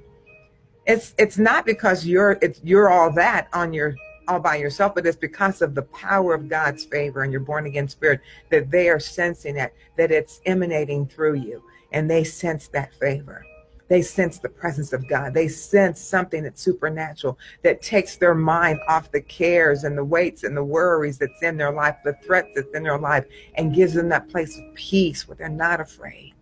It's 0.86 1.14
it's 1.16 1.38
not 1.38 1.64
because 1.64 2.04
you're 2.04 2.36
it's 2.42 2.60
you're 2.62 2.90
all 2.90 3.10
that 3.12 3.48
on 3.54 3.72
your 3.72 3.96
all 4.28 4.38
by 4.38 4.56
yourself, 4.56 4.94
but 4.94 5.06
it's 5.06 5.16
because 5.16 5.62
of 5.62 5.74
the 5.74 5.82
power 5.82 6.34
of 6.34 6.48
God's 6.48 6.84
favor 6.84 7.22
and 7.22 7.32
your 7.32 7.40
born 7.40 7.66
again 7.66 7.88
spirit 7.88 8.20
that 8.50 8.70
they 8.70 8.88
are 8.88 9.00
sensing 9.00 9.56
it, 9.56 9.74
that 9.96 10.10
it's 10.10 10.40
emanating 10.44 11.06
through 11.06 11.34
you, 11.34 11.62
and 11.92 12.10
they 12.10 12.22
sense 12.22 12.68
that 12.68 12.94
favor. 12.94 13.44
They 13.88 14.00
sense 14.02 14.38
the 14.38 14.48
presence 14.48 14.92
of 14.92 15.06
God. 15.08 15.34
They 15.34 15.48
sense 15.48 16.00
something 16.00 16.42
that's 16.42 16.62
supernatural 16.62 17.38
that 17.62 17.82
takes 17.82 18.16
their 18.16 18.34
mind 18.34 18.80
off 18.88 19.10
the 19.10 19.20
cares 19.20 19.84
and 19.84 19.96
the 19.96 20.04
weights 20.04 20.42
and 20.42 20.56
the 20.56 20.64
worries 20.64 21.18
that's 21.18 21.42
in 21.42 21.56
their 21.56 21.72
life, 21.72 21.96
the 22.02 22.16
threats 22.24 22.48
that's 22.54 22.74
in 22.74 22.82
their 22.82 22.98
life, 22.98 23.26
and 23.56 23.74
gives 23.74 23.94
them 23.94 24.08
that 24.08 24.28
place 24.28 24.58
of 24.58 24.74
peace 24.74 25.28
where 25.28 25.36
they're 25.36 25.48
not 25.48 25.80
afraid. 25.80 26.34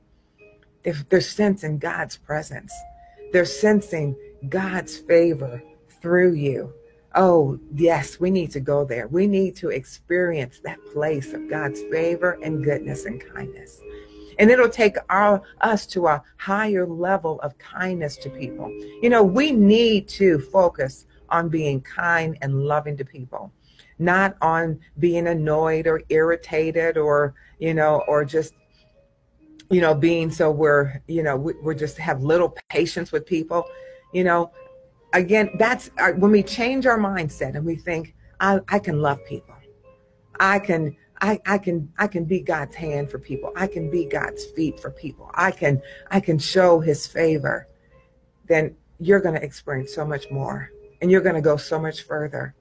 They're, 0.85 1.05
they're 1.09 1.21
sensing 1.21 1.79
God's 1.79 2.17
presence. 2.17 2.73
They're 3.33 3.45
sensing 3.45 4.17
God's 4.49 4.99
favor 4.99 5.63
through 6.01 6.35
you. 6.35 6.73
Oh, 7.15 7.59
yes, 7.75 8.19
we 8.19 8.31
need 8.31 8.51
to 8.53 8.61
go 8.61 8.85
there. 8.85 9.07
We 9.09 9.27
need 9.27 9.57
to 9.57 9.69
experience 9.69 10.61
that 10.61 10.79
place 10.93 11.33
of 11.35 11.51
God's 11.51 11.81
favor 11.91 12.39
and 12.43 12.65
goodness 12.65 13.05
and 13.05 13.23
kindness. 13.35 13.81
And 14.43 14.51
it'll 14.51 14.69
take 14.69 14.97
our, 15.09 15.41
us 15.61 15.87
to 15.87 16.09
a 16.09 16.21
higher 16.37 16.85
level 16.85 17.41
of 17.43 17.57
kindness 17.59 18.17
to 18.17 18.29
people. 18.29 18.69
You 19.01 19.09
know, 19.09 19.23
we 19.23 19.53
need 19.53 20.09
to 20.09 20.41
focus 20.41 21.07
on 21.29 21.49
being 21.49 21.81
kind 21.81 22.37
and 22.43 22.65
loving 22.65 22.97
to 22.97 23.05
people, 23.05 23.53
not 24.01 24.37
on 24.43 24.81
being 24.99 25.29
annoyed 25.29 25.87
or 25.87 26.03
irritated 26.09 26.97
or, 26.99 27.35
you 27.61 27.73
know, 27.73 28.03
or 28.09 28.25
just 28.25 28.55
you 29.71 29.81
know, 29.81 29.95
being 29.95 30.29
so 30.29 30.51
we're, 30.51 31.01
you 31.07 31.23
know, 31.23 31.37
we, 31.37 31.55
we're 31.63 31.73
just 31.73 31.97
have 31.99 32.25
little 32.25 32.55
patience 32.69 33.13
with 33.13 33.25
people, 33.25 33.65
you 34.13 34.25
know, 34.25 34.51
again, 35.13 35.51
that's 35.57 35.89
our, 35.99 36.15
when 36.15 36.33
we 36.33 36.43
change 36.43 36.85
our 36.85 36.99
mindset 36.99 37.55
and 37.55 37.65
we 37.65 37.77
think, 37.77 38.15
I, 38.41 38.59
I 38.69 38.81
can 38.81 39.01
love 39.01 39.25
people. 39.25 39.55
I 40.41 40.59
can 40.59 40.97
I, 41.23 41.41
I 41.47 41.59
can 41.59 41.91
I 41.99 42.09
can 42.09 42.25
be 42.25 42.41
God's 42.41 42.75
hand 42.75 43.09
for 43.09 43.19
people. 43.19 43.53
I 43.55 43.69
can 43.69 43.89
be 43.91 44.05
God's 44.05 44.45
feet 44.45 44.81
for 44.81 44.91
people. 44.91 45.31
I 45.35 45.53
can 45.53 45.81
I 46.11 46.19
can 46.19 46.37
show 46.39 46.81
his 46.81 47.07
favor. 47.07 47.69
Then 48.49 48.77
you're 48.99 49.21
going 49.21 49.37
to 49.37 49.43
experience 49.43 49.95
so 49.95 50.05
much 50.05 50.31
more 50.33 50.71
and 51.01 51.11
you're 51.11 51.21
going 51.21 51.37
to 51.37 51.41
go 51.41 51.57
so 51.57 51.79
much 51.79 52.03
further. 52.03 52.57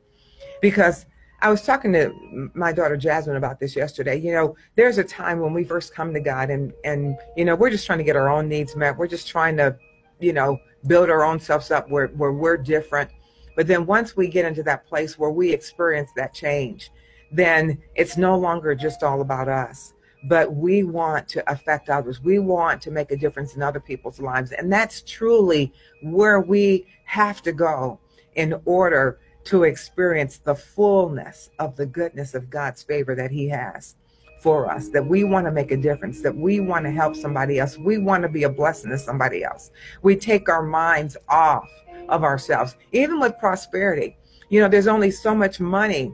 Because 0.61 1.07
I 1.41 1.49
was 1.49 1.63
talking 1.63 1.91
to 1.93 2.51
my 2.53 2.71
daughter 2.71 2.95
Jasmine 2.95 3.35
about 3.35 3.59
this 3.59 3.75
yesterday. 3.75 4.17
You 4.17 4.31
know, 4.31 4.55
there's 4.75 4.99
a 4.99 5.03
time 5.03 5.39
when 5.39 5.53
we 5.53 5.63
first 5.63 5.95
come 5.95 6.13
to 6.13 6.19
God 6.19 6.51
and 6.51 6.71
and 6.85 7.17
you 7.35 7.45
know, 7.45 7.55
we're 7.55 7.71
just 7.71 7.87
trying 7.87 7.97
to 7.97 8.05
get 8.05 8.15
our 8.15 8.29
own 8.29 8.47
needs 8.47 8.75
met. 8.75 8.95
We're 8.95 9.07
just 9.07 9.27
trying 9.27 9.57
to, 9.57 9.75
you 10.19 10.33
know, 10.33 10.59
build 10.85 11.09
our 11.09 11.23
own 11.23 11.39
selves 11.39 11.71
up 11.71 11.89
where 11.89 12.09
where 12.09 12.31
we're 12.31 12.57
different. 12.57 13.09
But 13.55 13.65
then 13.65 13.87
once 13.87 14.15
we 14.15 14.27
get 14.27 14.45
into 14.45 14.61
that 14.63 14.85
place 14.85 15.17
where 15.17 15.31
we 15.31 15.51
experience 15.51 16.11
that 16.15 16.35
change, 16.35 16.91
then 17.31 17.81
it's 17.95 18.17
no 18.17 18.37
longer 18.37 18.75
just 18.75 19.03
all 19.03 19.21
about 19.21 19.47
us 19.47 19.93
but 20.23 20.53
we 20.53 20.83
want 20.83 21.27
to 21.29 21.51
affect 21.51 21.89
others. 21.89 22.21
We 22.21 22.39
want 22.39 22.81
to 22.83 22.91
make 22.91 23.11
a 23.11 23.17
difference 23.17 23.55
in 23.55 23.61
other 23.61 23.79
people's 23.79 24.19
lives. 24.19 24.51
And 24.51 24.71
that's 24.71 25.01
truly 25.01 25.73
where 26.03 26.41
we 26.41 26.85
have 27.05 27.41
to 27.43 27.51
go 27.51 27.99
in 28.35 28.59
order 28.65 29.19
to 29.45 29.63
experience 29.63 30.37
the 30.37 30.55
fullness 30.55 31.49
of 31.57 31.75
the 31.75 31.85
goodness 31.85 32.35
of 32.35 32.49
God's 32.49 32.83
favor 32.83 33.15
that 33.15 33.31
He 33.31 33.47
has 33.49 33.95
for 34.41 34.69
us, 34.69 34.89
that 34.89 35.05
we 35.05 35.23
want 35.23 35.45
to 35.45 35.51
make 35.51 35.71
a 35.71 35.77
difference, 35.77 36.21
that 36.21 36.35
we 36.35 36.59
want 36.59 36.85
to 36.85 36.91
help 36.91 37.15
somebody 37.15 37.59
else, 37.59 37.77
we 37.77 37.97
want 37.97 38.23
to 38.23 38.29
be 38.29 38.43
a 38.43 38.49
blessing 38.49 38.89
to 38.91 38.97
somebody 38.97 39.43
else. 39.43 39.71
We 40.01 40.15
take 40.15 40.49
our 40.49 40.63
minds 40.63 41.15
off 41.29 41.69
of 42.09 42.23
ourselves, 42.23 42.75
even 42.91 43.19
with 43.19 43.37
prosperity. 43.39 44.17
You 44.49 44.59
know, 44.59 44.67
there's 44.67 44.87
only 44.87 45.11
so 45.11 45.33
much 45.33 45.59
money 45.59 46.13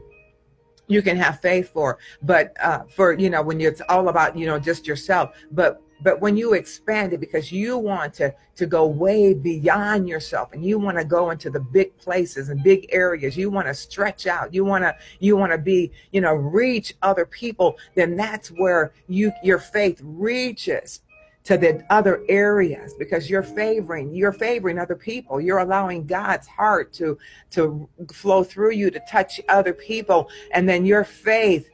you 0.88 1.02
can 1.02 1.16
have 1.16 1.40
faith 1.40 1.70
for, 1.72 1.98
but 2.22 2.56
uh, 2.62 2.84
for 2.84 3.12
you 3.12 3.30
know 3.30 3.42
when 3.42 3.60
it's 3.60 3.82
all 3.88 4.08
about 4.08 4.36
you 4.36 4.46
know 4.46 4.58
just 4.58 4.86
yourself. 4.86 5.36
But 5.52 5.82
but 6.00 6.20
when 6.20 6.36
you 6.36 6.54
expand 6.54 7.12
it 7.12 7.20
because 7.20 7.50
you 7.50 7.76
want 7.76 8.14
to 8.14 8.34
to 8.56 8.66
go 8.66 8.86
way 8.86 9.34
beyond 9.34 10.08
yourself 10.08 10.52
and 10.52 10.64
you 10.64 10.78
want 10.78 10.96
to 10.96 11.04
go 11.04 11.30
into 11.30 11.50
the 11.50 11.60
big 11.60 11.96
places 11.98 12.48
and 12.48 12.62
big 12.62 12.86
areas 12.90 13.36
you 13.36 13.50
want 13.50 13.66
to 13.66 13.74
stretch 13.74 14.26
out 14.26 14.52
you 14.52 14.64
want 14.64 14.82
to 14.82 14.94
you 15.20 15.36
want 15.36 15.52
to 15.52 15.58
be 15.58 15.90
you 16.12 16.20
know 16.20 16.34
reach 16.34 16.94
other 17.02 17.26
people 17.26 17.76
then 17.94 18.16
that's 18.16 18.48
where 18.48 18.92
you 19.08 19.32
your 19.42 19.58
faith 19.58 20.00
reaches 20.02 21.00
to 21.48 21.56
the 21.56 21.82
other 21.88 22.22
areas 22.28 22.92
because 22.98 23.30
you're 23.30 23.42
favoring 23.42 24.14
you're 24.14 24.32
favoring 24.32 24.78
other 24.78 24.94
people. 24.94 25.40
You're 25.40 25.60
allowing 25.60 26.06
god's 26.06 26.46
heart 26.46 26.92
to 26.94 27.16
to 27.52 27.88
flow 28.12 28.44
through 28.44 28.72
you 28.72 28.90
to 28.90 29.00
touch 29.10 29.40
other 29.48 29.72
people. 29.72 30.28
And 30.52 30.68
then 30.68 30.84
your 30.84 31.04
faith 31.04 31.70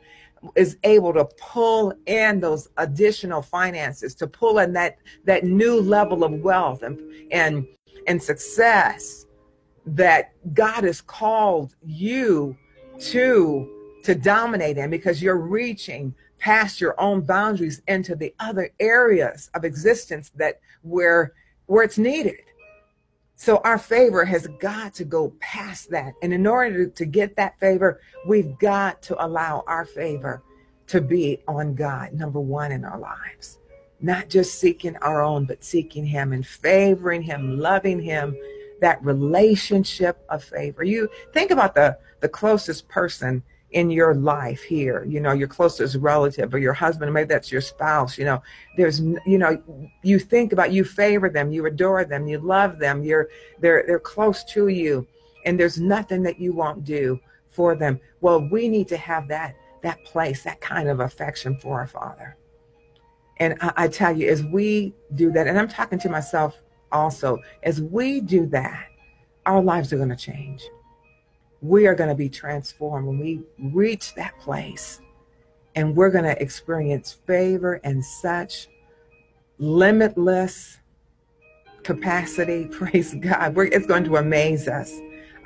is 0.55 0.77
able 0.85 1.12
to 1.14 1.25
pull 1.39 1.93
in 2.07 2.39
those 2.39 2.68
additional 2.77 3.43
finances 3.43 4.14
to 4.14 4.29
pull 4.29 4.61
in 4.61 4.72
that 4.75 4.99
that 5.25 5.43
new 5.43 5.81
level 5.81 6.22
of 6.22 6.31
wealth 6.35 6.85
and 6.85 7.01
and 7.33 7.66
and 8.07 8.22
success 8.22 9.27
that 9.87 10.35
god 10.55 10.85
has 10.85 11.01
called 11.01 11.75
you 11.85 12.57
to 13.01 13.68
to 14.05 14.14
dominate 14.14 14.79
in 14.79 14.89
because 14.89 15.20
you're 15.20 15.41
reaching 15.41 16.14
past 16.45 16.79
your 16.79 16.95
own 17.01 17.23
boundaries 17.23 17.81
into 17.89 18.15
the 18.15 18.35
other 18.39 18.69
areas 18.79 19.49
of 19.55 19.65
existence 19.65 20.31
that 20.37 20.61
where 20.83 21.33
where 21.65 21.83
it's 21.83 21.97
needed. 21.97 22.37
So 23.35 23.63
our 23.65 23.79
favor 23.79 24.27
has 24.27 24.47
got 24.61 24.93
to 24.95 25.07
go 25.07 25.33
past 25.41 25.91
that. 25.91 26.13
And 26.23 26.35
in 26.35 26.47
order 26.47 26.87
to, 26.87 27.05
get 27.07 27.35
that 27.37 27.59
favor 27.59 27.99
we've 28.27 28.59
got 28.59 29.01
to 29.05 29.25
allow 29.25 29.65
our 29.67 29.87
favor 29.87 30.43
to 30.89 31.01
be 31.01 31.39
on 31.49 31.75
god 31.75 32.13
number 32.13 32.41
one 32.41 32.73
in 32.73 32.85
our 32.85 32.99
lives. 32.99 33.59
Not 34.01 34.29
just 34.29 34.59
seeking 34.59 34.99
our 34.99 35.23
own 35.23 35.47
but 35.47 35.65
seeking 35.65 36.05
him 36.05 36.35
and 36.35 36.47
favoring 36.47 37.23
him 37.23 37.59
loving 37.59 38.03
him 38.03 38.37
that 38.83 39.03
relationship 39.03 40.23
of 40.29 40.45
favor. 40.45 40.85
You 40.85 41.09
think 41.33 41.51
about 41.51 41.75
the 41.75 41.97
the 42.21 42.29
closest 42.29 42.87
person 42.91 43.43
in 43.75 43.91
your 43.91 44.14
life 44.14 44.62
here 44.62 45.05
you 45.05 45.20
know 45.20 45.33
your 45.33 45.49
closest 45.49 45.97
relative 45.97 46.55
or 46.55 46.59
your 46.59 46.72
husband 46.72 47.12
maybe 47.12 47.27
that's 47.27 47.51
your 47.53 47.61
spouse 47.61 48.16
you 48.16 48.25
know 48.25 48.41
there's 48.77 49.01
you 49.01 49.37
know 49.37 49.61
you 50.03 50.18
think 50.18 50.53
about 50.53 50.72
you 50.72 50.85
favor 50.85 51.29
them 51.29 51.51
you 51.51 51.66
adore 51.66 52.05
them 52.05 52.27
you 52.27 52.39
love 52.39 52.79
them 52.79 53.03
you're 53.03 53.29
they're 53.61 53.85
they're 53.87 53.99
close 53.99 54.45
to 54.45 54.68
you 54.68 55.07
and 55.45 55.59
there's 55.59 55.79
nothing 55.79 56.22
that 56.22 56.39
you 56.39 56.53
won't 56.53 56.85
do 56.85 57.20
for 57.49 57.75
them. 57.75 58.01
Well 58.20 58.49
we 58.49 58.68
need 58.68 58.89
to 58.89 58.97
have 58.97 59.29
that 59.29 59.55
that 59.83 60.03
place 60.05 60.43
that 60.43 60.61
kind 60.61 60.89
of 60.89 61.01
affection 61.01 61.57
for 61.59 61.79
our 61.79 61.87
father. 61.87 62.37
And 63.39 63.57
I, 63.61 63.72
I 63.77 63.89
tell 63.89 64.16
you 64.16 64.29
as 64.29 64.43
we 64.45 64.95
do 65.14 65.33
that 65.33 65.47
and 65.49 65.59
i'm 65.59 65.68
talking 65.68 65.99
to 65.99 66.09
myself 66.09 66.61
also 66.93 67.39
as 67.64 67.83
we 67.83 68.20
do 68.20 68.47
that 68.47 68.87
our 69.45 69.61
lives 69.61 69.93
are 69.93 69.97
going 69.97 70.09
to 70.09 70.16
change 70.16 70.62
we 71.65 71.87
are 71.87 71.95
going 71.95 72.11
to 72.11 72.15
be 72.15 72.29
transformed 72.29 73.07
when 73.07 73.19
we 73.19 73.41
reach 73.59 74.15
that 74.15 74.39
place. 74.39 75.01
And 75.75 75.97
we're 75.97 76.11
going 76.11 76.25
to 76.25 76.41
experience 76.41 77.17
favor 77.27 77.81
and 77.83 78.05
such 78.05 78.69
limitless 79.59 80.79
capacity. 81.83 82.67
Praise 82.71 83.15
god. 83.15 83.57
We're, 83.57 83.67
it's 83.67 83.87
going 83.87 84.05
to 84.05 84.17
amaze 84.17 84.69
us. 84.69 84.93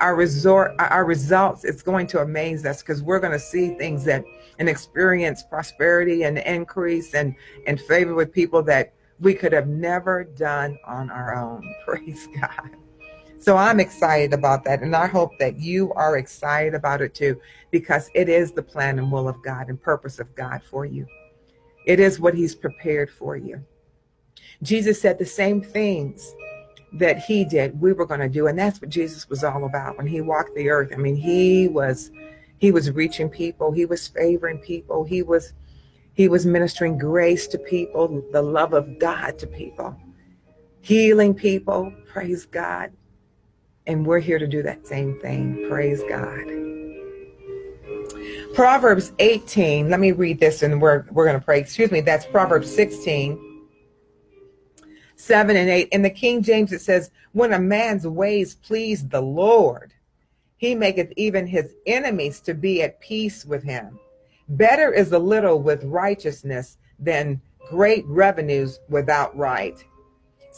Our 0.01 0.15
resort 0.15 0.75
our 0.79 1.03
results 1.03 1.65
it's 1.65 1.81
going 1.81 2.07
to 2.07 2.21
amaze 2.21 2.65
us 2.65 2.81
because 2.81 3.03
we're 3.03 3.19
going 3.19 3.33
to 3.33 3.39
see 3.39 3.73
things 3.73 4.05
that 4.05 4.23
and 4.57 4.69
experience 4.69 5.43
prosperity 5.43 6.23
and 6.23 6.37
increase 6.37 7.13
and 7.13 7.35
and 7.67 7.81
favor 7.81 8.13
with 8.13 8.31
people 8.31 8.63
that 8.63 8.93
we 9.19 9.33
could 9.33 9.51
have 9.51 9.67
never 9.67 10.23
done 10.23 10.79
on 10.85 11.09
our 11.09 11.35
own. 11.35 11.75
Praise 11.85 12.29
god 12.39 12.77
so 13.39 13.57
I'm 13.57 13.79
excited 13.79 14.33
about 14.33 14.63
that. 14.65 14.81
And 14.81 14.95
I 14.95 15.07
hope 15.07 15.31
that 15.39 15.59
you 15.59 15.93
are 15.93 16.17
excited 16.17 16.73
about 16.75 17.01
it 17.01 17.13
too, 17.15 17.39
because 17.71 18.09
it 18.13 18.29
is 18.29 18.51
the 18.51 18.61
plan 18.61 18.99
and 18.99 19.11
will 19.11 19.27
of 19.27 19.41
God 19.43 19.69
and 19.69 19.81
purpose 19.81 20.19
of 20.19 20.33
God 20.35 20.61
for 20.63 20.85
you. 20.85 21.07
It 21.85 21.99
is 21.99 22.19
what 22.19 22.35
He's 22.35 22.53
prepared 22.53 23.09
for 23.09 23.37
you. 23.37 23.63
Jesus 24.61 25.01
said 25.01 25.17
the 25.17 25.25
same 25.25 25.61
things 25.61 26.35
that 26.93 27.19
He 27.19 27.45
did, 27.45 27.79
we 27.79 27.93
were 27.93 28.05
going 28.05 28.19
to 28.19 28.29
do. 28.29 28.47
And 28.47 28.59
that's 28.59 28.81
what 28.81 28.89
Jesus 28.89 29.29
was 29.29 29.43
all 29.43 29.65
about 29.65 29.97
when 29.97 30.07
He 30.07 30.21
walked 30.21 30.55
the 30.55 30.69
earth. 30.69 30.91
I 30.93 30.97
mean, 30.97 31.15
He 31.15 31.67
was. 31.67 32.11
He 32.57 32.71
was 32.71 32.91
reaching 32.91 33.29
people. 33.29 33.71
He 33.71 33.85
was 33.85 34.09
favoring 34.09 34.57
people. 34.57 35.05
He 35.05 35.23
was 35.23 35.53
he 36.13 36.27
was 36.27 36.45
ministering 36.45 36.97
grace 36.97 37.47
to 37.47 37.57
people, 37.57 38.21
the 38.33 38.41
love 38.41 38.73
of 38.73 38.99
God 38.99 39.39
to 39.39 39.47
people, 39.47 39.95
healing 40.81 41.33
people. 41.33 41.93
Praise 42.11 42.45
God. 42.45 42.91
And 43.89 44.05
we're 44.05 44.19
here 44.19 44.37
to 44.37 44.45
do 44.45 44.61
that 44.61 44.85
same 44.85 45.19
thing. 45.19 45.65
Praise 45.67 46.03
God. 46.07 46.45
Proverbs 48.53 49.13
18, 49.17 49.89
let 49.89 49.99
me 49.99 50.11
read 50.11 50.39
this 50.39 50.61
and 50.61 50.79
we're, 50.79 51.05
we're 51.09 51.25
going 51.25 51.39
to 51.39 51.43
pray. 51.43 51.59
Excuse 51.59 51.89
me, 51.89 51.99
that's 52.01 52.23
Proverbs 52.27 52.71
16, 52.71 53.65
7 55.15 55.57
and 55.57 55.69
8. 55.71 55.89
In 55.89 56.03
the 56.03 56.09
King 56.11 56.43
James, 56.43 56.71
it 56.71 56.81
says, 56.81 57.09
When 57.31 57.51
a 57.51 57.57
man's 57.57 58.05
ways 58.05 58.53
please 58.53 59.07
the 59.07 59.21
Lord, 59.21 59.95
he 60.57 60.75
maketh 60.75 61.11
even 61.17 61.47
his 61.47 61.73
enemies 61.87 62.41
to 62.41 62.53
be 62.53 62.83
at 62.83 62.99
peace 62.99 63.43
with 63.43 63.63
him. 63.63 63.97
Better 64.49 64.93
is 64.93 65.11
a 65.11 65.19
little 65.19 65.63
with 65.63 65.83
righteousness 65.83 66.77
than 66.99 67.41
great 67.71 68.05
revenues 68.05 68.79
without 68.87 69.35
right. 69.35 69.83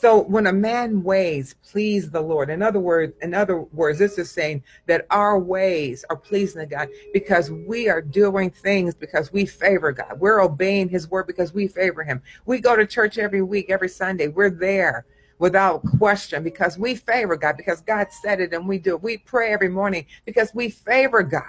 So 0.01 0.23
when 0.23 0.47
a 0.47 0.53
man 0.53 1.03
ways 1.03 1.53
please 1.61 2.09
the 2.09 2.21
Lord, 2.21 2.49
in 2.49 2.63
other 2.63 2.79
words, 2.79 3.13
in 3.21 3.35
other 3.35 3.59
words, 3.59 3.99
this 3.99 4.17
is 4.17 4.31
saying 4.31 4.63
that 4.87 5.05
our 5.11 5.37
ways 5.37 6.03
are 6.09 6.15
pleasing 6.15 6.59
to 6.59 6.65
God 6.65 6.89
because 7.13 7.51
we 7.51 7.87
are 7.87 8.01
doing 8.01 8.49
things 8.49 8.95
because 8.95 9.31
we 9.31 9.45
favor 9.45 9.91
God. 9.91 10.19
We're 10.19 10.41
obeying 10.41 10.89
his 10.89 11.07
word 11.07 11.27
because 11.27 11.53
we 11.53 11.67
favor 11.67 12.03
him. 12.03 12.23
We 12.47 12.59
go 12.59 12.75
to 12.75 12.87
church 12.87 13.19
every 13.19 13.43
week, 13.43 13.69
every 13.69 13.89
Sunday. 13.89 14.27
We're 14.27 14.49
there 14.49 15.05
without 15.37 15.83
question 15.99 16.43
because 16.43 16.79
we 16.79 16.95
favor 16.95 17.35
God, 17.35 17.55
because 17.55 17.81
God 17.81 18.07
said 18.23 18.41
it 18.41 18.55
and 18.55 18.67
we 18.67 18.79
do 18.79 18.95
it. 18.95 19.03
We 19.03 19.17
pray 19.17 19.53
every 19.53 19.69
morning 19.69 20.07
because 20.25 20.51
we 20.55 20.69
favor 20.69 21.21
God. 21.21 21.43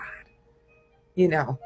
You 1.14 1.28
know, 1.28 1.58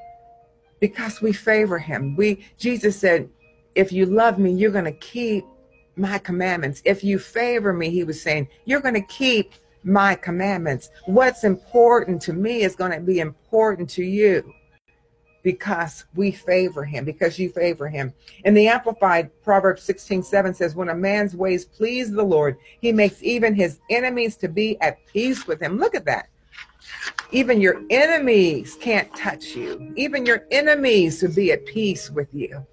because 0.78 1.20
we 1.20 1.32
favor 1.32 1.80
him. 1.80 2.14
We 2.14 2.47
Jesus 2.59 2.97
said, 2.97 3.28
if 3.74 3.91
you 3.91 4.07
love 4.07 4.39
me, 4.39 4.53
you're 4.53 4.70
going 4.70 4.84
to 4.84 4.93
keep 4.93 5.45
my 5.97 6.18
commandments. 6.18 6.82
If 6.84 7.03
you 7.03 7.18
favor 7.18 7.72
me, 7.72 7.90
he 7.90 8.05
was 8.05 8.20
saying, 8.20 8.49
you're 8.64 8.80
going 8.80 8.94
to 8.94 9.01
keep 9.01 9.55
my 9.82 10.14
commandments. 10.14 10.90
What's 11.07 11.44
important 11.44 12.20
to 12.22 12.32
me 12.32 12.62
is 12.62 12.76
going 12.76 12.92
to 12.92 13.01
be 13.01 13.20
important 13.20 13.88
to 13.90 14.05
you 14.05 14.53
because 15.42 16.05
we 16.16 16.32
favor 16.32 16.84
him, 16.84 17.05
because 17.05 17.38
you 17.38 17.51
favor 17.51 17.88
him. 17.88 18.12
In 18.44 18.53
the 18.53 18.66
Amplified, 18.66 19.30
Proverbs 19.42 19.82
16 19.82 20.24
7 20.24 20.55
says, 20.55 20.74
When 20.74 20.88
a 20.88 20.94
man's 20.94 21.36
ways 21.36 21.64
please 21.64 22.11
the 22.11 22.24
Lord, 22.24 22.57
he 22.80 22.92
makes 22.92 23.22
even 23.22 23.55
his 23.55 23.78
enemies 23.88 24.36
to 24.38 24.49
be 24.49 24.80
at 24.80 24.99
peace 25.07 25.47
with 25.47 25.62
him. 25.62 25.78
Look 25.78 25.94
at 25.94 26.05
that. 26.07 26.28
Even 27.30 27.61
your 27.61 27.80
enemies 27.90 28.76
can't 28.80 29.14
touch 29.16 29.57
you, 29.57 29.92
even 29.97 30.26
your 30.26 30.47
enemies 30.51 31.20
to 31.20 31.28
be 31.28 31.53
at 31.53 31.64
peace 31.66 32.11
with 32.11 32.28
you 32.32 32.66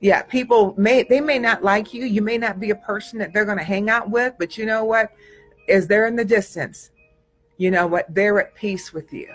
yeah, 0.00 0.22
people 0.22 0.74
may 0.78 1.02
they 1.02 1.20
may 1.20 1.38
not 1.38 1.62
like 1.62 1.92
you. 1.92 2.06
You 2.06 2.22
may 2.22 2.38
not 2.38 2.58
be 2.58 2.70
a 2.70 2.74
person 2.74 3.18
that 3.18 3.32
they're 3.34 3.44
going 3.44 3.58
to 3.58 3.64
hang 3.64 3.90
out 3.90 4.10
with, 4.10 4.34
but 4.38 4.56
you 4.56 4.64
know 4.64 4.84
what? 4.84 5.12
Is 5.68 5.86
they're 5.86 6.06
in 6.06 6.16
the 6.16 6.24
distance, 6.24 6.90
you 7.58 7.70
know 7.70 7.86
what? 7.86 8.06
They're 8.12 8.40
at 8.40 8.54
peace 8.54 8.92
with 8.92 9.12
you. 9.12 9.28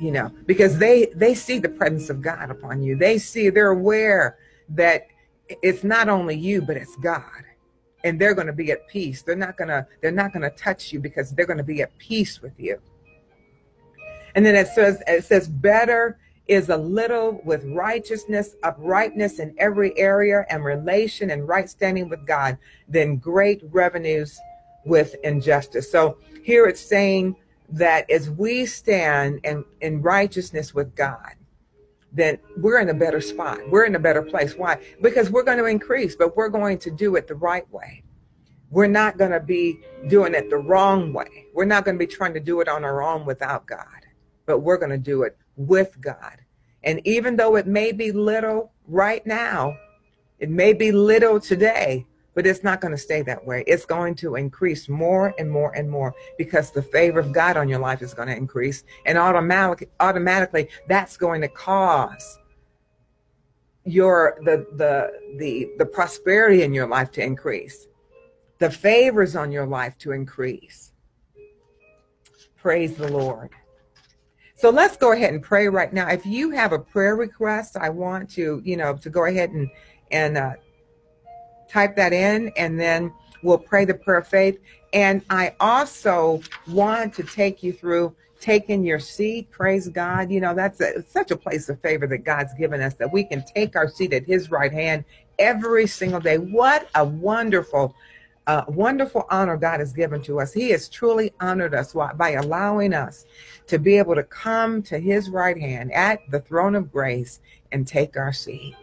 You 0.00 0.10
know, 0.10 0.32
because 0.46 0.78
they 0.78 1.06
they 1.14 1.34
see 1.36 1.60
the 1.60 1.68
presence 1.68 2.10
of 2.10 2.20
God 2.20 2.50
upon 2.50 2.82
you. 2.82 2.96
They 2.96 3.18
see 3.18 3.48
they're 3.48 3.70
aware 3.70 4.36
that 4.70 5.06
it's 5.62 5.84
not 5.84 6.08
only 6.08 6.34
you, 6.34 6.62
but 6.62 6.76
it's 6.76 6.96
God. 6.96 7.22
And 8.02 8.20
they're 8.20 8.34
going 8.34 8.48
to 8.48 8.52
be 8.52 8.72
at 8.72 8.88
peace. 8.88 9.22
They're 9.22 9.36
not 9.36 9.56
going 9.56 9.68
to 9.68 9.86
they're 10.02 10.10
not 10.10 10.32
going 10.32 10.42
to 10.42 10.50
touch 10.56 10.92
you 10.92 10.98
because 10.98 11.30
they're 11.30 11.46
going 11.46 11.58
to 11.58 11.62
be 11.62 11.82
at 11.82 11.96
peace 11.98 12.42
with 12.42 12.58
you. 12.58 12.80
And 14.34 14.44
then 14.44 14.56
it 14.56 14.66
says 14.66 15.00
it 15.06 15.24
says 15.24 15.46
better 15.46 16.18
is 16.46 16.68
a 16.68 16.76
little 16.76 17.40
with 17.44 17.64
righteousness, 17.64 18.54
uprightness 18.62 19.38
in 19.38 19.54
every 19.58 19.96
area, 19.98 20.44
and 20.50 20.64
relation 20.64 21.30
and 21.30 21.48
right 21.48 21.68
standing 21.68 22.08
with 22.08 22.26
God, 22.26 22.58
than 22.88 23.16
great 23.16 23.62
revenues 23.70 24.38
with 24.84 25.16
injustice. 25.24 25.90
So 25.90 26.18
here 26.42 26.66
it's 26.66 26.80
saying 26.80 27.36
that 27.70 28.10
as 28.10 28.30
we 28.30 28.66
stand 28.66 29.40
in, 29.44 29.64
in 29.80 30.02
righteousness 30.02 30.74
with 30.74 30.94
God, 30.94 31.34
then 32.12 32.38
we're 32.58 32.78
in 32.78 32.90
a 32.90 32.94
better 32.94 33.20
spot. 33.20 33.58
We're 33.70 33.86
in 33.86 33.96
a 33.96 34.00
better 34.00 34.22
place. 34.22 34.54
Why? 34.54 34.78
Because 35.02 35.30
we're 35.30 35.42
going 35.42 35.58
to 35.58 35.64
increase, 35.64 36.14
but 36.14 36.36
we're 36.36 36.48
going 36.48 36.78
to 36.78 36.90
do 36.90 37.16
it 37.16 37.26
the 37.26 37.34
right 37.34 37.68
way. 37.72 38.04
We're 38.70 38.86
not 38.86 39.18
going 39.18 39.30
to 39.30 39.40
be 39.40 39.80
doing 40.08 40.34
it 40.34 40.50
the 40.50 40.58
wrong 40.58 41.12
way. 41.12 41.46
We're 41.54 41.64
not 41.64 41.84
going 41.84 41.96
to 41.96 42.06
be 42.06 42.12
trying 42.12 42.34
to 42.34 42.40
do 42.40 42.60
it 42.60 42.68
on 42.68 42.84
our 42.84 43.02
own 43.02 43.24
without 43.24 43.66
God, 43.66 44.06
but 44.46 44.60
we're 44.60 44.76
going 44.76 44.90
to 44.90 44.98
do 44.98 45.22
it 45.22 45.36
with 45.56 46.00
God. 46.00 46.40
And 46.82 47.00
even 47.04 47.36
though 47.36 47.56
it 47.56 47.66
may 47.66 47.92
be 47.92 48.12
little 48.12 48.72
right 48.86 49.24
now, 49.26 49.76
it 50.38 50.50
may 50.50 50.72
be 50.72 50.92
little 50.92 51.40
today, 51.40 52.06
but 52.34 52.46
it's 52.46 52.62
not 52.62 52.80
going 52.80 52.92
to 52.92 52.98
stay 52.98 53.22
that 53.22 53.46
way. 53.46 53.64
It's 53.66 53.86
going 53.86 54.16
to 54.16 54.34
increase 54.34 54.88
more 54.88 55.34
and 55.38 55.50
more 55.50 55.72
and 55.74 55.88
more 55.90 56.14
because 56.36 56.70
the 56.70 56.82
favor 56.82 57.20
of 57.20 57.32
God 57.32 57.56
on 57.56 57.68
your 57.68 57.78
life 57.78 58.02
is 58.02 58.12
going 58.12 58.28
to 58.28 58.36
increase. 58.36 58.84
And 59.06 59.16
automatic, 59.16 59.90
automatically, 60.00 60.68
that's 60.88 61.16
going 61.16 61.40
to 61.40 61.48
cause 61.48 62.38
your 63.86 64.38
the 64.44 64.66
the 64.76 65.36
the 65.38 65.70
the 65.78 65.84
prosperity 65.86 66.62
in 66.62 66.72
your 66.72 66.86
life 66.86 67.10
to 67.12 67.22
increase 67.22 67.86
the 68.58 68.70
favors 68.70 69.36
on 69.36 69.52
your 69.52 69.66
life 69.66 69.98
to 69.98 70.12
increase. 70.12 70.92
Praise 72.56 72.96
the 72.96 73.08
Lord. 73.08 73.50
So 74.64 74.70
let's 74.70 74.96
go 74.96 75.12
ahead 75.12 75.34
and 75.34 75.42
pray 75.42 75.68
right 75.68 75.92
now. 75.92 76.08
If 76.08 76.24
you 76.24 76.48
have 76.52 76.72
a 76.72 76.78
prayer 76.78 77.16
request, 77.16 77.76
I 77.76 77.90
want 77.90 78.30
to, 78.30 78.62
you 78.64 78.78
know, 78.78 78.96
to 78.96 79.10
go 79.10 79.26
ahead 79.26 79.50
and 79.50 79.70
and 80.10 80.38
uh, 80.38 80.54
type 81.68 81.94
that 81.96 82.14
in, 82.14 82.50
and 82.56 82.80
then 82.80 83.12
we'll 83.42 83.58
pray 83.58 83.84
the 83.84 83.92
prayer 83.92 84.20
of 84.20 84.26
faith. 84.26 84.58
And 84.94 85.20
I 85.28 85.54
also 85.60 86.40
want 86.66 87.12
to 87.16 87.24
take 87.24 87.62
you 87.62 87.74
through 87.74 88.16
taking 88.40 88.84
your 88.84 89.00
seat. 89.00 89.50
Praise 89.50 89.86
God. 89.88 90.30
You 90.30 90.40
know, 90.40 90.54
that's 90.54 90.80
a, 90.80 91.02
such 91.02 91.30
a 91.30 91.36
place 91.36 91.68
of 91.68 91.78
favor 91.82 92.06
that 92.06 92.24
God's 92.24 92.54
given 92.54 92.80
us 92.80 92.94
that 92.94 93.12
we 93.12 93.22
can 93.22 93.44
take 93.54 93.76
our 93.76 93.86
seat 93.86 94.14
at 94.14 94.24
His 94.24 94.50
right 94.50 94.72
hand 94.72 95.04
every 95.38 95.86
single 95.86 96.20
day. 96.20 96.38
What 96.38 96.88
a 96.94 97.04
wonderful 97.04 97.94
uh, 98.46 98.64
wonderful 98.68 99.26
honor 99.30 99.56
God 99.56 99.80
has 99.80 99.92
given 99.92 100.22
to 100.22 100.40
us. 100.40 100.52
He 100.52 100.70
has 100.70 100.88
truly 100.88 101.32
honored 101.40 101.74
us 101.74 101.94
by 102.16 102.30
allowing 102.32 102.92
us 102.92 103.24
to 103.66 103.78
be 103.78 103.96
able 103.96 104.14
to 104.14 104.22
come 104.22 104.82
to 104.82 104.98
His 104.98 105.30
right 105.30 105.58
hand 105.58 105.92
at 105.92 106.20
the 106.30 106.40
throne 106.40 106.74
of 106.74 106.92
grace 106.92 107.40
and 107.72 107.86
take 107.86 108.16
our 108.16 108.32
seat. 108.32 108.76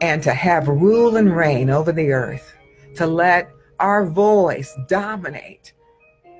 And 0.00 0.22
to 0.22 0.32
have 0.32 0.68
rule 0.68 1.16
and 1.16 1.36
reign 1.36 1.70
over 1.70 1.92
the 1.92 2.12
earth, 2.12 2.54
to 2.94 3.06
let 3.06 3.50
our 3.80 4.06
voice 4.06 4.76
dominate 4.88 5.72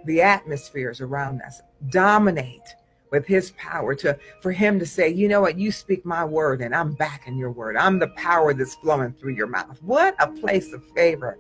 the 0.05 0.23
atmospheres 0.23 1.01
around 1.01 1.43
us, 1.43 1.61
dominate 1.89 2.75
with 3.11 3.27
his 3.27 3.53
power 3.53 3.95
to 3.95 4.19
for 4.43 4.53
him 4.53 4.79
to 4.79 4.87
say 4.87 5.09
you 5.09 5.29
know 5.29 5.41
what? 5.41 5.59
You 5.59 5.73
speak 5.73 6.05
my 6.05 6.25
word 6.25 6.61
and 6.61 6.75
i'm 6.75 6.93
backing 6.93 7.39
your 7.39 7.51
word. 7.51 7.77
I'm 7.77 7.99
the 7.99 8.09
power 8.09 8.53
that's 8.55 8.75
flowing 8.77 9.13
through 9.13 9.35
your 9.35 9.47
mouth. 9.47 9.83
What 9.83 10.15
a 10.19 10.31
place 10.31 10.73
of 10.73 10.85
favor 10.91 11.39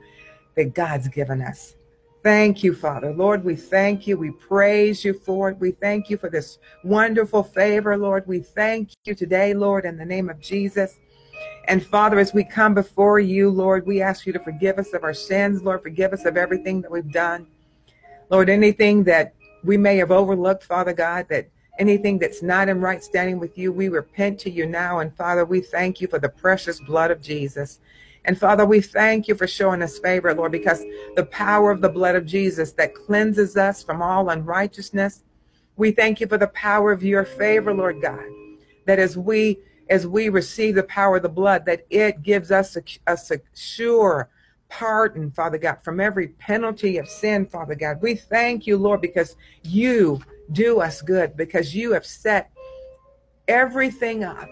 that 0.58 0.74
God's 0.74 1.08
given 1.08 1.40
us. 1.40 1.76
Thank 2.24 2.64
you, 2.64 2.74
Father. 2.74 3.14
Lord, 3.14 3.44
we 3.44 3.54
thank 3.54 4.08
you. 4.08 4.18
We 4.18 4.32
praise 4.32 5.04
you 5.04 5.14
for 5.14 5.50
it. 5.50 5.58
We 5.58 5.70
thank 5.70 6.10
you 6.10 6.18
for 6.18 6.28
this 6.28 6.58
wonderful 6.82 7.44
favor, 7.44 7.96
Lord. 7.96 8.26
We 8.26 8.40
thank 8.40 8.90
you 9.04 9.14
today, 9.14 9.54
Lord, 9.54 9.84
in 9.84 9.96
the 9.96 10.04
name 10.04 10.28
of 10.28 10.40
Jesus. 10.40 10.98
And 11.68 11.84
Father, 11.84 12.18
as 12.18 12.34
we 12.34 12.42
come 12.42 12.74
before 12.74 13.20
you, 13.20 13.50
Lord, 13.50 13.86
we 13.86 14.02
ask 14.02 14.26
you 14.26 14.32
to 14.32 14.40
forgive 14.40 14.78
us 14.78 14.92
of 14.94 15.04
our 15.04 15.14
sins, 15.14 15.62
Lord. 15.62 15.82
Forgive 15.82 16.12
us 16.12 16.24
of 16.24 16.36
everything 16.36 16.82
that 16.82 16.90
we've 16.90 17.12
done. 17.12 17.46
Lord, 18.30 18.48
anything 18.48 19.04
that 19.04 19.34
we 19.62 19.76
may 19.76 19.96
have 19.98 20.10
overlooked, 20.10 20.64
Father 20.64 20.92
God, 20.92 21.26
that 21.30 21.48
anything 21.78 22.18
that's 22.18 22.42
not 22.42 22.68
in 22.68 22.80
right 22.80 23.02
standing 23.02 23.38
with 23.38 23.56
you, 23.56 23.70
we 23.72 23.88
repent 23.88 24.40
to 24.40 24.50
you 24.50 24.66
now. 24.66 24.98
And 24.98 25.16
Father, 25.16 25.44
we 25.44 25.60
thank 25.60 26.00
you 26.00 26.08
for 26.08 26.18
the 26.18 26.28
precious 26.28 26.80
blood 26.80 27.12
of 27.12 27.22
Jesus. 27.22 27.78
And 28.24 28.38
Father, 28.38 28.66
we 28.66 28.80
thank 28.80 29.28
you 29.28 29.34
for 29.34 29.46
showing 29.46 29.82
us 29.82 29.98
favor, 29.98 30.34
Lord, 30.34 30.52
because 30.52 30.84
the 31.16 31.26
power 31.26 31.70
of 31.70 31.80
the 31.80 31.88
blood 31.88 32.14
of 32.14 32.26
Jesus 32.26 32.72
that 32.72 32.94
cleanses 32.94 33.56
us 33.56 33.82
from 33.82 34.02
all 34.02 34.30
unrighteousness. 34.30 35.24
We 35.76 35.92
thank 35.92 36.20
you 36.20 36.26
for 36.26 36.38
the 36.38 36.48
power 36.48 36.92
of 36.92 37.02
your 37.02 37.24
favor, 37.24 37.72
Lord 37.72 38.02
God, 38.02 38.24
that 38.86 38.98
as 38.98 39.16
we 39.16 39.58
as 39.90 40.06
we 40.06 40.28
receive 40.28 40.74
the 40.74 40.82
power 40.82 41.16
of 41.16 41.22
the 41.22 41.30
blood, 41.30 41.64
that 41.64 41.86
it 41.88 42.22
gives 42.22 42.50
us 42.50 42.76
a, 42.76 42.82
a 43.06 43.16
secure 43.16 44.28
pardon, 44.68 45.30
Father 45.30 45.56
God, 45.56 45.82
from 45.82 45.98
every 45.98 46.28
penalty 46.28 46.98
of 46.98 47.08
sin, 47.08 47.46
Father 47.46 47.74
God. 47.74 48.02
We 48.02 48.14
thank 48.14 48.66
you, 48.66 48.76
Lord, 48.76 49.00
because 49.00 49.36
you 49.62 50.20
do 50.52 50.80
us 50.80 51.00
good, 51.00 51.36
because 51.36 51.74
you 51.74 51.92
have 51.92 52.04
set 52.04 52.50
everything 53.48 54.24
up 54.24 54.48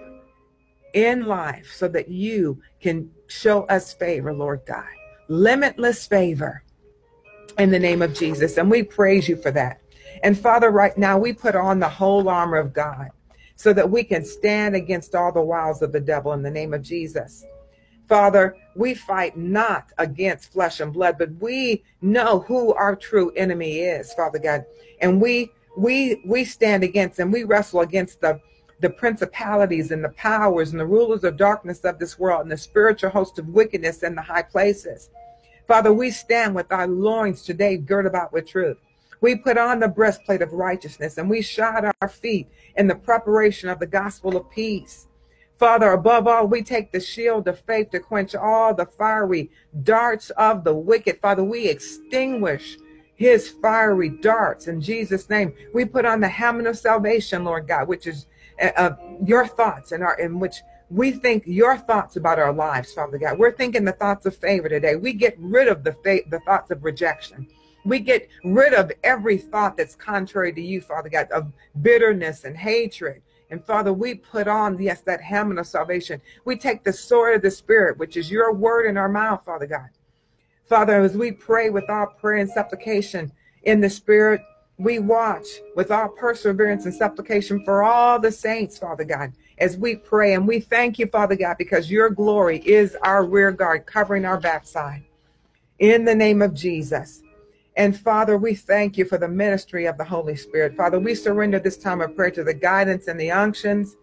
in 0.95 1.27
life 1.27 1.73
so 1.75 1.89
that 1.89 2.09
you 2.09 2.61
can 2.81 3.11
show 3.27 3.65
us 3.65 3.93
favor, 3.93 4.33
Lord 4.33 4.63
God. 4.67 4.85
Limitless 5.29 6.07
favor 6.07 6.63
in 7.59 7.71
the 7.71 7.79
name 7.79 8.03
of 8.03 8.15
Jesus. 8.15 8.57
And 8.57 8.71
we 8.71 8.83
praise 8.83 9.29
you 9.29 9.37
for 9.37 9.51
that. 9.53 9.81
And 10.23 10.39
Father, 10.39 10.71
right 10.71 10.97
now 10.97 11.19
we 11.19 11.33
put 11.33 11.55
on 11.55 11.79
the 11.79 11.89
whole 11.89 12.29
armor 12.29 12.59
of 12.59 12.73
God 12.73 13.11
so 13.57 13.73
that 13.73 13.91
we 13.91 14.05
can 14.05 14.25
stand 14.25 14.75
against 14.75 15.15
all 15.15 15.33
the 15.33 15.41
wiles 15.41 15.83
of 15.83 15.93
the 15.93 16.01
devil 16.01 16.33
in 16.33 16.43
the 16.43 16.51
name 16.51 16.75
of 16.75 16.83
Jesus. 16.83 17.45
Father, 18.09 18.57
we 18.77 18.95
fight 18.95 19.37
not 19.37 19.91
against 19.99 20.53
flesh 20.53 20.81
and 20.81 20.93
blood, 20.93 21.17
but 21.19 21.31
we 21.41 21.83
know 22.01 22.41
who 22.41 22.73
our 22.75 22.95
true 22.95 23.33
enemy 23.33 23.81
is, 23.81 24.13
Father 24.13 24.39
God. 24.39 24.65
And 25.01 25.21
we 25.21 25.51
we 25.77 26.23
we 26.25 26.45
stand 26.45 26.85
against 26.85 27.19
and 27.19 27.33
we 27.33 27.45
wrestle 27.45 27.81
against 27.81 28.21
the 28.21 28.41
the 28.81 28.91
principalities 28.91 29.91
and 29.91 30.05
the 30.05 30.11
powers 30.11 30.71
and 30.71 30.81
the 30.81 30.87
rulers 30.87 31.25
of 31.25 31.37
darkness 31.37 31.81
of 31.81 31.99
this 31.99 32.19
world 32.19 32.43
and 32.43 32.53
the 32.53 32.57
spiritual 32.57 33.11
host 33.11 33.39
of 33.39 33.49
wickedness 33.49 34.03
in 34.03 34.15
the 34.15 34.23
high 34.23 34.43
places. 34.43 35.11
Father, 35.67 35.93
we 35.93 36.11
stand 36.11 36.55
with 36.55 36.71
our 36.71 36.87
loins 36.87 37.43
today 37.43 37.77
girt 37.77 38.07
about 38.07 38.33
with 38.33 38.47
truth. 38.47 38.77
We 39.21 39.35
put 39.35 39.57
on 39.57 39.81
the 39.81 39.89
breastplate 39.89 40.43
of 40.43 40.53
righteousness 40.53 41.19
and 41.19 41.29
we 41.29 41.43
shod 41.43 41.91
our 42.01 42.09
feet 42.09 42.49
in 42.77 42.87
the 42.87 42.95
preparation 42.95 43.69
of 43.69 43.79
the 43.79 43.87
gospel 43.87 44.37
of 44.37 44.51
peace. 44.51 45.07
Father, 45.59 45.93
above 45.93 46.27
all, 46.27 46.47
we 46.47 46.63
take 46.63 46.93
the 46.93 47.01
shield 47.01 47.49
of 47.49 47.59
faith 47.61 47.91
to 47.91 47.99
quench 48.01 48.35
all 48.35 48.75
the 48.75 48.85
fiery 48.85 49.51
darts 49.83 50.29
of 50.31 50.65
the 50.65 50.75
wicked. 50.75 51.19
Father, 51.21 51.43
we 51.43 51.67
extinguish 51.67 52.77
his 53.15 53.49
fiery 53.49 54.11
darts 54.11 54.69
in 54.69 54.83
Jesus' 54.83 55.31
name. 55.31 55.55
We 55.73 55.87
put 55.87 56.05
on 56.05 56.21
the 56.21 56.29
helmet 56.29 56.67
of 56.67 56.77
salvation, 56.77 57.45
Lord 57.45 57.67
God, 57.67 57.89
which 57.89 58.07
is 58.07 58.27
uh, 58.61 58.97
your 59.25 59.47
thoughts 59.47 59.93
and 59.93 60.03
our 60.03 60.19
in 60.19 60.41
which 60.41 60.63
we 60.91 61.11
think 61.11 61.43
your 61.47 61.77
thoughts 61.77 62.17
about 62.17 62.39
our 62.39 62.53
lives, 62.53 62.93
Father 62.93 63.19
God. 63.19 63.39
We're 63.39 63.53
thinking 63.53 63.85
the 63.85 63.93
thoughts 63.93 64.25
of 64.27 64.37
favor 64.37 64.69
today. 64.69 64.97
We 64.97 65.13
get 65.13 65.37
rid 65.39 65.69
of 65.69 65.83
the 65.83 65.93
fa- 65.93 66.29
the 66.31 66.41
thoughts 66.41 66.71
of 66.71 66.85
rejection. 66.85 67.49
We 67.85 68.01
get 68.01 68.29
rid 68.45 68.75
of 68.75 68.91
every 69.05 69.39
thought 69.39 69.77
that's 69.77 69.95
contrary 69.95 70.53
to 70.53 70.61
you, 70.61 70.81
Father 70.81 71.09
God, 71.09 71.31
of 71.31 71.53
bitterness 71.83 72.45
and 72.45 72.57
hatred. 72.57 73.23
And 73.49 73.65
Father, 73.65 73.93
we 73.93 74.15
put 74.15 74.49
on, 74.49 74.81
yes, 74.83 75.03
that 75.03 75.21
helmet 75.21 75.59
of 75.59 75.69
salvation. 75.69 76.21
We 76.45 76.57
take 76.57 76.83
the 76.83 76.93
sword 76.93 77.37
of 77.37 77.43
the 77.43 77.51
Spirit, 77.51 77.97
which 77.97 78.17
is 78.17 78.29
your 78.31 78.53
word 78.53 78.87
in 78.87 78.97
our 78.97 79.09
mouth, 79.09 79.45
Father 79.45 79.67
God. 79.67 79.89
Father, 80.69 81.01
as 81.01 81.17
we 81.17 81.31
pray 81.31 81.71
with 81.71 81.89
all 81.89 82.07
prayer 82.07 82.39
and 82.39 82.51
supplication 82.51 83.31
in 83.63 83.81
the 83.81 83.91
Spirit, 83.91 84.41
we 84.79 84.99
watch 84.99 85.47
with 85.75 85.91
all 85.91 86.09
perseverance 86.09 86.85
and 86.85 86.95
supplication 86.95 87.65
for 87.65 87.83
all 87.83 88.19
the 88.19 88.33
saints, 88.33 88.79
Father 88.79 89.05
God, 89.05 89.33
as 89.59 89.77
we 89.77 89.97
pray. 89.97 90.35
And 90.35 90.47
we 90.47 90.61
thank 90.61 90.99
you, 90.99 91.07
Father 91.07 91.37
God, 91.37 91.57
because 91.59 91.91
your 91.91 92.11
glory 92.11 92.59
is 92.59 92.97
our 93.03 93.25
rear 93.25 93.53
guard 93.53 93.87
covering 93.87 94.25
our 94.25 94.39
backside. 94.39 95.05
In 95.79 96.05
the 96.05 96.15
name 96.15 96.43
of 96.43 96.55
Jesus. 96.55 97.23
And 97.77 97.99
Father, 97.99 98.39
we 98.39 98.55
thank 98.55 98.97
you 98.97 99.05
for 99.05 99.19
the 99.19 99.29
ministry 99.29 99.85
of 99.87 99.99
the 99.99 100.05
Holy 100.05 100.37
Spirit. 100.37 100.77
Father, 100.77 100.99
we 100.99 101.15
surrender 101.15 101.59
this 101.59 101.77
time 101.77 102.01
of 102.01 102.17
prayer 102.17 102.31
to 102.31 102.45
the 102.45 102.55
guidance 102.55 103.07
and 103.07 103.21
the 103.21 103.31
unctions, 103.31 103.97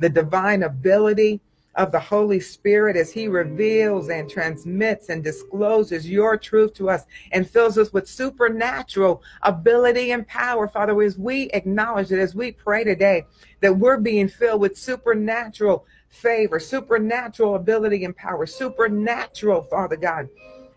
the 0.00 0.08
divine 0.08 0.64
ability, 0.64 1.40
of 1.80 1.90
the 1.92 1.98
Holy 1.98 2.38
Spirit 2.38 2.94
as 2.94 3.10
He 3.10 3.26
reveals 3.26 4.10
and 4.10 4.28
transmits 4.28 5.08
and 5.08 5.24
discloses 5.24 6.08
your 6.08 6.36
truth 6.36 6.74
to 6.74 6.90
us 6.90 7.04
and 7.32 7.48
fills 7.48 7.78
us 7.78 7.90
with 7.90 8.06
supernatural 8.06 9.22
ability 9.42 10.12
and 10.12 10.28
power. 10.28 10.68
Father, 10.68 11.00
as 11.00 11.16
we 11.16 11.44
acknowledge 11.54 12.08
that 12.08 12.18
as 12.18 12.34
we 12.34 12.52
pray 12.52 12.84
today, 12.84 13.24
that 13.60 13.78
we're 13.78 13.96
being 13.96 14.28
filled 14.28 14.60
with 14.60 14.76
supernatural 14.76 15.86
favor, 16.10 16.60
supernatural 16.60 17.54
ability 17.54 18.04
and 18.04 18.14
power, 18.14 18.44
supernatural, 18.44 19.62
Father 19.62 19.96
God. 19.96 20.28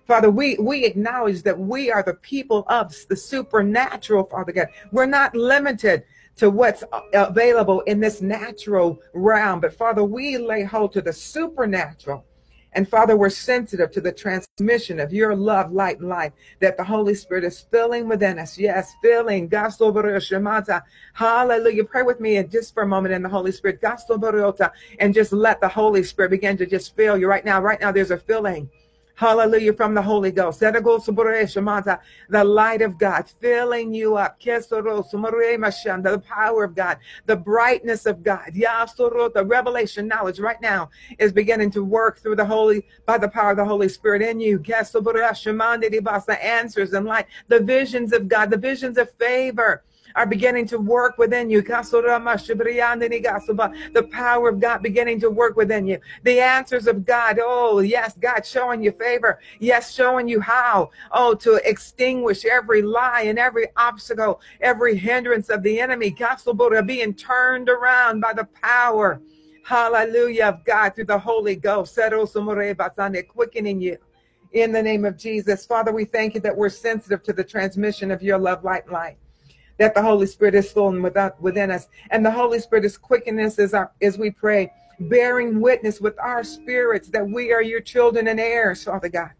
Father, 0.07 0.31
we, 0.31 0.55
we 0.57 0.85
acknowledge 0.85 1.43
that 1.43 1.59
we 1.59 1.91
are 1.91 2.03
the 2.03 2.13
people 2.13 2.63
of 2.69 2.95
the 3.09 3.15
supernatural, 3.15 4.23
Father 4.23 4.53
God. 4.53 4.67
We're 4.93 5.05
not 5.05 5.35
limited 5.35 6.03
to 6.37 6.49
what's 6.49 6.83
available 7.13 7.81
in 7.81 7.99
this 7.99 8.21
natural 8.21 8.99
realm. 9.13 9.59
But 9.59 9.75
Father, 9.75 10.03
we 10.03 10.37
lay 10.37 10.63
hold 10.63 10.93
to 10.93 11.01
the 11.01 11.13
supernatural 11.13 12.25
And 12.75 12.89
Father, 12.89 13.15
we're 13.15 13.29
sensitive 13.29 13.91
to 13.91 14.01
the 14.01 14.11
transmission 14.11 14.99
of 14.99 15.13
your 15.13 15.35
love, 15.35 15.71
light, 15.71 16.01
life 16.01 16.33
that 16.59 16.75
the 16.77 16.83
Holy 16.83 17.13
Spirit 17.13 17.43
is 17.43 17.61
filling 17.71 18.07
within 18.07 18.39
us. 18.39 18.57
Yes, 18.57 18.93
filling. 19.01 19.49
Hallelujah. 21.13 21.83
Pray 21.83 22.01
with 22.01 22.19
me 22.19 22.37
and 22.37 22.49
just 22.49 22.73
for 22.73 22.83
a 22.83 22.87
moment 22.87 23.13
in 23.13 23.21
the 23.21 23.29
Holy 23.29 23.51
Spirit. 23.51 23.79
And 24.99 25.13
just 25.13 25.33
let 25.33 25.61
the 25.61 25.67
Holy 25.67 26.03
Spirit 26.03 26.29
begin 26.31 26.57
to 26.57 26.65
just 26.65 26.95
fill 26.95 27.17
you 27.17 27.27
right 27.27 27.45
now. 27.45 27.61
Right 27.61 27.79
now, 27.79 27.91
there's 27.91 28.11
a 28.11 28.17
filling. 28.17 28.69
Hallelujah 29.15 29.73
from 29.73 29.93
the 29.93 30.01
Holy 30.01 30.31
Ghost. 30.31 30.59
The 30.59 32.43
light 32.43 32.81
of 32.81 32.97
God 32.97 33.29
filling 33.39 33.93
you 33.93 34.17
up. 34.17 34.39
The 34.39 36.23
power 36.27 36.63
of 36.63 36.73
God, 36.75 36.97
the 37.27 37.35
brightness 37.35 38.07
of 38.07 38.23
God. 38.23 38.53
The 38.53 39.45
revelation 39.47 40.07
knowledge 40.07 40.39
right 40.39 40.59
now 40.61 40.89
is 41.19 41.31
beginning 41.31 41.69
to 41.71 41.83
work 41.83 42.17
through 42.17 42.37
the 42.37 42.45
Holy, 42.45 42.83
by 43.05 43.19
the 43.19 43.29
power 43.29 43.51
of 43.51 43.57
the 43.57 43.65
Holy 43.65 43.87
Spirit 43.87 44.23
in 44.23 44.39
you. 44.39 44.57
The 44.57 46.37
answers 46.41 46.93
and 46.93 47.05
light, 47.05 47.27
the 47.47 47.59
visions 47.59 48.13
of 48.13 48.27
God, 48.27 48.49
the 48.49 48.57
visions 48.57 48.97
of 48.97 49.11
favor 49.13 49.83
are 50.15 50.25
beginning 50.25 50.67
to 50.67 50.77
work 50.77 51.17
within 51.17 51.49
you. 51.49 51.61
The 51.61 51.73
power 54.11 54.49
of 54.49 54.59
God 54.59 54.83
beginning 54.83 55.19
to 55.21 55.29
work 55.29 55.55
within 55.55 55.87
you. 55.87 55.99
The 56.23 56.39
answers 56.39 56.87
of 56.87 57.05
God. 57.05 57.39
Oh, 57.41 57.79
yes, 57.79 58.15
God 58.17 58.45
showing 58.45 58.83
you 58.83 58.91
favor. 58.91 59.39
Yes, 59.59 59.93
showing 59.93 60.27
you 60.27 60.39
how. 60.39 60.91
Oh, 61.11 61.33
to 61.35 61.55
extinguish 61.67 62.45
every 62.45 62.81
lie 62.81 63.21
and 63.21 63.39
every 63.39 63.67
obstacle, 63.75 64.41
every 64.61 64.95
hindrance 64.95 65.49
of 65.49 65.63
the 65.63 65.79
enemy. 65.79 66.15
Being 66.85 67.13
turned 67.13 67.69
around 67.69 68.19
by 68.19 68.33
the 68.33 68.47
power. 68.61 69.21
Hallelujah 69.65 70.47
of 70.47 70.65
God 70.65 70.93
through 70.93 71.05
the 71.05 71.17
Holy 71.17 71.55
Ghost. 71.55 71.97
Quickening 73.29 73.81
you 73.81 73.97
in 74.51 74.71
the 74.71 74.83
name 74.83 75.05
of 75.05 75.17
Jesus. 75.17 75.65
Father, 75.65 75.91
we 75.91 76.05
thank 76.05 76.35
you 76.35 76.41
that 76.41 76.55
we're 76.55 76.69
sensitive 76.69 77.23
to 77.23 77.33
the 77.33 77.43
transmission 77.43 78.11
of 78.11 78.21
your 78.21 78.37
love, 78.37 78.63
light, 78.63 78.91
light 78.91 79.17
that 79.77 79.93
the 79.93 80.01
Holy 80.01 80.27
Spirit 80.27 80.55
is 80.55 80.71
flowing 80.71 81.01
without, 81.01 81.41
within 81.41 81.71
us. 81.71 81.87
And 82.11 82.25
the 82.25 82.31
Holy 82.31 82.59
Spirit 82.59 82.85
is 82.85 82.97
quickening 82.97 83.45
us 83.45 83.59
as, 83.59 83.73
our, 83.73 83.91
as 84.01 84.17
we 84.17 84.31
pray, 84.31 84.71
bearing 84.99 85.59
witness 85.59 85.99
with 85.99 86.17
our 86.19 86.43
spirits 86.43 87.09
that 87.09 87.27
we 87.27 87.51
are 87.51 87.61
your 87.61 87.81
children 87.81 88.27
and 88.27 88.39
heirs, 88.39 88.83
Father 88.83 89.09
God. 89.09 89.31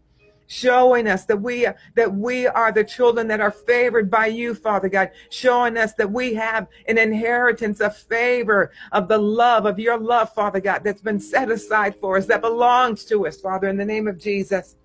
Showing 0.46 1.08
us 1.08 1.24
that 1.24 1.40
we 1.40 1.66
that 1.94 2.14
we 2.14 2.46
are 2.46 2.70
the 2.70 2.84
children 2.84 3.26
that 3.28 3.40
are 3.40 3.50
favored 3.50 4.10
by 4.10 4.26
you, 4.26 4.54
Father 4.54 4.90
God. 4.90 5.10
Showing 5.30 5.78
us 5.78 5.94
that 5.94 6.12
we 6.12 6.34
have 6.34 6.68
an 6.86 6.98
inheritance 6.98 7.80
of 7.80 7.96
favor, 7.96 8.70
of 8.92 9.08
the 9.08 9.16
love, 9.16 9.64
of 9.64 9.78
your 9.78 9.96
love, 9.98 10.34
Father 10.34 10.60
God, 10.60 10.84
that's 10.84 11.00
been 11.00 11.18
set 11.18 11.50
aside 11.50 11.96
for 11.98 12.18
us, 12.18 12.26
that 12.26 12.42
belongs 12.42 13.06
to 13.06 13.26
us, 13.26 13.40
Father, 13.40 13.68
in 13.68 13.78
the 13.78 13.86
name 13.86 14.06
of 14.06 14.18
Jesus 14.18 14.76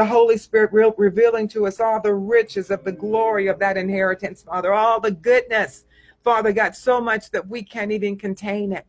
the 0.00 0.06
Holy 0.06 0.38
Spirit 0.38 0.72
re- 0.72 0.90
revealing 0.96 1.46
to 1.46 1.66
us 1.66 1.78
all 1.78 2.00
the 2.00 2.14
riches 2.14 2.70
of 2.70 2.82
the 2.84 2.92
glory 2.92 3.48
of 3.48 3.58
that 3.58 3.76
inheritance, 3.76 4.42
Father, 4.42 4.72
all 4.72 4.98
the 4.98 5.10
goodness, 5.10 5.84
Father 6.24 6.54
God, 6.54 6.74
so 6.74 7.02
much 7.02 7.30
that 7.32 7.46
we 7.46 7.62
can't 7.62 7.92
even 7.92 8.16
contain 8.16 8.72
it 8.72 8.86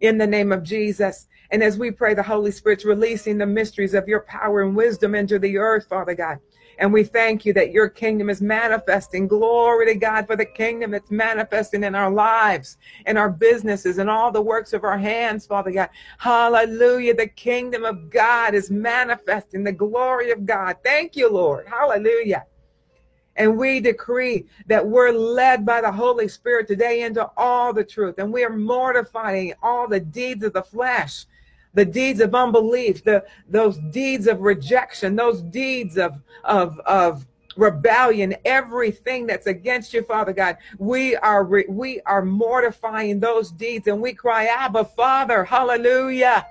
in 0.00 0.18
the 0.18 0.26
name 0.26 0.50
of 0.50 0.64
Jesus. 0.64 1.28
And 1.52 1.62
as 1.62 1.78
we 1.78 1.92
pray, 1.92 2.12
the 2.12 2.24
Holy 2.24 2.50
Spirit's 2.50 2.84
releasing 2.84 3.38
the 3.38 3.46
mysteries 3.46 3.94
of 3.94 4.08
your 4.08 4.22
power 4.22 4.62
and 4.62 4.74
wisdom 4.74 5.14
into 5.14 5.38
the 5.38 5.58
earth, 5.58 5.86
Father 5.88 6.16
God. 6.16 6.38
And 6.78 6.92
we 6.92 7.02
thank 7.02 7.44
you 7.44 7.52
that 7.54 7.72
your 7.72 7.88
kingdom 7.88 8.30
is 8.30 8.40
manifesting. 8.40 9.26
Glory 9.26 9.86
to 9.86 9.94
God 9.96 10.28
for 10.28 10.36
the 10.36 10.44
kingdom 10.44 10.92
that's 10.92 11.10
manifesting 11.10 11.82
in 11.82 11.96
our 11.96 12.10
lives, 12.10 12.76
in 13.06 13.16
our 13.16 13.30
businesses, 13.30 13.98
and 13.98 14.08
all 14.08 14.30
the 14.30 14.40
works 14.40 14.72
of 14.72 14.84
our 14.84 14.96
hands, 14.96 15.44
Father 15.44 15.72
God. 15.72 15.90
Hallelujah. 16.18 17.14
The 17.14 17.26
kingdom 17.26 17.84
of 17.84 18.10
God 18.10 18.54
is 18.54 18.70
manifesting 18.70 19.64
the 19.64 19.72
glory 19.72 20.30
of 20.30 20.46
God. 20.46 20.76
Thank 20.84 21.16
you, 21.16 21.28
Lord. 21.28 21.66
Hallelujah. 21.66 22.46
And 23.34 23.56
we 23.56 23.80
decree 23.80 24.46
that 24.66 24.86
we're 24.86 25.12
led 25.12 25.66
by 25.66 25.80
the 25.80 25.92
Holy 25.92 26.28
Spirit 26.28 26.68
today 26.68 27.02
into 27.02 27.28
all 27.36 27.72
the 27.72 27.84
truth. 27.84 28.16
And 28.18 28.32
we 28.32 28.44
are 28.44 28.56
mortifying 28.56 29.54
all 29.62 29.88
the 29.88 30.00
deeds 30.00 30.44
of 30.44 30.52
the 30.52 30.62
flesh 30.62 31.24
the 31.78 31.84
deeds 31.84 32.20
of 32.20 32.34
unbelief, 32.34 33.04
the 33.04 33.24
those 33.48 33.78
deeds 33.92 34.26
of 34.26 34.40
rejection, 34.40 35.14
those 35.14 35.42
deeds 35.42 35.96
of 35.96 36.20
of 36.42 36.80
of 36.80 37.24
rebellion, 37.56 38.34
everything 38.44 39.28
that's 39.28 39.46
against 39.46 39.94
you, 39.94 40.02
Father 40.02 40.32
God. 40.32 40.56
We 40.78 41.14
are 41.16 41.44
we 41.44 42.00
are 42.00 42.24
mortifying 42.24 43.20
those 43.20 43.52
deeds, 43.52 43.86
and 43.86 44.02
we 44.02 44.12
cry, 44.12 44.46
Abba, 44.46 44.86
Father, 44.86 45.44
Hallelujah. 45.44 46.44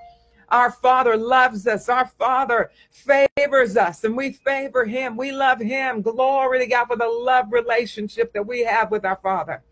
Our 0.50 0.72
Father 0.72 1.14
loves 1.14 1.66
us. 1.66 1.90
Our 1.90 2.06
Father 2.06 2.70
favors 2.88 3.76
us, 3.76 4.04
and 4.04 4.16
we 4.16 4.32
favor 4.32 4.86
Him. 4.86 5.14
We 5.14 5.30
love 5.30 5.60
Him. 5.60 6.00
Glory 6.00 6.60
to 6.60 6.66
God 6.66 6.86
for 6.86 6.96
the 6.96 7.06
love 7.06 7.52
relationship 7.52 8.32
that 8.32 8.46
we 8.46 8.64
have 8.64 8.90
with 8.90 9.04
our 9.04 9.18
Father. 9.22 9.62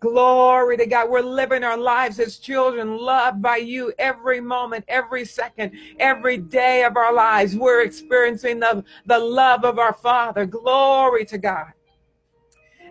Glory 0.00 0.78
to 0.78 0.86
God. 0.86 1.10
We're 1.10 1.20
living 1.20 1.62
our 1.62 1.76
lives 1.76 2.18
as 2.18 2.38
children, 2.38 2.96
loved 2.96 3.42
by 3.42 3.58
you 3.58 3.92
every 3.98 4.40
moment, 4.40 4.86
every 4.88 5.26
second, 5.26 5.72
every 5.98 6.38
day 6.38 6.84
of 6.84 6.96
our 6.96 7.12
lives. 7.12 7.54
We're 7.54 7.82
experiencing 7.82 8.60
the, 8.60 8.82
the 9.04 9.18
love 9.18 9.64
of 9.64 9.78
our 9.78 9.92
Father. 9.92 10.46
Glory 10.46 11.26
to 11.26 11.36
God. 11.36 11.74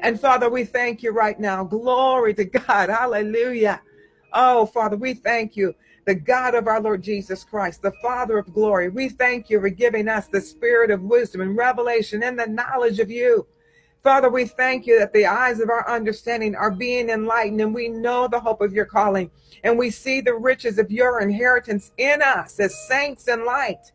And 0.01 0.19
Father, 0.19 0.49
we 0.49 0.63
thank 0.63 1.01
you 1.01 1.11
right 1.11 1.39
now. 1.39 1.63
Glory 1.63 2.35
to 2.35 2.45
God. 2.45 2.89
Hallelujah. 2.89 3.81
Oh, 4.31 4.67
Father, 4.67 4.95
we 4.95 5.15
thank 5.15 5.57
you 5.57 5.73
the 6.05 6.15
God 6.15 6.55
of 6.55 6.67
our 6.67 6.81
Lord 6.81 7.01
Jesus 7.03 7.43
Christ, 7.43 7.81
the 7.81 7.91
Father 8.01 8.37
of 8.37 8.53
glory. 8.53 8.89
We 8.89 9.09
thank 9.09 9.49
you 9.49 9.59
for 9.59 9.69
giving 9.69 10.07
us 10.07 10.27
the 10.27 10.41
spirit 10.41 10.91
of 10.91 11.01
wisdom 11.01 11.41
and 11.41 11.57
revelation 11.57 12.23
and 12.23 12.39
the 12.39 12.47
knowledge 12.47 12.99
of 12.99 13.11
you. 13.11 13.45
Father, 14.01 14.29
we 14.29 14.45
thank 14.45 14.87
you 14.87 14.97
that 14.97 15.11
the 15.11 15.25
eyes 15.25 15.59
of 15.59 15.69
our 15.69 15.87
understanding 15.89 16.55
are 16.55 16.71
being 16.71 17.09
enlightened 17.09 17.59
and 17.59 17.75
we 17.75 17.89
know 17.89 18.29
the 18.29 18.39
hope 18.39 18.61
of 18.61 18.71
your 18.71 18.85
calling 18.85 19.29
and 19.63 19.77
we 19.77 19.89
see 19.89 20.21
the 20.21 20.33
riches 20.33 20.79
of 20.79 20.89
your 20.89 21.19
inheritance 21.19 21.91
in 21.97 22.21
us 22.21 22.59
as 22.61 22.87
saints 22.87 23.27
in 23.27 23.45
light. 23.45 23.91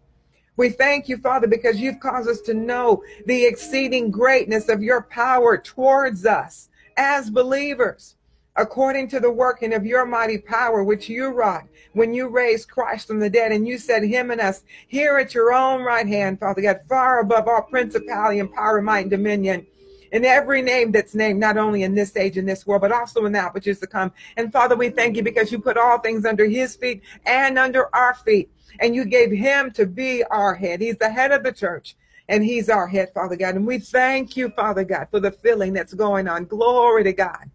We 0.59 0.69
thank 0.69 1.09
you, 1.09 1.17
Father, 1.17 1.47
because 1.47 1.81
you've 1.81 2.01
caused 2.01 2.29
us 2.29 2.43
to 2.43 2.55
know 2.55 3.03
the 3.25 3.47
exceeding 3.47 4.11
greatness 4.11 4.69
of 4.69 4.83
your 4.83 5.03
power 5.03 5.57
towards 5.57 6.27
us 6.27 6.69
as 6.99 7.31
believers, 7.31 8.17
according 8.57 9.09
to 9.09 9.21
the 9.21 9.33
working 9.33 9.73
of 9.73 9.87
your 9.87 10.05
mighty 10.05 10.39
power, 10.39 10.85
which 10.85 11.09
you 11.09 11.29
wrought 11.29 11.65
when 11.95 12.13
you 12.13 12.29
raised 12.29 12.69
Christ 12.69 13.07
from 13.07 13.21
the 13.21 13.31
dead 13.31 13.53
and 13.53 13.67
you 13.67 13.79
set 13.79 14.03
him 14.03 14.31
and 14.31 14.41
us 14.41 14.65
here 14.87 15.17
at 15.17 15.35
your 15.35 15.53
own 15.53 15.83
right 15.83 16.07
hand, 16.07 16.41
Father 16.41 16.61
God, 16.61 16.81
far 16.91 17.21
above 17.21 17.49
all 17.49 17.63
principality 17.63 18.39
and 18.39 18.53
power, 18.53 18.83
might, 18.83 19.01
and 19.01 19.11
dominion 19.11 19.67
in 20.15 20.25
every 20.25 20.63
name 20.63 20.93
that's 20.93 21.17
named, 21.17 21.41
not 21.41 21.57
only 21.57 21.83
in 21.83 21.93
this 21.93 22.17
age, 22.17 22.39
in 22.39 22.47
this 22.47 22.65
world, 22.65 22.83
but 22.83 22.93
also 22.93 23.25
in 23.27 23.33
that 23.33 23.53
which 23.53 23.67
is 23.67 23.81
to 23.81 23.87
come. 23.89 24.13
And 24.37 24.53
Father, 24.53 24.77
we 24.77 24.89
thank 24.89 25.17
you 25.17 25.25
because 25.25 25.51
you 25.51 25.59
put 25.59 25.77
all 25.77 25.99
things 25.99 26.25
under 26.25 26.47
his 26.47 26.77
feet 26.77 27.03
and 27.27 27.59
under 27.59 27.93
our 27.95 28.15
feet. 28.15 28.49
And 28.79 28.95
you 28.95 29.05
gave 29.05 29.33
him 29.33 29.73
to 29.73 29.87
be 29.87 30.23
our 30.31 30.55
head. 30.55 30.81
He's 30.81 30.99
the 30.99 31.11
head 31.11 31.33
of 31.33 31.43
the 31.43 31.53
church 31.53 31.97
and 32.29 32.45
he's 32.45 32.69
our 32.69 32.87
head, 32.87 33.11
Father 33.13 33.35
God. 33.35 33.57
And 33.57 33.67
we 33.67 33.79
thank 33.79 34.37
you, 34.37 34.51
Father 34.51 34.85
God, 34.85 35.09
for 35.11 35.19
the 35.19 35.33
filling 35.33 35.73
that's 35.73 35.95
going 35.95 36.29
on. 36.29 36.45
Glory 36.45 37.03
to 37.03 37.13
God. 37.13 37.51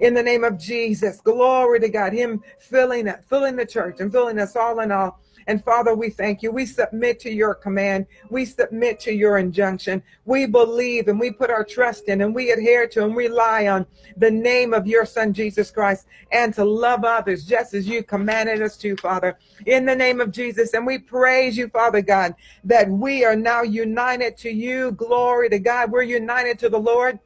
In 0.00 0.12
the 0.12 0.22
name 0.22 0.42
of 0.42 0.58
Jesus, 0.58 1.20
glory 1.20 1.78
to 1.78 1.88
God. 1.88 2.12
Him 2.12 2.42
filling, 2.58 3.12
filling 3.28 3.54
the 3.54 3.66
church 3.66 4.00
and 4.00 4.10
filling 4.10 4.40
us 4.40 4.56
all 4.56 4.80
in 4.80 4.90
all. 4.90 5.20
And 5.50 5.64
Father, 5.64 5.96
we 5.96 6.10
thank 6.10 6.44
you. 6.44 6.52
We 6.52 6.64
submit 6.64 7.18
to 7.20 7.30
your 7.30 7.56
command. 7.56 8.06
We 8.28 8.44
submit 8.44 9.00
to 9.00 9.12
your 9.12 9.38
injunction. 9.38 10.00
We 10.24 10.46
believe 10.46 11.08
and 11.08 11.18
we 11.18 11.32
put 11.32 11.50
our 11.50 11.64
trust 11.64 12.04
in 12.04 12.20
and 12.20 12.32
we 12.32 12.52
adhere 12.52 12.86
to 12.86 13.04
and 13.04 13.16
rely 13.16 13.66
on 13.66 13.84
the 14.16 14.30
name 14.30 14.72
of 14.72 14.86
your 14.86 15.04
Son, 15.04 15.32
Jesus 15.32 15.72
Christ, 15.72 16.06
and 16.30 16.54
to 16.54 16.64
love 16.64 17.02
others 17.02 17.44
just 17.44 17.74
as 17.74 17.88
you 17.88 18.04
commanded 18.04 18.62
us 18.62 18.76
to, 18.76 18.94
Father, 18.98 19.36
in 19.66 19.84
the 19.86 19.96
name 19.96 20.20
of 20.20 20.30
Jesus. 20.30 20.72
And 20.72 20.86
we 20.86 20.98
praise 20.98 21.56
you, 21.56 21.66
Father 21.66 22.00
God, 22.00 22.36
that 22.62 22.88
we 22.88 23.24
are 23.24 23.34
now 23.34 23.62
united 23.62 24.36
to 24.36 24.50
you. 24.50 24.92
Glory 24.92 25.50
to 25.50 25.58
God. 25.58 25.90
We're 25.90 26.02
united 26.02 26.60
to 26.60 26.68
the 26.68 26.78
Lord. 26.78 27.18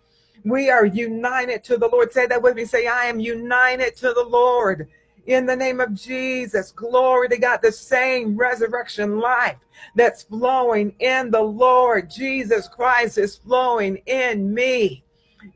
We 0.47 0.71
are 0.71 0.87
united 0.87 1.63
to 1.65 1.77
the 1.77 1.89
Lord. 1.89 2.11
Say 2.11 2.27
that 2.27 2.41
with 2.41 2.57
me. 2.57 2.65
Say, 2.65 2.87
I 2.87 3.05
am 3.05 3.21
united 3.21 3.97
to 3.97 4.15
the 4.15 4.25
Lord 4.25 4.89
in 5.27 5.47
the 5.47 5.57
name 5.57 5.81
of 5.81 5.95
Jesus. 5.95 6.71
Glory 6.73 7.29
to 7.29 7.39
God. 7.39 7.61
The 7.63 7.73
same 7.73 8.37
resurrection 8.37 9.19
life 9.19 9.57
that's 9.95 10.23
flowing 10.23 10.95
in 10.99 11.31
the 11.31 11.43
Lord 11.43 12.11
Jesus 12.11 12.69
Christ 12.69 13.19
is 13.19 13.37
flowing 13.37 13.97
in 14.07 14.53
me. 14.53 15.05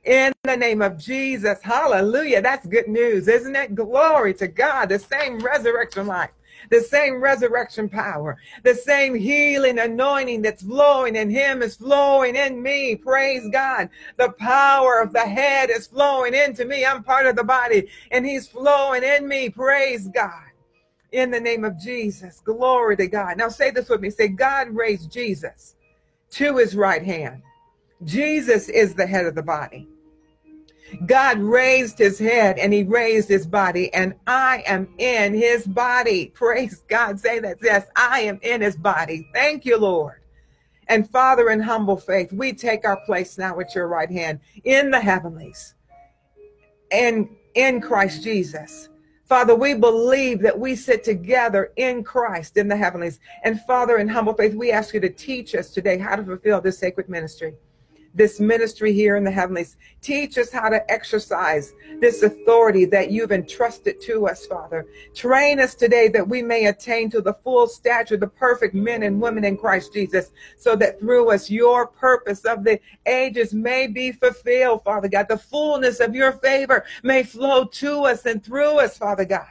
In 0.05 0.33
the 0.45 0.57
name 0.57 0.83
of 0.83 0.99
Jesus. 0.99 1.61
Hallelujah. 1.63 2.43
That's 2.43 2.67
good 2.67 2.89
news, 2.89 3.29
isn't 3.29 3.57
it? 3.57 3.75
Glory 3.75 4.35
to 4.35 4.47
God. 4.47 4.91
The 4.91 4.99
same 4.99 5.39
resurrection 5.39 6.07
life 6.07 6.31
the 6.71 6.81
same 6.83 7.21
resurrection 7.21 7.89
power, 7.89 8.39
the 8.63 8.75
same 8.75 9.15
healing 9.15 9.79
anointing 9.79 10.43
that's 10.43 10.63
flowing 10.63 11.17
in 11.17 11.31
him 11.31 11.63
is 11.63 11.77
flowing 11.77 12.37
in 12.37 12.63
me. 12.63 12.97
Praise 12.97 13.49
God. 13.53 13.89
The 14.17 14.33
power 14.33 15.01
of 15.01 15.13
the 15.13 15.21
head 15.21 15.71
is 15.71 15.87
flowing 15.87 16.35
into 16.35 16.65
me. 16.65 16.85
I'm 16.85 17.03
part 17.03 17.27
of 17.27 17.37
the 17.37 17.45
body 17.45 17.89
and 18.11 18.27
he's 18.27 18.49
flowing 18.49 19.03
in 19.03 19.29
me. 19.29 19.51
Praise 19.51 20.09
God. 20.09 20.45
in 21.13 21.31
the 21.31 21.41
name 21.41 21.65
of 21.65 21.79
Jesus. 21.81 22.41
Glory 22.41 22.97
to 22.97 23.07
God. 23.07 23.39
Now 23.39 23.49
say 23.49 23.71
this 23.71 23.89
with 23.89 24.01
me. 24.01 24.11
Say, 24.11 24.29
God 24.29 24.69
raised 24.71 25.11
Jesus 25.11 25.75
to 26.33 26.57
his 26.59 26.77
right 26.77 27.03
hand. 27.03 27.43
Jesus 28.05 28.69
is 28.69 28.95
the 28.95 29.07
head 29.07 29.27
of 29.27 29.35
the 29.35 29.43
body. 29.43 29.89
God 31.07 31.39
raised 31.39 31.99
his 31.99 32.19
head 32.19 32.59
and 32.59 32.73
he 32.73 32.83
raised 32.83 33.29
his 33.29 33.47
body, 33.47 33.93
and 33.93 34.15
I 34.27 34.63
am 34.67 34.89
in 34.99 35.35
his 35.35 35.67
body. 35.67 36.27
Praise 36.35 36.83
God. 36.89 37.21
Say 37.21 37.39
that. 37.41 37.59
Yes, 37.63 37.87
I 37.97 38.21
am 38.21 38.39
in 38.43 38.61
his 38.61 38.77
body. 38.77 39.29
Thank 39.33 39.65
you, 39.65 39.77
Lord. 39.79 40.21
And 40.89 41.09
Father, 41.11 41.51
in 41.51 41.61
humble 41.61 41.99
faith, 41.99 42.33
we 42.33 42.53
take 42.53 42.87
our 42.87 42.99
place 43.05 43.37
now 43.37 43.59
at 43.61 43.75
your 43.75 43.89
right 43.89 44.11
hand 44.11 44.41
in 44.65 44.91
the 44.91 45.01
heavenlies 45.01 45.75
and 46.91 47.29
in 47.55 47.81
Christ 47.81 48.23
Jesus. 48.23 48.89
Father, 49.27 49.55
we 49.55 49.75
believe 49.75 50.41
that 50.41 50.59
we 50.59 50.75
sit 50.75 51.05
together 51.05 51.71
in 51.77 52.03
Christ 52.03 52.57
in 52.57 52.67
the 52.67 52.77
heavenlies. 52.77 53.21
And 53.45 53.61
Father, 53.67 53.99
in 53.99 54.09
humble 54.09 54.33
faith, 54.33 54.55
we 54.55 54.73
ask 54.73 54.95
you 54.95 55.01
to 55.01 55.11
teach 55.11 55.55
us 55.55 55.71
today 55.71 55.99
how 55.99 56.17
to 56.17 56.25
fulfill 56.25 56.63
this 56.63 56.79
sacred 56.79 57.11
ministry 57.11 57.55
this 58.15 58.41
ministry 58.41 58.93
here 58.93 59.17
in 59.17 59.25
the 59.25 59.31
heavenlies. 59.31 59.77
Teach 60.01 60.39
us 60.39 60.51
how 60.51 60.69
to 60.69 60.91
exercise 60.91 61.73
this 62.01 62.23
authority 62.23 62.85
that 62.87 63.11
you've 63.11 63.33
entrusted 63.33 64.01
to 64.03 64.27
us, 64.27 64.47
Father. 64.47 64.87
Train 65.15 65.61
us 65.61 65.75
today 65.75 66.09
that 66.09 66.27
we 66.27 66.43
may 66.43 66.67
attain 66.67 67.11
to 67.11 67.21
the 67.21 67.35
full 67.35 67.67
stature, 67.67 68.17
the 68.17 68.27
perfect 68.27 68.75
men 68.75 69.03
and 69.03 69.21
women 69.21 69.45
in 69.45 69.57
Christ 69.57 69.93
Jesus, 69.93 70.31
so 70.57 70.77
that 70.77 70.99
through 71.01 71.31
us 71.31 71.51
your 71.51 71.87
purpose 71.87 72.45
of 72.45 72.65
the 72.65 72.81
ages 73.07 73.53
may 73.55 73.87
be 73.87 74.13
fulfilled, 74.13 74.83
Father 74.85 75.09
God. 75.09 75.29
The 75.29 75.39
fullness 75.39 76.01
of 76.01 76.15
your 76.15 76.33
favor 76.33 76.85
may 77.03 77.23
flow 77.23 77.65
to 77.65 78.05
us 78.05 78.27
and 78.27 78.43
through 78.43 78.79
us, 78.81 78.99
Father 78.99 79.25
God. 79.25 79.49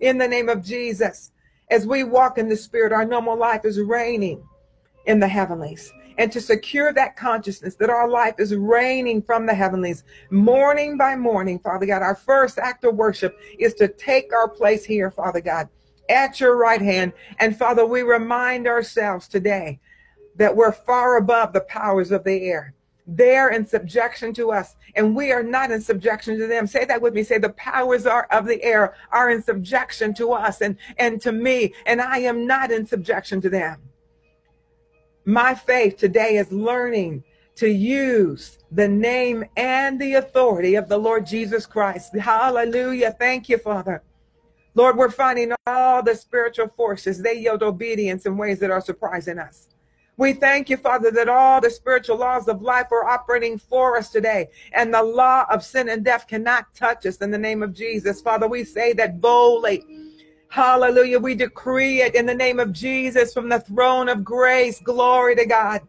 In 0.00 0.18
the 0.18 0.28
name 0.28 0.48
of 0.48 0.64
Jesus, 0.64 1.32
as 1.70 1.86
we 1.86 2.04
walk 2.04 2.38
in 2.38 2.48
the 2.48 2.56
Spirit, 2.56 2.92
our 2.92 3.04
normal 3.04 3.36
life 3.36 3.64
is 3.64 3.80
reigning 3.80 4.42
in 5.06 5.20
the 5.20 5.28
heavenlies 5.28 5.92
and 6.18 6.30
to 6.32 6.40
secure 6.40 6.92
that 6.92 7.16
consciousness 7.16 7.76
that 7.76 7.88
our 7.88 8.08
life 8.08 8.34
is 8.38 8.54
reigning 8.54 9.22
from 9.22 9.46
the 9.46 9.54
heavenlies 9.54 10.02
morning 10.30 10.98
by 10.98 11.16
morning, 11.16 11.58
Father 11.60 11.86
God. 11.86 12.02
Our 12.02 12.16
first 12.16 12.58
act 12.58 12.84
of 12.84 12.96
worship 12.96 13.38
is 13.58 13.72
to 13.74 13.88
take 13.88 14.32
our 14.32 14.48
place 14.48 14.84
here, 14.84 15.10
Father 15.10 15.40
God, 15.40 15.68
at 16.10 16.40
your 16.40 16.56
right 16.56 16.82
hand. 16.82 17.12
And 17.38 17.56
Father, 17.56 17.86
we 17.86 18.02
remind 18.02 18.66
ourselves 18.66 19.28
today 19.28 19.80
that 20.36 20.54
we're 20.54 20.72
far 20.72 21.16
above 21.16 21.52
the 21.52 21.60
powers 21.62 22.10
of 22.10 22.24
the 22.24 22.42
air. 22.48 22.74
They're 23.10 23.48
in 23.48 23.64
subjection 23.64 24.34
to 24.34 24.52
us, 24.52 24.76
and 24.94 25.16
we 25.16 25.32
are 25.32 25.42
not 25.42 25.70
in 25.70 25.80
subjection 25.80 26.38
to 26.38 26.46
them. 26.46 26.66
Say 26.66 26.84
that 26.84 27.00
with 27.00 27.14
me. 27.14 27.22
Say 27.22 27.38
the 27.38 27.48
powers 27.50 28.04
are 28.04 28.26
of 28.30 28.44
the 28.44 28.62
air 28.62 28.94
are 29.10 29.30
in 29.30 29.42
subjection 29.42 30.12
to 30.14 30.32
us 30.32 30.60
and, 30.60 30.76
and 30.98 31.18
to 31.22 31.32
me, 31.32 31.72
and 31.86 32.02
I 32.02 32.18
am 32.18 32.46
not 32.46 32.70
in 32.70 32.84
subjection 32.84 33.40
to 33.42 33.48
them. 33.48 33.87
My 35.28 35.54
faith 35.54 35.98
today 35.98 36.38
is 36.38 36.50
learning 36.50 37.22
to 37.56 37.68
use 37.68 38.56
the 38.72 38.88
name 38.88 39.44
and 39.58 40.00
the 40.00 40.14
authority 40.14 40.74
of 40.74 40.88
the 40.88 40.96
Lord 40.96 41.26
Jesus 41.26 41.66
Christ. 41.66 42.16
Hallelujah. 42.16 43.14
Thank 43.18 43.50
you, 43.50 43.58
Father. 43.58 44.02
Lord, 44.74 44.96
we're 44.96 45.10
finding 45.10 45.52
all 45.66 46.02
the 46.02 46.14
spiritual 46.14 46.68
forces. 46.68 47.20
They 47.20 47.34
yield 47.34 47.62
obedience 47.62 48.24
in 48.24 48.38
ways 48.38 48.58
that 48.60 48.70
are 48.70 48.80
surprising 48.80 49.38
us. 49.38 49.68
We 50.16 50.32
thank 50.32 50.70
you, 50.70 50.78
Father, 50.78 51.10
that 51.10 51.28
all 51.28 51.60
the 51.60 51.68
spiritual 51.68 52.16
laws 52.16 52.48
of 52.48 52.62
life 52.62 52.90
are 52.90 53.04
operating 53.04 53.58
for 53.58 53.98
us 53.98 54.08
today, 54.08 54.48
and 54.72 54.94
the 54.94 55.02
law 55.02 55.44
of 55.50 55.62
sin 55.62 55.90
and 55.90 56.02
death 56.02 56.26
cannot 56.26 56.74
touch 56.74 57.04
us 57.04 57.18
in 57.18 57.30
the 57.30 57.36
name 57.36 57.62
of 57.62 57.74
Jesus. 57.74 58.22
Father, 58.22 58.48
we 58.48 58.64
say 58.64 58.94
that 58.94 59.20
boldly 59.20 59.84
Hallelujah. 60.50 61.18
We 61.18 61.34
decree 61.34 62.00
it 62.00 62.14
in 62.14 62.24
the 62.24 62.34
name 62.34 62.58
of 62.58 62.72
Jesus 62.72 63.34
from 63.34 63.50
the 63.50 63.60
throne 63.60 64.08
of 64.08 64.24
grace. 64.24 64.80
Glory 64.80 65.36
to 65.36 65.44
God. 65.44 65.82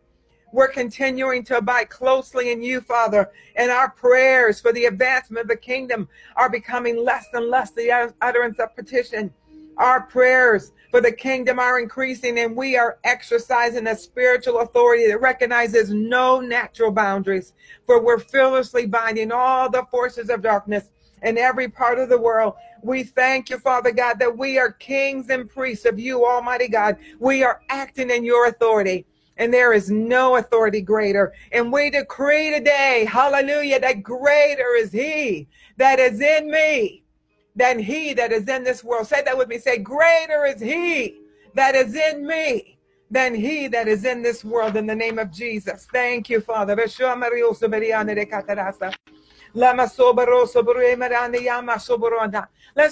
We're 0.52 0.68
continuing 0.68 1.46
to 1.46 1.58
abide 1.58 1.90
closely 1.90 2.52
in 2.52 2.62
you, 2.62 2.82
Father, 2.82 3.32
and 3.56 3.72
our 3.72 3.92
prayers 3.92 4.60
for 4.60 4.74
the 4.74 4.86
advancement 4.86 5.44
of 5.44 5.48
the 5.48 5.56
kingdom 5.56 6.10
are 6.36 6.50
becoming 6.50 7.04
less 7.04 7.26
and 7.34 7.46
less 7.46 7.72
the 7.72 8.14
utterance 8.22 8.60
of 8.60 8.76
petition. 8.76 9.34
Our 9.78 10.02
prayers 10.02 10.74
for 10.92 11.00
the 11.00 11.12
kingdom 11.12 11.58
are 11.58 11.80
increasing, 11.80 12.38
and 12.40 12.56
we 12.56 12.76
are 12.76 12.98
exercising 13.04 13.88
a 13.88 13.96
spiritual 13.96 14.60
authority 14.60 15.08
that 15.08 15.22
recognizes 15.22 15.92
no 15.92 16.42
natural 16.42 16.92
boundaries, 16.92 17.54
for 17.86 18.02
we're 18.02 18.20
fearlessly 18.20 18.88
binding 18.88 19.32
all 19.32 19.70
the 19.70 19.86
forces 19.90 20.30
of 20.30 20.42
darkness 20.42 20.90
in 21.24 21.38
every 21.38 21.68
part 21.68 22.00
of 22.00 22.10
the 22.10 22.18
world. 22.18 22.54
We 22.82 23.04
thank 23.04 23.50
you, 23.50 23.60
Father 23.60 23.92
God, 23.92 24.20
that 24.20 24.38
we 24.38 24.58
are 24.58 24.72
kings 24.72 25.30
and 25.30 25.50
priests 25.50 25.86
of 25.86 26.00
you, 26.00 26.26
Almighty 26.26 26.68
God. 26.68 26.98
We 27.20 27.44
are 27.44 27.62
acting 27.70 28.10
in 28.10 28.24
your 28.24 28.48
authority. 28.48 29.06
And 29.38 29.54
there 29.54 29.74
is 29.74 29.90
no 29.90 30.36
authority 30.36 30.82
greater. 30.82 31.34
And 31.52 31.72
we 31.72 31.90
decree 31.90 32.52
today, 32.52 33.08
hallelujah, 33.10 33.80
that 33.80 34.04
greater 34.04 34.76
is 34.78 34.92
he 34.92 35.48
that 35.78 36.00
is 36.00 36.20
in 36.20 36.52
me 36.52 37.04
than 37.56 37.80
he 37.80 38.14
that 38.14 38.34
is 38.34 38.48
in 38.50 38.64
this 38.64 38.84
world. 38.84 39.08
Say 39.08 39.22
that 39.24 39.38
with 39.38 39.48
me. 39.48 39.58
Say, 39.58 39.78
greater 39.78 40.46
is 40.46 40.62
he 40.62 41.22
that 41.54 41.74
is 41.76 41.96
in 41.96 42.28
me 42.28 42.78
than 43.10 43.34
he 43.34 43.68
that 43.68 43.88
is 43.88 44.06
in 44.06 44.22
this 44.22 44.44
world 44.44 44.76
in 44.76 44.86
the 44.86 44.96
name 44.96 45.18
of 45.18 45.32
Jesus. 45.32 45.88
Thank 45.92 46.30
you, 46.30 46.42
Father. 46.42 46.76
Let's 49.56 49.86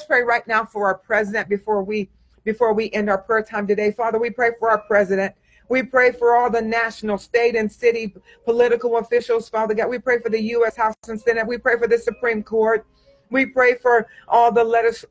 pray 0.05 0.24
right 0.24 0.47
now 0.47 0.66
for 0.66 0.88
our 0.88 0.95
president 0.95 1.49
before 1.49 1.84
we 1.84 2.10
before 2.43 2.74
we 2.74 2.89
end 2.93 3.10
our 3.10 3.18
prayer 3.18 3.43
time 3.43 3.68
today. 3.68 3.91
Father, 3.91 4.18
we 4.18 4.30
pray 4.30 4.51
for 4.58 4.70
our 4.72 4.80
president. 4.88 5.36
We 5.70 5.84
pray 5.84 6.14
for 6.14 6.36
all 6.38 6.49
the 6.49 6.62
national, 6.62 7.18
state, 7.18 7.55
and 7.55 7.70
city 7.70 8.16
political 8.45 8.97
officials, 8.97 9.49
Father 9.49 9.74
God. 9.74 9.89
We 9.89 9.99
pray 9.99 10.20
for 10.20 10.30
the 10.30 10.41
U.S. 10.41 10.78
House 10.78 10.95
and 11.10 11.20
Senate. 11.20 11.45
We 11.45 11.58
pray 11.58 11.78
for 11.78 11.88
the 11.88 11.97
Supreme 11.97 12.41
Court. 12.41 12.88
We 13.30 13.47
pray 13.47 13.76
for 13.76 14.08
all 14.30 14.51
the 14.51 14.64
legis- 14.64 15.03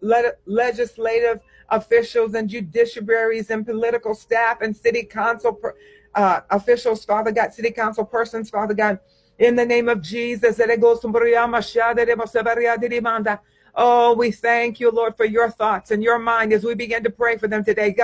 legislative 0.46 1.40
officials 1.68 2.34
and 2.34 2.48
judiciaries 2.48 3.50
and 3.50 3.66
political 3.66 4.14
staff 4.14 4.62
and 4.62 4.74
city 4.74 5.02
council 5.02 5.60
uh, 6.14 6.40
officials, 6.50 7.04
Father 7.04 7.30
God, 7.30 7.52
city 7.52 7.70
council 7.70 8.04
persons, 8.04 8.48
Father 8.48 8.72
God. 8.72 8.98
In 9.38 9.54
the 9.54 9.66
name 9.66 9.88
of 9.90 10.00
Jesus. 10.00 10.58
Oh, 13.78 14.14
we 14.14 14.30
thank 14.30 14.80
you, 14.80 14.90
Lord, 14.90 15.14
for 15.14 15.26
your 15.26 15.50
thoughts 15.50 15.90
and 15.90 16.02
your 16.02 16.18
mind 16.18 16.54
as 16.54 16.64
we 16.64 16.74
begin 16.74 17.04
to 17.04 17.10
pray 17.10 17.36
for 17.36 17.46
them 17.46 17.62
today. 17.62 17.94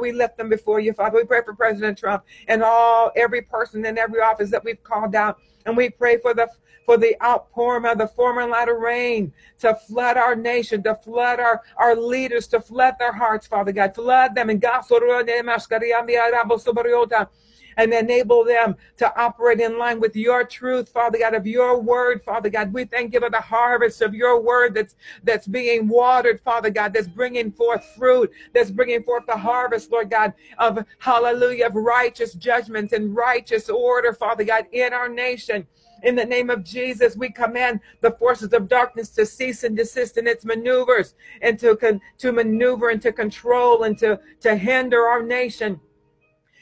We 0.00 0.12
lift 0.12 0.36
them 0.36 0.48
before 0.48 0.78
you, 0.78 0.92
Father. 0.92 1.16
We 1.16 1.24
pray 1.24 1.42
for 1.44 1.54
President 1.54 1.98
Trump 1.98 2.22
and 2.46 2.62
all 2.62 3.10
every 3.16 3.42
person 3.42 3.84
in 3.84 3.98
every 3.98 4.20
office 4.20 4.50
that 4.50 4.62
we've 4.62 4.84
called 4.84 5.16
out. 5.16 5.40
And 5.66 5.76
we 5.76 5.90
pray 5.90 6.18
for 6.18 6.32
the 6.32 6.48
for 6.86 6.96
the 6.98 7.20
outpouring 7.24 7.86
of 7.86 7.98
the 7.98 8.06
former 8.06 8.42
and 8.42 8.50
latter 8.50 8.78
rain 8.78 9.32
to 9.58 9.74
flood 9.74 10.16
our 10.18 10.36
nation, 10.36 10.82
to 10.82 10.94
flood 10.94 11.40
our, 11.40 11.62
our 11.78 11.96
leaders, 11.96 12.46
to 12.46 12.60
flood 12.60 12.94
their 12.98 13.12
hearts, 13.12 13.46
Father 13.46 13.72
God. 13.72 13.94
Flood 13.94 14.34
them 14.34 14.50
and 14.50 14.60
and 17.76 17.92
enable 17.92 18.44
them 18.44 18.76
to 18.96 19.20
operate 19.20 19.60
in 19.60 19.78
line 19.78 20.00
with 20.00 20.16
your 20.16 20.44
truth, 20.44 20.88
Father 20.88 21.18
God, 21.18 21.34
of 21.34 21.46
your 21.46 21.80
word, 21.80 22.22
Father 22.24 22.50
God. 22.50 22.72
We 22.72 22.84
thank 22.84 23.14
you 23.14 23.20
for 23.20 23.30
the 23.30 23.40
harvest 23.40 24.02
of 24.02 24.14
your 24.14 24.40
word 24.40 24.74
that's 24.74 24.94
that's 25.22 25.46
being 25.46 25.88
watered, 25.88 26.40
Father 26.40 26.70
God, 26.70 26.92
that's 26.92 27.08
bringing 27.08 27.52
forth 27.52 27.84
fruit, 27.96 28.30
that's 28.52 28.70
bringing 28.70 29.02
forth 29.02 29.26
the 29.26 29.36
harvest, 29.36 29.90
Lord 29.90 30.10
God, 30.10 30.34
of 30.58 30.84
hallelujah, 30.98 31.66
of 31.66 31.74
righteous 31.74 32.34
judgments 32.34 32.92
and 32.92 33.14
righteous 33.14 33.68
order, 33.68 34.12
Father 34.12 34.44
God, 34.44 34.66
in 34.72 34.92
our 34.92 35.08
nation. 35.08 35.66
In 36.02 36.16
the 36.16 36.24
name 36.24 36.50
of 36.50 36.64
Jesus, 36.64 37.16
we 37.16 37.30
command 37.30 37.80
the 38.02 38.10
forces 38.10 38.52
of 38.52 38.68
darkness 38.68 39.08
to 39.10 39.24
cease 39.24 39.64
and 39.64 39.74
desist 39.74 40.18
in 40.18 40.26
its 40.26 40.44
maneuvers 40.44 41.14
and 41.40 41.58
to, 41.60 42.00
to 42.18 42.32
maneuver 42.32 42.90
and 42.90 43.00
to 43.00 43.10
control 43.10 43.84
and 43.84 43.96
to, 43.98 44.20
to 44.40 44.54
hinder 44.54 45.06
our 45.06 45.22
nation 45.22 45.80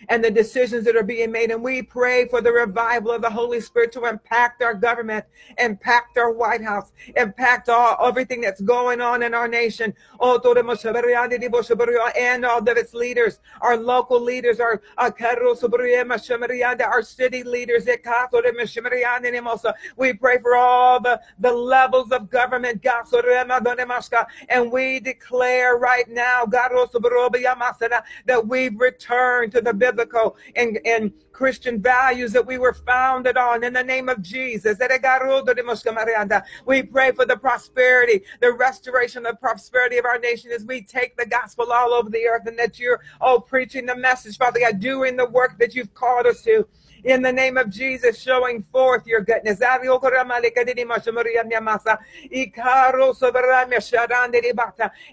and 0.09 0.25
the 0.25 0.31
decisions 0.31 0.85
that 0.85 0.97
are 0.97 1.03
being 1.03 1.31
made. 1.31 1.51
And 1.51 1.63
we 1.63 1.83
pray 1.83 2.27
for 2.29 2.41
the 2.41 2.53
revival 2.53 3.13
of 3.13 3.23
the 3.23 3.31
Holy 3.31 3.61
Spirit 3.61 3.93
to 3.93 4.07
impact 4.07 4.63
our 4.63 4.75
government, 4.75 5.25
impact 5.59 6.19
our 6.19 6.33
White 6.33 6.63
House, 6.63 6.93
impact 7.17 7.69
all 7.69 7.97
everything 8.07 8.41
that's 8.41 8.61
going 8.61 9.01
on 9.01 9.23
in 9.23 9.35
our 9.35 9.49
nation. 9.49 9.95
Oh, 10.21 10.41
and 12.17 12.45
all 12.45 12.59
of 12.59 12.69
its 12.69 12.95
leaders, 12.95 13.41
our 13.61 13.77
local 13.77 14.21
leaders, 14.21 14.61
our 14.61 14.83
our 14.99 17.03
city 17.03 17.43
leaders. 17.43 17.87
We 19.97 20.13
pray 20.13 20.39
for 20.39 20.57
all 20.57 21.01
the, 21.01 21.21
the 21.39 21.53
levels 21.53 22.13
of 22.13 22.31
government. 22.31 22.85
And 24.49 24.73
we 24.73 25.01
declare 25.01 25.77
right 25.77 26.09
now, 26.09 26.43
oh, 26.45 28.01
that 28.27 28.47
we've 28.47 28.81
returned 28.81 29.53
to 29.53 29.61
the 29.61 29.73
biblical 29.93 30.37
and, 30.57 30.79
and 30.85 31.13
Christian 31.33 31.81
values 31.81 32.33
that 32.33 32.47
we 32.47 32.59
were 32.59 32.73
founded 32.73 33.37
on 33.37 33.65
in 33.65 33.73
the 33.73 33.83
name 33.83 34.09
of 34.09 34.23
Jesus. 34.23 34.79
We 36.67 36.83
pray 36.83 37.13
for 37.13 37.27
the 37.27 37.37
prosperity, 37.37 38.23
the 38.41 38.53
restoration 38.53 39.27
of 39.27 39.41
prosperity 39.41 39.99
of 39.99 40.05
our 40.05 40.19
nation 40.19 40.51
as 40.53 40.65
we 40.65 40.83
take 40.83 41.17
the 41.17 41.27
gospel 41.27 41.73
all 41.73 41.93
over 41.93 42.11
the 42.11 42.27
earth 42.27 42.47
and 42.47 42.59
that 42.59 42.79
you're, 42.79 43.01
oh, 43.21 43.41
preaching 43.41 43.87
the 43.87 43.97
message, 43.97 44.37
Father 44.39 44.61
God, 44.61 44.81
doing 44.81 45.17
the 45.17 45.27
work 45.27 45.59
that 45.59 45.75
you've 45.75 45.95
called 45.95 46.27
us 46.27 46.43
to 46.43 46.67
in 47.05 47.23
the 47.23 47.33
name 47.33 47.57
of 47.57 47.69
Jesus, 47.71 48.21
showing 48.21 48.63
forth 48.63 49.07
your 49.07 49.23
goodness. 49.23 49.61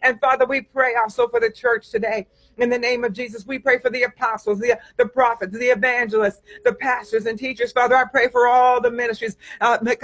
And 0.02 0.22
Father, 0.22 0.46
we 0.46 0.62
pray 0.62 0.96
also 0.96 1.28
for 1.28 1.40
the 1.40 1.52
church 1.52 1.90
today. 1.90 2.28
In 2.60 2.70
the 2.70 2.78
name 2.78 3.06
of 3.06 3.14
Jesus, 3.14 3.48
we 3.48 3.58
pray 3.58 3.80
for 3.80 3.90
the 3.90 4.04
apostles, 4.04 4.60
the, 4.60 4.78
the 4.98 5.06
prophets, 5.06 5.58
the 5.58 5.68
evangelists, 5.68 6.42
the 6.66 6.74
pastors 6.74 7.26
and 7.26 7.40
teachers. 7.40 7.72
Father, 7.72 7.96
I 7.96 8.04
pray 8.04 8.28
for 8.28 8.48
all 8.48 8.82
the 8.82 8.92
ministries. 8.92 9.38
Uh, 9.62 9.78
I 9.82 9.96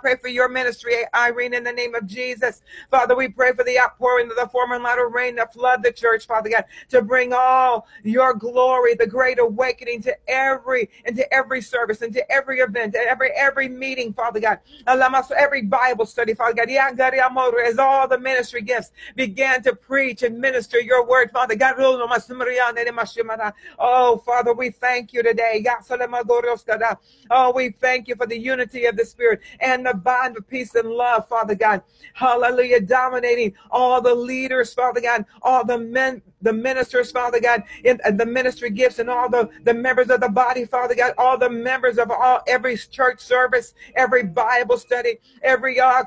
pray 0.00 0.16
for 0.16 0.28
your 0.28 0.48
ministry, 0.48 0.94
Irene, 1.14 1.54
in 1.54 1.64
the 1.64 1.72
name 1.72 1.94
of 1.94 2.06
Jesus. 2.06 2.60
Father, 2.90 3.16
we 3.16 3.28
pray 3.28 3.52
for 3.52 3.64
the 3.64 3.78
outpouring 3.78 4.30
of 4.30 4.36
the 4.36 4.48
former 4.48 4.78
latter 4.78 5.08
rain 5.08 5.36
that 5.36 5.54
flood 5.54 5.82
the 5.82 5.92
church, 5.92 6.26
Father 6.26 6.50
God, 6.50 6.64
to 6.90 7.00
bring 7.00 7.32
all 7.32 7.86
your 8.02 8.34
glory, 8.34 8.94
the 8.94 9.06
great 9.06 9.38
awakening 9.38 10.02
to 10.02 10.14
every, 10.28 10.90
into 11.06 11.32
every 11.32 11.62
service, 11.62 12.02
into 12.02 12.30
every 12.30 12.58
event, 12.58 12.94
every, 12.94 13.30
every 13.30 13.68
meeting, 13.68 14.12
Father 14.12 14.40
God. 14.40 14.58
Every 14.86 15.62
Bible 15.62 16.04
study, 16.04 16.34
Father 16.34 16.54
God. 16.54 16.68
As 16.70 17.78
all 17.78 18.06
the 18.06 18.18
ministry 18.18 18.62
gifts 18.62 18.92
began 19.14 19.62
to 19.62 19.74
preach 19.74 20.22
and 20.22 20.38
minister 20.38 20.80
your 20.80 21.06
word, 21.06 21.30
Father 21.30 21.54
God. 21.56 21.74
Oh, 23.78 24.18
Father, 24.18 24.52
we 24.52 24.70
thank 24.70 25.12
you 25.12 25.22
today. 25.22 25.64
Oh, 27.30 27.52
we 27.54 27.70
thank 27.70 28.08
you 28.08 28.16
for 28.16 28.26
the 28.26 28.38
unity 28.38 28.86
of 28.86 28.96
the 28.96 29.04
Spirit 29.04 29.40
and 29.60 29.86
the 29.86 29.94
bond 29.94 30.36
of 30.36 30.48
peace 30.48 30.74
and 30.74 30.88
love, 30.88 31.28
Father 31.28 31.54
God. 31.54 31.82
Hallelujah. 32.14 32.80
Dominating 32.80 33.54
all 33.70 34.00
the 34.00 34.14
leaders, 34.14 34.74
Father 34.74 35.00
God, 35.00 35.24
all 35.42 35.64
the 35.64 35.78
men, 35.78 36.22
the 36.42 36.52
ministers, 36.52 37.10
Father 37.10 37.40
God, 37.40 37.62
in 37.84 37.98
the 38.16 38.26
ministry 38.26 38.70
gifts 38.70 38.98
and 38.98 39.10
all 39.10 39.28
the, 39.28 39.48
the 39.64 39.74
members 39.74 40.10
of 40.10 40.20
the 40.20 40.28
body, 40.28 40.64
Father 40.64 40.94
God, 40.94 41.14
all 41.18 41.36
the 41.38 41.50
members 41.50 41.98
of 41.98 42.10
all 42.10 42.40
every 42.46 42.76
church 42.76 43.20
service, 43.20 43.74
every 43.96 44.22
Bible 44.24 44.78
study, 44.78 45.18
every 45.42 45.80
uh, 45.80 46.04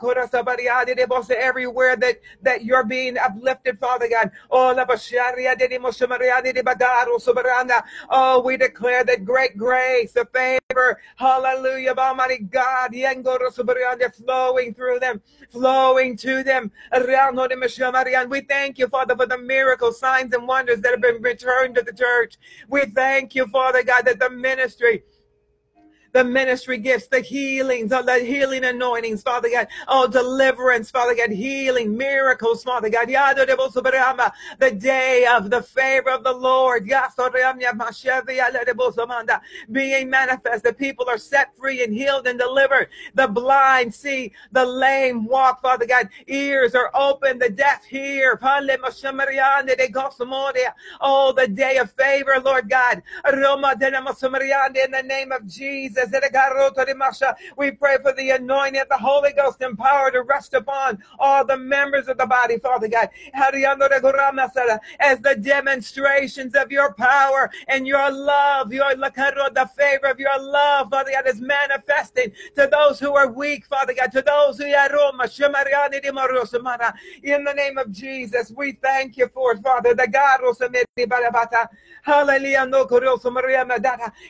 everywhere 1.32 1.96
that, 1.96 2.20
that 2.42 2.64
you're 2.64 2.84
being 2.84 3.18
uplifted, 3.18 3.80
Father 3.80 4.08
God. 4.10 4.32
Oh, 4.50 4.74
oh, 8.10 8.42
we 8.42 8.58
declare 8.58 9.04
that 9.04 9.26
great 9.26 9.58
grace, 9.58 10.14
the 10.14 10.26
favor, 10.72 11.00
hallelujah, 11.16 11.94
Almighty 11.98 12.40
God, 12.40 12.92
flowing 14.14 14.74
through 14.74 15.00
them, 15.00 15.22
flowing 15.50 16.18
to 16.18 16.44
them. 16.44 16.72
We 18.30 18.42
thank 18.42 18.80
you, 18.80 18.88
Father, 18.88 19.16
for 19.16 19.26
the 19.26 19.38
miracles, 19.38 20.00
signs 20.00 20.34
and 20.34 20.48
wonders 20.48 20.82
that 20.82 20.92
have 20.92 21.02
been 21.02 21.22
returned 21.22 21.76
to 21.76 21.82
the 21.82 21.94
church. 21.94 22.38
We 22.68 22.86
thank 22.86 23.36
you, 23.36 23.48
Father 23.48 23.84
God, 23.84 24.06
that 24.06 24.20
the 24.20 24.30
ministry 24.30 25.04
the 26.14 26.24
ministry 26.24 26.78
gifts, 26.78 27.08
the 27.08 27.22
healings, 27.22 27.92
oh, 27.92 28.04
the 28.04 28.20
healing 28.20 28.64
anointings, 28.66 29.24
Father 29.24 29.50
God. 29.50 29.68
Oh, 29.88 30.08
deliverance, 30.08 30.92
Father 30.92 31.16
God, 31.16 31.32
healing, 31.32 31.98
miracles, 31.98 32.64
Father 32.64 32.90
God. 32.90 33.08
The 33.08 34.72
day 34.72 35.26
of 35.26 35.50
the 35.50 35.62
favor 35.62 36.10
of 36.10 36.24
the 36.24 36.34
Lord. 36.34 36.88
Being 39.72 40.10
manifest. 40.10 40.64
The 40.64 40.74
people 40.74 41.08
are 41.10 41.18
set 41.18 41.56
free 41.58 41.84
and 41.84 41.94
healed 41.94 42.28
and 42.28 42.40
delivered. 42.40 42.90
The 43.16 43.28
blind 43.28 43.94
see, 43.94 44.34
the 44.52 44.66
lame 44.66 45.26
walk, 45.26 45.62
Father 45.62 45.86
God. 45.86 46.10
Ears 46.28 46.76
are 46.76 46.92
open, 46.94 47.40
the 47.40 47.50
deaf 47.50 47.86
hear. 47.86 48.40
Oh, 51.02 51.34
the 51.36 51.48
day 51.48 51.78
of 51.78 51.92
favor, 51.92 52.40
Lord 52.44 52.70
God. 52.70 53.04
In 53.26 53.42
the 54.92 55.04
name 55.06 55.32
of 55.32 55.48
Jesus. 55.48 56.01
We 57.58 57.72
pray 57.72 57.98
for 58.02 58.14
the 58.14 58.32
anointing 58.32 58.82
of 58.82 58.90
the 58.90 58.98
Holy 58.98 59.34
Ghost 59.34 59.62
and 59.62 59.78
power 59.78 60.12
to 60.12 60.24
rest 60.24 60.54
upon 60.54 61.04
all 61.20 61.46
the 61.46 61.58
members 61.58 62.08
of 62.08 62.18
the 62.18 62.26
body, 62.26 62.58
Father 62.58 62.88
God. 62.88 63.10
As 63.34 65.20
the 65.22 65.36
demonstrations 65.36 66.56
of 66.56 66.72
your 66.72 66.94
power 66.94 67.52
and 67.68 67.88
your 67.88 68.12
love, 68.12 68.74
your 68.74 68.96
the 68.96 69.70
favor 69.78 70.08
of 70.08 70.20
your 70.20 70.40
love, 70.42 70.90
Father 70.90 71.12
God, 71.12 71.28
is 71.28 71.42
manifesting 71.42 72.32
to 72.56 72.68
those 72.72 73.00
who 73.00 73.16
are 73.16 73.32
weak, 73.32 73.66
Father 73.66 73.94
God, 73.94 74.12
to 74.12 74.22
those 74.22 74.58
who 74.58 74.66
are 74.74 74.90
in 77.24 77.44
the 77.44 77.54
name 77.54 77.78
of 77.78 77.92
Jesus, 77.92 78.52
we 78.56 78.74
thank 78.74 79.18
you 79.18 79.28
for 79.34 79.54
it, 79.54 79.62
Father. 79.62 79.94
The 79.94 80.08
God 80.08 80.42
Hallelujah. 82.04 82.72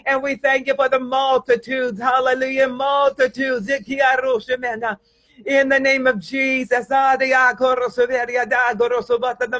And 0.06 0.24
we 0.24 0.36
thank 0.36 0.68
you 0.68 0.76
for 0.76 0.90
the 0.90 1.00
multitudes. 1.68 2.00
Hallelujah. 2.00 2.68
Multitudes. 2.68 3.70
In 5.46 5.70
the 5.70 5.80
name 5.80 6.08
of 6.08 6.20
Jesus. 6.20 6.88
The 6.88 7.20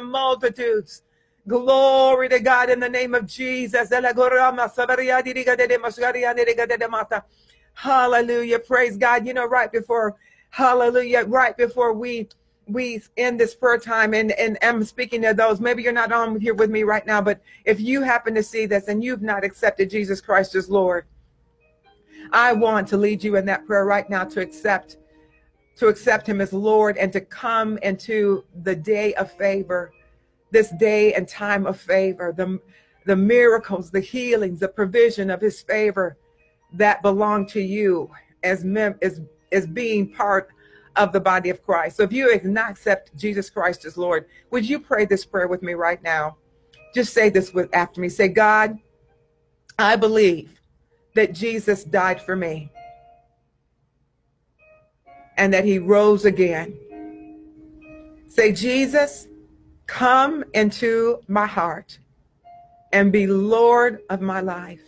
multitudes. 0.02 1.02
Glory 1.48 2.28
to 2.28 2.38
God 2.38 2.70
in 2.70 2.78
the 2.80 2.88
name 2.88 3.14
of 3.14 3.26
Jesus. 3.26 3.90
Hallelujah. 7.74 8.58
Praise 8.60 8.96
God. 8.96 9.26
You 9.26 9.34
know, 9.34 9.46
right 9.46 9.72
before, 9.72 10.16
hallelujah, 10.50 11.24
right 11.24 11.56
before 11.56 11.92
we 11.92 12.28
we 12.68 13.02
end 13.16 13.40
this 13.40 13.56
prayer 13.56 13.76
time 13.76 14.14
and, 14.14 14.30
and 14.32 14.56
I'm 14.62 14.84
speaking 14.84 15.22
to 15.22 15.34
those, 15.34 15.60
maybe 15.60 15.82
you're 15.82 15.92
not 15.92 16.12
on 16.12 16.40
here 16.40 16.54
with 16.54 16.70
me 16.70 16.84
right 16.84 17.04
now, 17.04 17.20
but 17.20 17.40
if 17.64 17.80
you 17.80 18.02
happen 18.02 18.36
to 18.36 18.42
see 18.42 18.66
this 18.66 18.86
and 18.86 19.02
you've 19.02 19.20
not 19.20 19.42
accepted 19.42 19.90
Jesus 19.90 20.20
Christ 20.20 20.54
as 20.54 20.70
Lord, 20.70 21.04
I 22.32 22.52
want 22.52 22.88
to 22.88 22.96
lead 22.96 23.24
you 23.24 23.36
in 23.36 23.44
that 23.46 23.66
prayer 23.66 23.84
right 23.84 24.08
now 24.08 24.24
to 24.24 24.40
accept 24.40 24.96
to 25.76 25.88
accept 25.88 26.28
him 26.28 26.40
as 26.40 26.52
Lord 26.52 26.96
and 26.96 27.12
to 27.12 27.20
come 27.20 27.78
into 27.78 28.44
the 28.62 28.76
day 28.76 29.14
of 29.14 29.32
favor, 29.32 29.92
this 30.50 30.70
day 30.78 31.14
and 31.14 31.26
time 31.26 31.66
of 31.66 31.80
favor, 31.80 32.32
the, 32.36 32.60
the 33.06 33.16
miracles, 33.16 33.90
the 33.90 34.00
healings, 34.00 34.60
the 34.60 34.68
provision 34.68 35.30
of 35.30 35.40
his 35.40 35.62
favor 35.62 36.16
that 36.74 37.02
belong 37.02 37.46
to 37.48 37.60
you 37.60 38.10
as, 38.42 38.64
mem- 38.64 38.98
as, 39.02 39.20
as 39.50 39.66
being 39.66 40.12
part 40.12 40.50
of 40.96 41.10
the 41.12 41.20
body 41.20 41.48
of 41.48 41.64
Christ. 41.64 41.96
So 41.96 42.02
if 42.02 42.12
you 42.12 42.38
not 42.44 42.70
accept 42.70 43.16
Jesus 43.16 43.48
Christ 43.48 43.84
as 43.86 43.96
Lord, 43.96 44.26
would 44.50 44.68
you 44.68 44.78
pray 44.78 45.06
this 45.06 45.24
prayer 45.24 45.48
with 45.48 45.62
me 45.62 45.72
right 45.72 46.02
now? 46.02 46.36
Just 46.94 47.14
say 47.14 47.30
this 47.30 47.54
with 47.54 47.74
after 47.74 48.00
me. 48.00 48.10
Say, 48.10 48.28
God, 48.28 48.78
I 49.78 49.96
believe 49.96 50.60
that 51.14 51.32
Jesus 51.32 51.84
died 51.84 52.20
for 52.20 52.36
me 52.36 52.70
and 55.36 55.52
that 55.52 55.64
he 55.64 55.78
rose 55.78 56.24
again. 56.24 56.76
Say, 58.26 58.52
Jesus, 58.52 59.28
come 59.86 60.44
into 60.54 61.20
my 61.28 61.46
heart 61.46 61.98
and 62.92 63.12
be 63.12 63.26
Lord 63.26 64.00
of 64.08 64.20
my 64.20 64.40
life. 64.40 64.82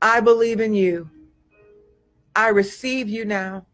I 0.00 0.20
believe 0.20 0.60
in 0.60 0.74
you. 0.74 1.10
I 2.36 2.48
receive 2.48 3.08
you 3.08 3.24
now 3.24 3.66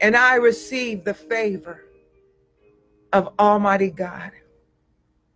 and 0.00 0.16
I 0.16 0.36
receive 0.36 1.04
the 1.04 1.14
favor 1.14 1.84
of 3.12 3.32
Almighty 3.38 3.90
God. 3.90 4.30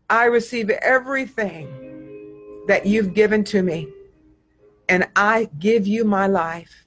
I 0.08 0.24
receive 0.26 0.70
everything 0.70 2.62
that 2.66 2.86
you've 2.86 3.14
given 3.14 3.44
to 3.44 3.62
me, 3.62 3.88
and 4.88 5.08
I 5.16 5.48
give 5.58 5.86
you 5.86 6.04
my 6.04 6.26
life. 6.26 6.86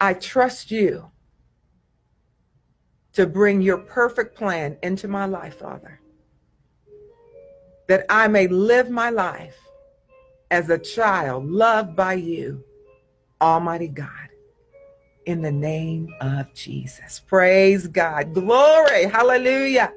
I 0.00 0.14
trust 0.14 0.70
you 0.70 1.10
to 3.12 3.26
bring 3.26 3.62
your 3.62 3.78
perfect 3.78 4.36
plan 4.36 4.76
into 4.82 5.08
my 5.08 5.24
life, 5.24 5.58
Father, 5.58 6.00
that 7.88 8.04
I 8.08 8.28
may 8.28 8.48
live 8.48 8.90
my 8.90 9.10
life 9.10 9.56
as 10.50 10.68
a 10.68 10.78
child 10.78 11.48
loved 11.48 11.94
by 11.94 12.14
you, 12.14 12.64
Almighty 13.40 13.88
God 13.88 14.24
in 15.26 15.42
the 15.42 15.52
name 15.52 16.14
of 16.20 16.52
Jesus. 16.54 17.20
Praise 17.20 17.86
God. 17.86 18.34
Glory. 18.34 19.04
Hallelujah. 19.04 19.92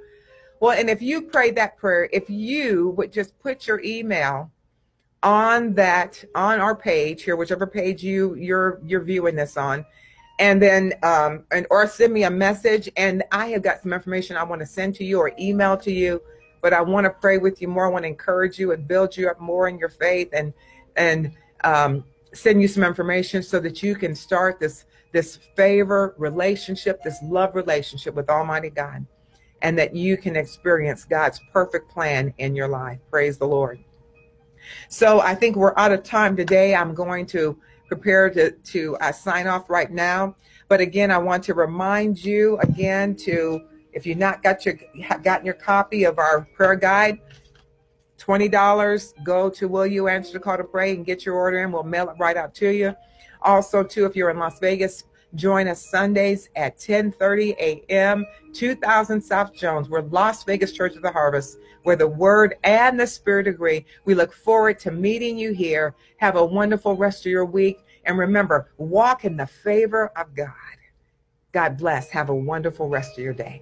Well, 0.59 0.77
and 0.77 0.89
if 0.89 1.01
you 1.01 1.23
prayed 1.23 1.55
that 1.55 1.77
prayer, 1.77 2.09
if 2.11 2.29
you 2.29 2.89
would 2.97 3.11
just 3.11 3.37
put 3.39 3.67
your 3.67 3.81
email 3.83 4.51
on 5.23 5.73
that 5.73 6.23
on 6.35 6.59
our 6.59 6.75
page 6.75 7.23
here, 7.23 7.35
whichever 7.35 7.67
page 7.67 8.03
you 8.03 8.35
you're 8.35 8.79
you're 8.85 9.03
viewing 9.03 9.35
this 9.35 9.57
on, 9.57 9.85
and 10.39 10.61
then 10.61 10.93
um 11.03 11.43
and 11.51 11.65
or 11.69 11.87
send 11.87 12.13
me 12.13 12.23
a 12.23 12.31
message 12.31 12.89
and 12.97 13.23
I 13.31 13.47
have 13.47 13.63
got 13.63 13.81
some 13.81 13.93
information 13.93 14.37
I 14.37 14.43
want 14.43 14.61
to 14.61 14.67
send 14.67 14.95
to 14.95 15.03
you 15.03 15.19
or 15.19 15.31
email 15.39 15.77
to 15.77 15.91
you 15.91 16.21
but 16.61 16.73
I 16.73 16.81
want 16.81 17.05
to 17.05 17.09
pray 17.09 17.37
with 17.37 17.61
you 17.61 17.67
more. 17.67 17.87
I 17.87 17.89
want 17.89 18.03
to 18.03 18.09
encourage 18.09 18.59
you 18.59 18.71
and 18.71 18.87
build 18.87 19.15
you 19.15 19.29
up 19.29 19.39
more 19.39 19.67
in 19.67 19.77
your 19.77 19.89
faith 19.89 20.29
and 20.33 20.53
and 20.95 21.31
um, 21.63 22.03
send 22.33 22.61
you 22.61 22.67
some 22.67 22.83
information 22.83 23.43
so 23.43 23.59
that 23.59 23.83
you 23.83 23.95
can 23.95 24.15
start 24.15 24.59
this 24.59 24.85
this 25.13 25.37
favor 25.55 26.13
relationship, 26.17 27.01
this 27.03 27.17
love 27.23 27.55
relationship 27.55 28.13
with 28.15 28.29
Almighty 28.29 28.69
God, 28.69 29.05
and 29.61 29.77
that 29.79 29.95
you 29.95 30.17
can 30.17 30.35
experience 30.35 31.05
God's 31.05 31.39
perfect 31.53 31.89
plan 31.89 32.33
in 32.37 32.55
your 32.55 32.67
life. 32.67 32.99
Praise 33.09 33.37
the 33.37 33.47
Lord. 33.47 33.79
So 34.89 35.21
I 35.21 35.35
think 35.35 35.55
we're 35.55 35.77
out 35.77 35.91
of 35.91 36.03
time 36.03 36.35
today. 36.35 36.75
I'm 36.75 36.93
going 36.93 37.25
to 37.27 37.57
prepare 37.87 38.29
to 38.31 38.51
to 38.51 38.97
uh, 38.97 39.11
sign 39.11 39.47
off 39.47 39.69
right 39.69 39.91
now. 39.91 40.35
But 40.67 40.81
again, 40.81 41.11
I 41.11 41.17
want 41.17 41.43
to 41.45 41.53
remind 41.53 42.23
you 42.23 42.57
again 42.59 43.15
to 43.17 43.61
if 43.93 44.05
you've 44.05 44.17
not 44.17 44.43
got 44.43 44.65
your 44.65 44.75
gotten 45.23 45.45
your 45.45 45.55
copy 45.55 46.03
of 46.03 46.19
our 46.19 46.47
prayer 46.55 46.75
guide, 46.75 47.19
$20. 48.19 49.23
Go 49.23 49.49
to 49.49 49.67
Will 49.67 49.87
You 49.87 50.07
Answer 50.07 50.33
the 50.33 50.39
Call 50.39 50.57
to 50.57 50.63
Pray 50.63 50.93
and 50.93 51.05
get 51.05 51.25
your 51.25 51.35
order 51.35 51.63
in. 51.63 51.71
We'll 51.71 51.83
mail 51.83 52.09
it 52.09 52.15
right 52.19 52.37
out 52.37 52.53
to 52.55 52.69
you. 52.69 52.95
Also, 53.41 53.83
too, 53.83 54.05
if 54.05 54.15
you're 54.15 54.29
in 54.29 54.39
Las 54.39 54.59
Vegas, 54.59 55.03
join 55.35 55.67
us 55.67 55.89
Sundays 55.89 56.49
at 56.55 56.77
10:30 56.77 57.55
a.m. 57.59 58.25
2000 58.53 59.21
South 59.21 59.53
Jones. 59.53 59.89
We're 59.89 60.01
Las 60.01 60.43
Vegas 60.43 60.71
Church 60.71 60.95
of 60.95 61.01
the 61.01 61.11
Harvest, 61.11 61.57
where 61.83 61.95
the 61.95 62.07
Word 62.07 62.55
and 62.63 62.99
the 62.99 63.07
Spirit 63.07 63.47
agree. 63.47 63.85
We 64.05 64.15
look 64.15 64.33
forward 64.33 64.79
to 64.79 64.91
meeting 64.91 65.37
you 65.37 65.53
here. 65.53 65.95
Have 66.17 66.35
a 66.35 66.45
wonderful 66.45 66.95
rest 66.95 67.25
of 67.25 67.31
your 67.31 67.45
week, 67.45 67.79
and 68.05 68.17
remember, 68.17 68.71
walk 68.77 69.25
in 69.25 69.37
the 69.37 69.47
favor 69.47 70.11
of 70.15 70.33
God. 70.35 70.53
God 71.51 71.77
bless. 71.77 72.09
Have 72.09 72.29
a 72.29 72.35
wonderful 72.35 72.89
rest 72.89 73.17
of 73.17 73.23
your 73.23 73.33
day. 73.33 73.61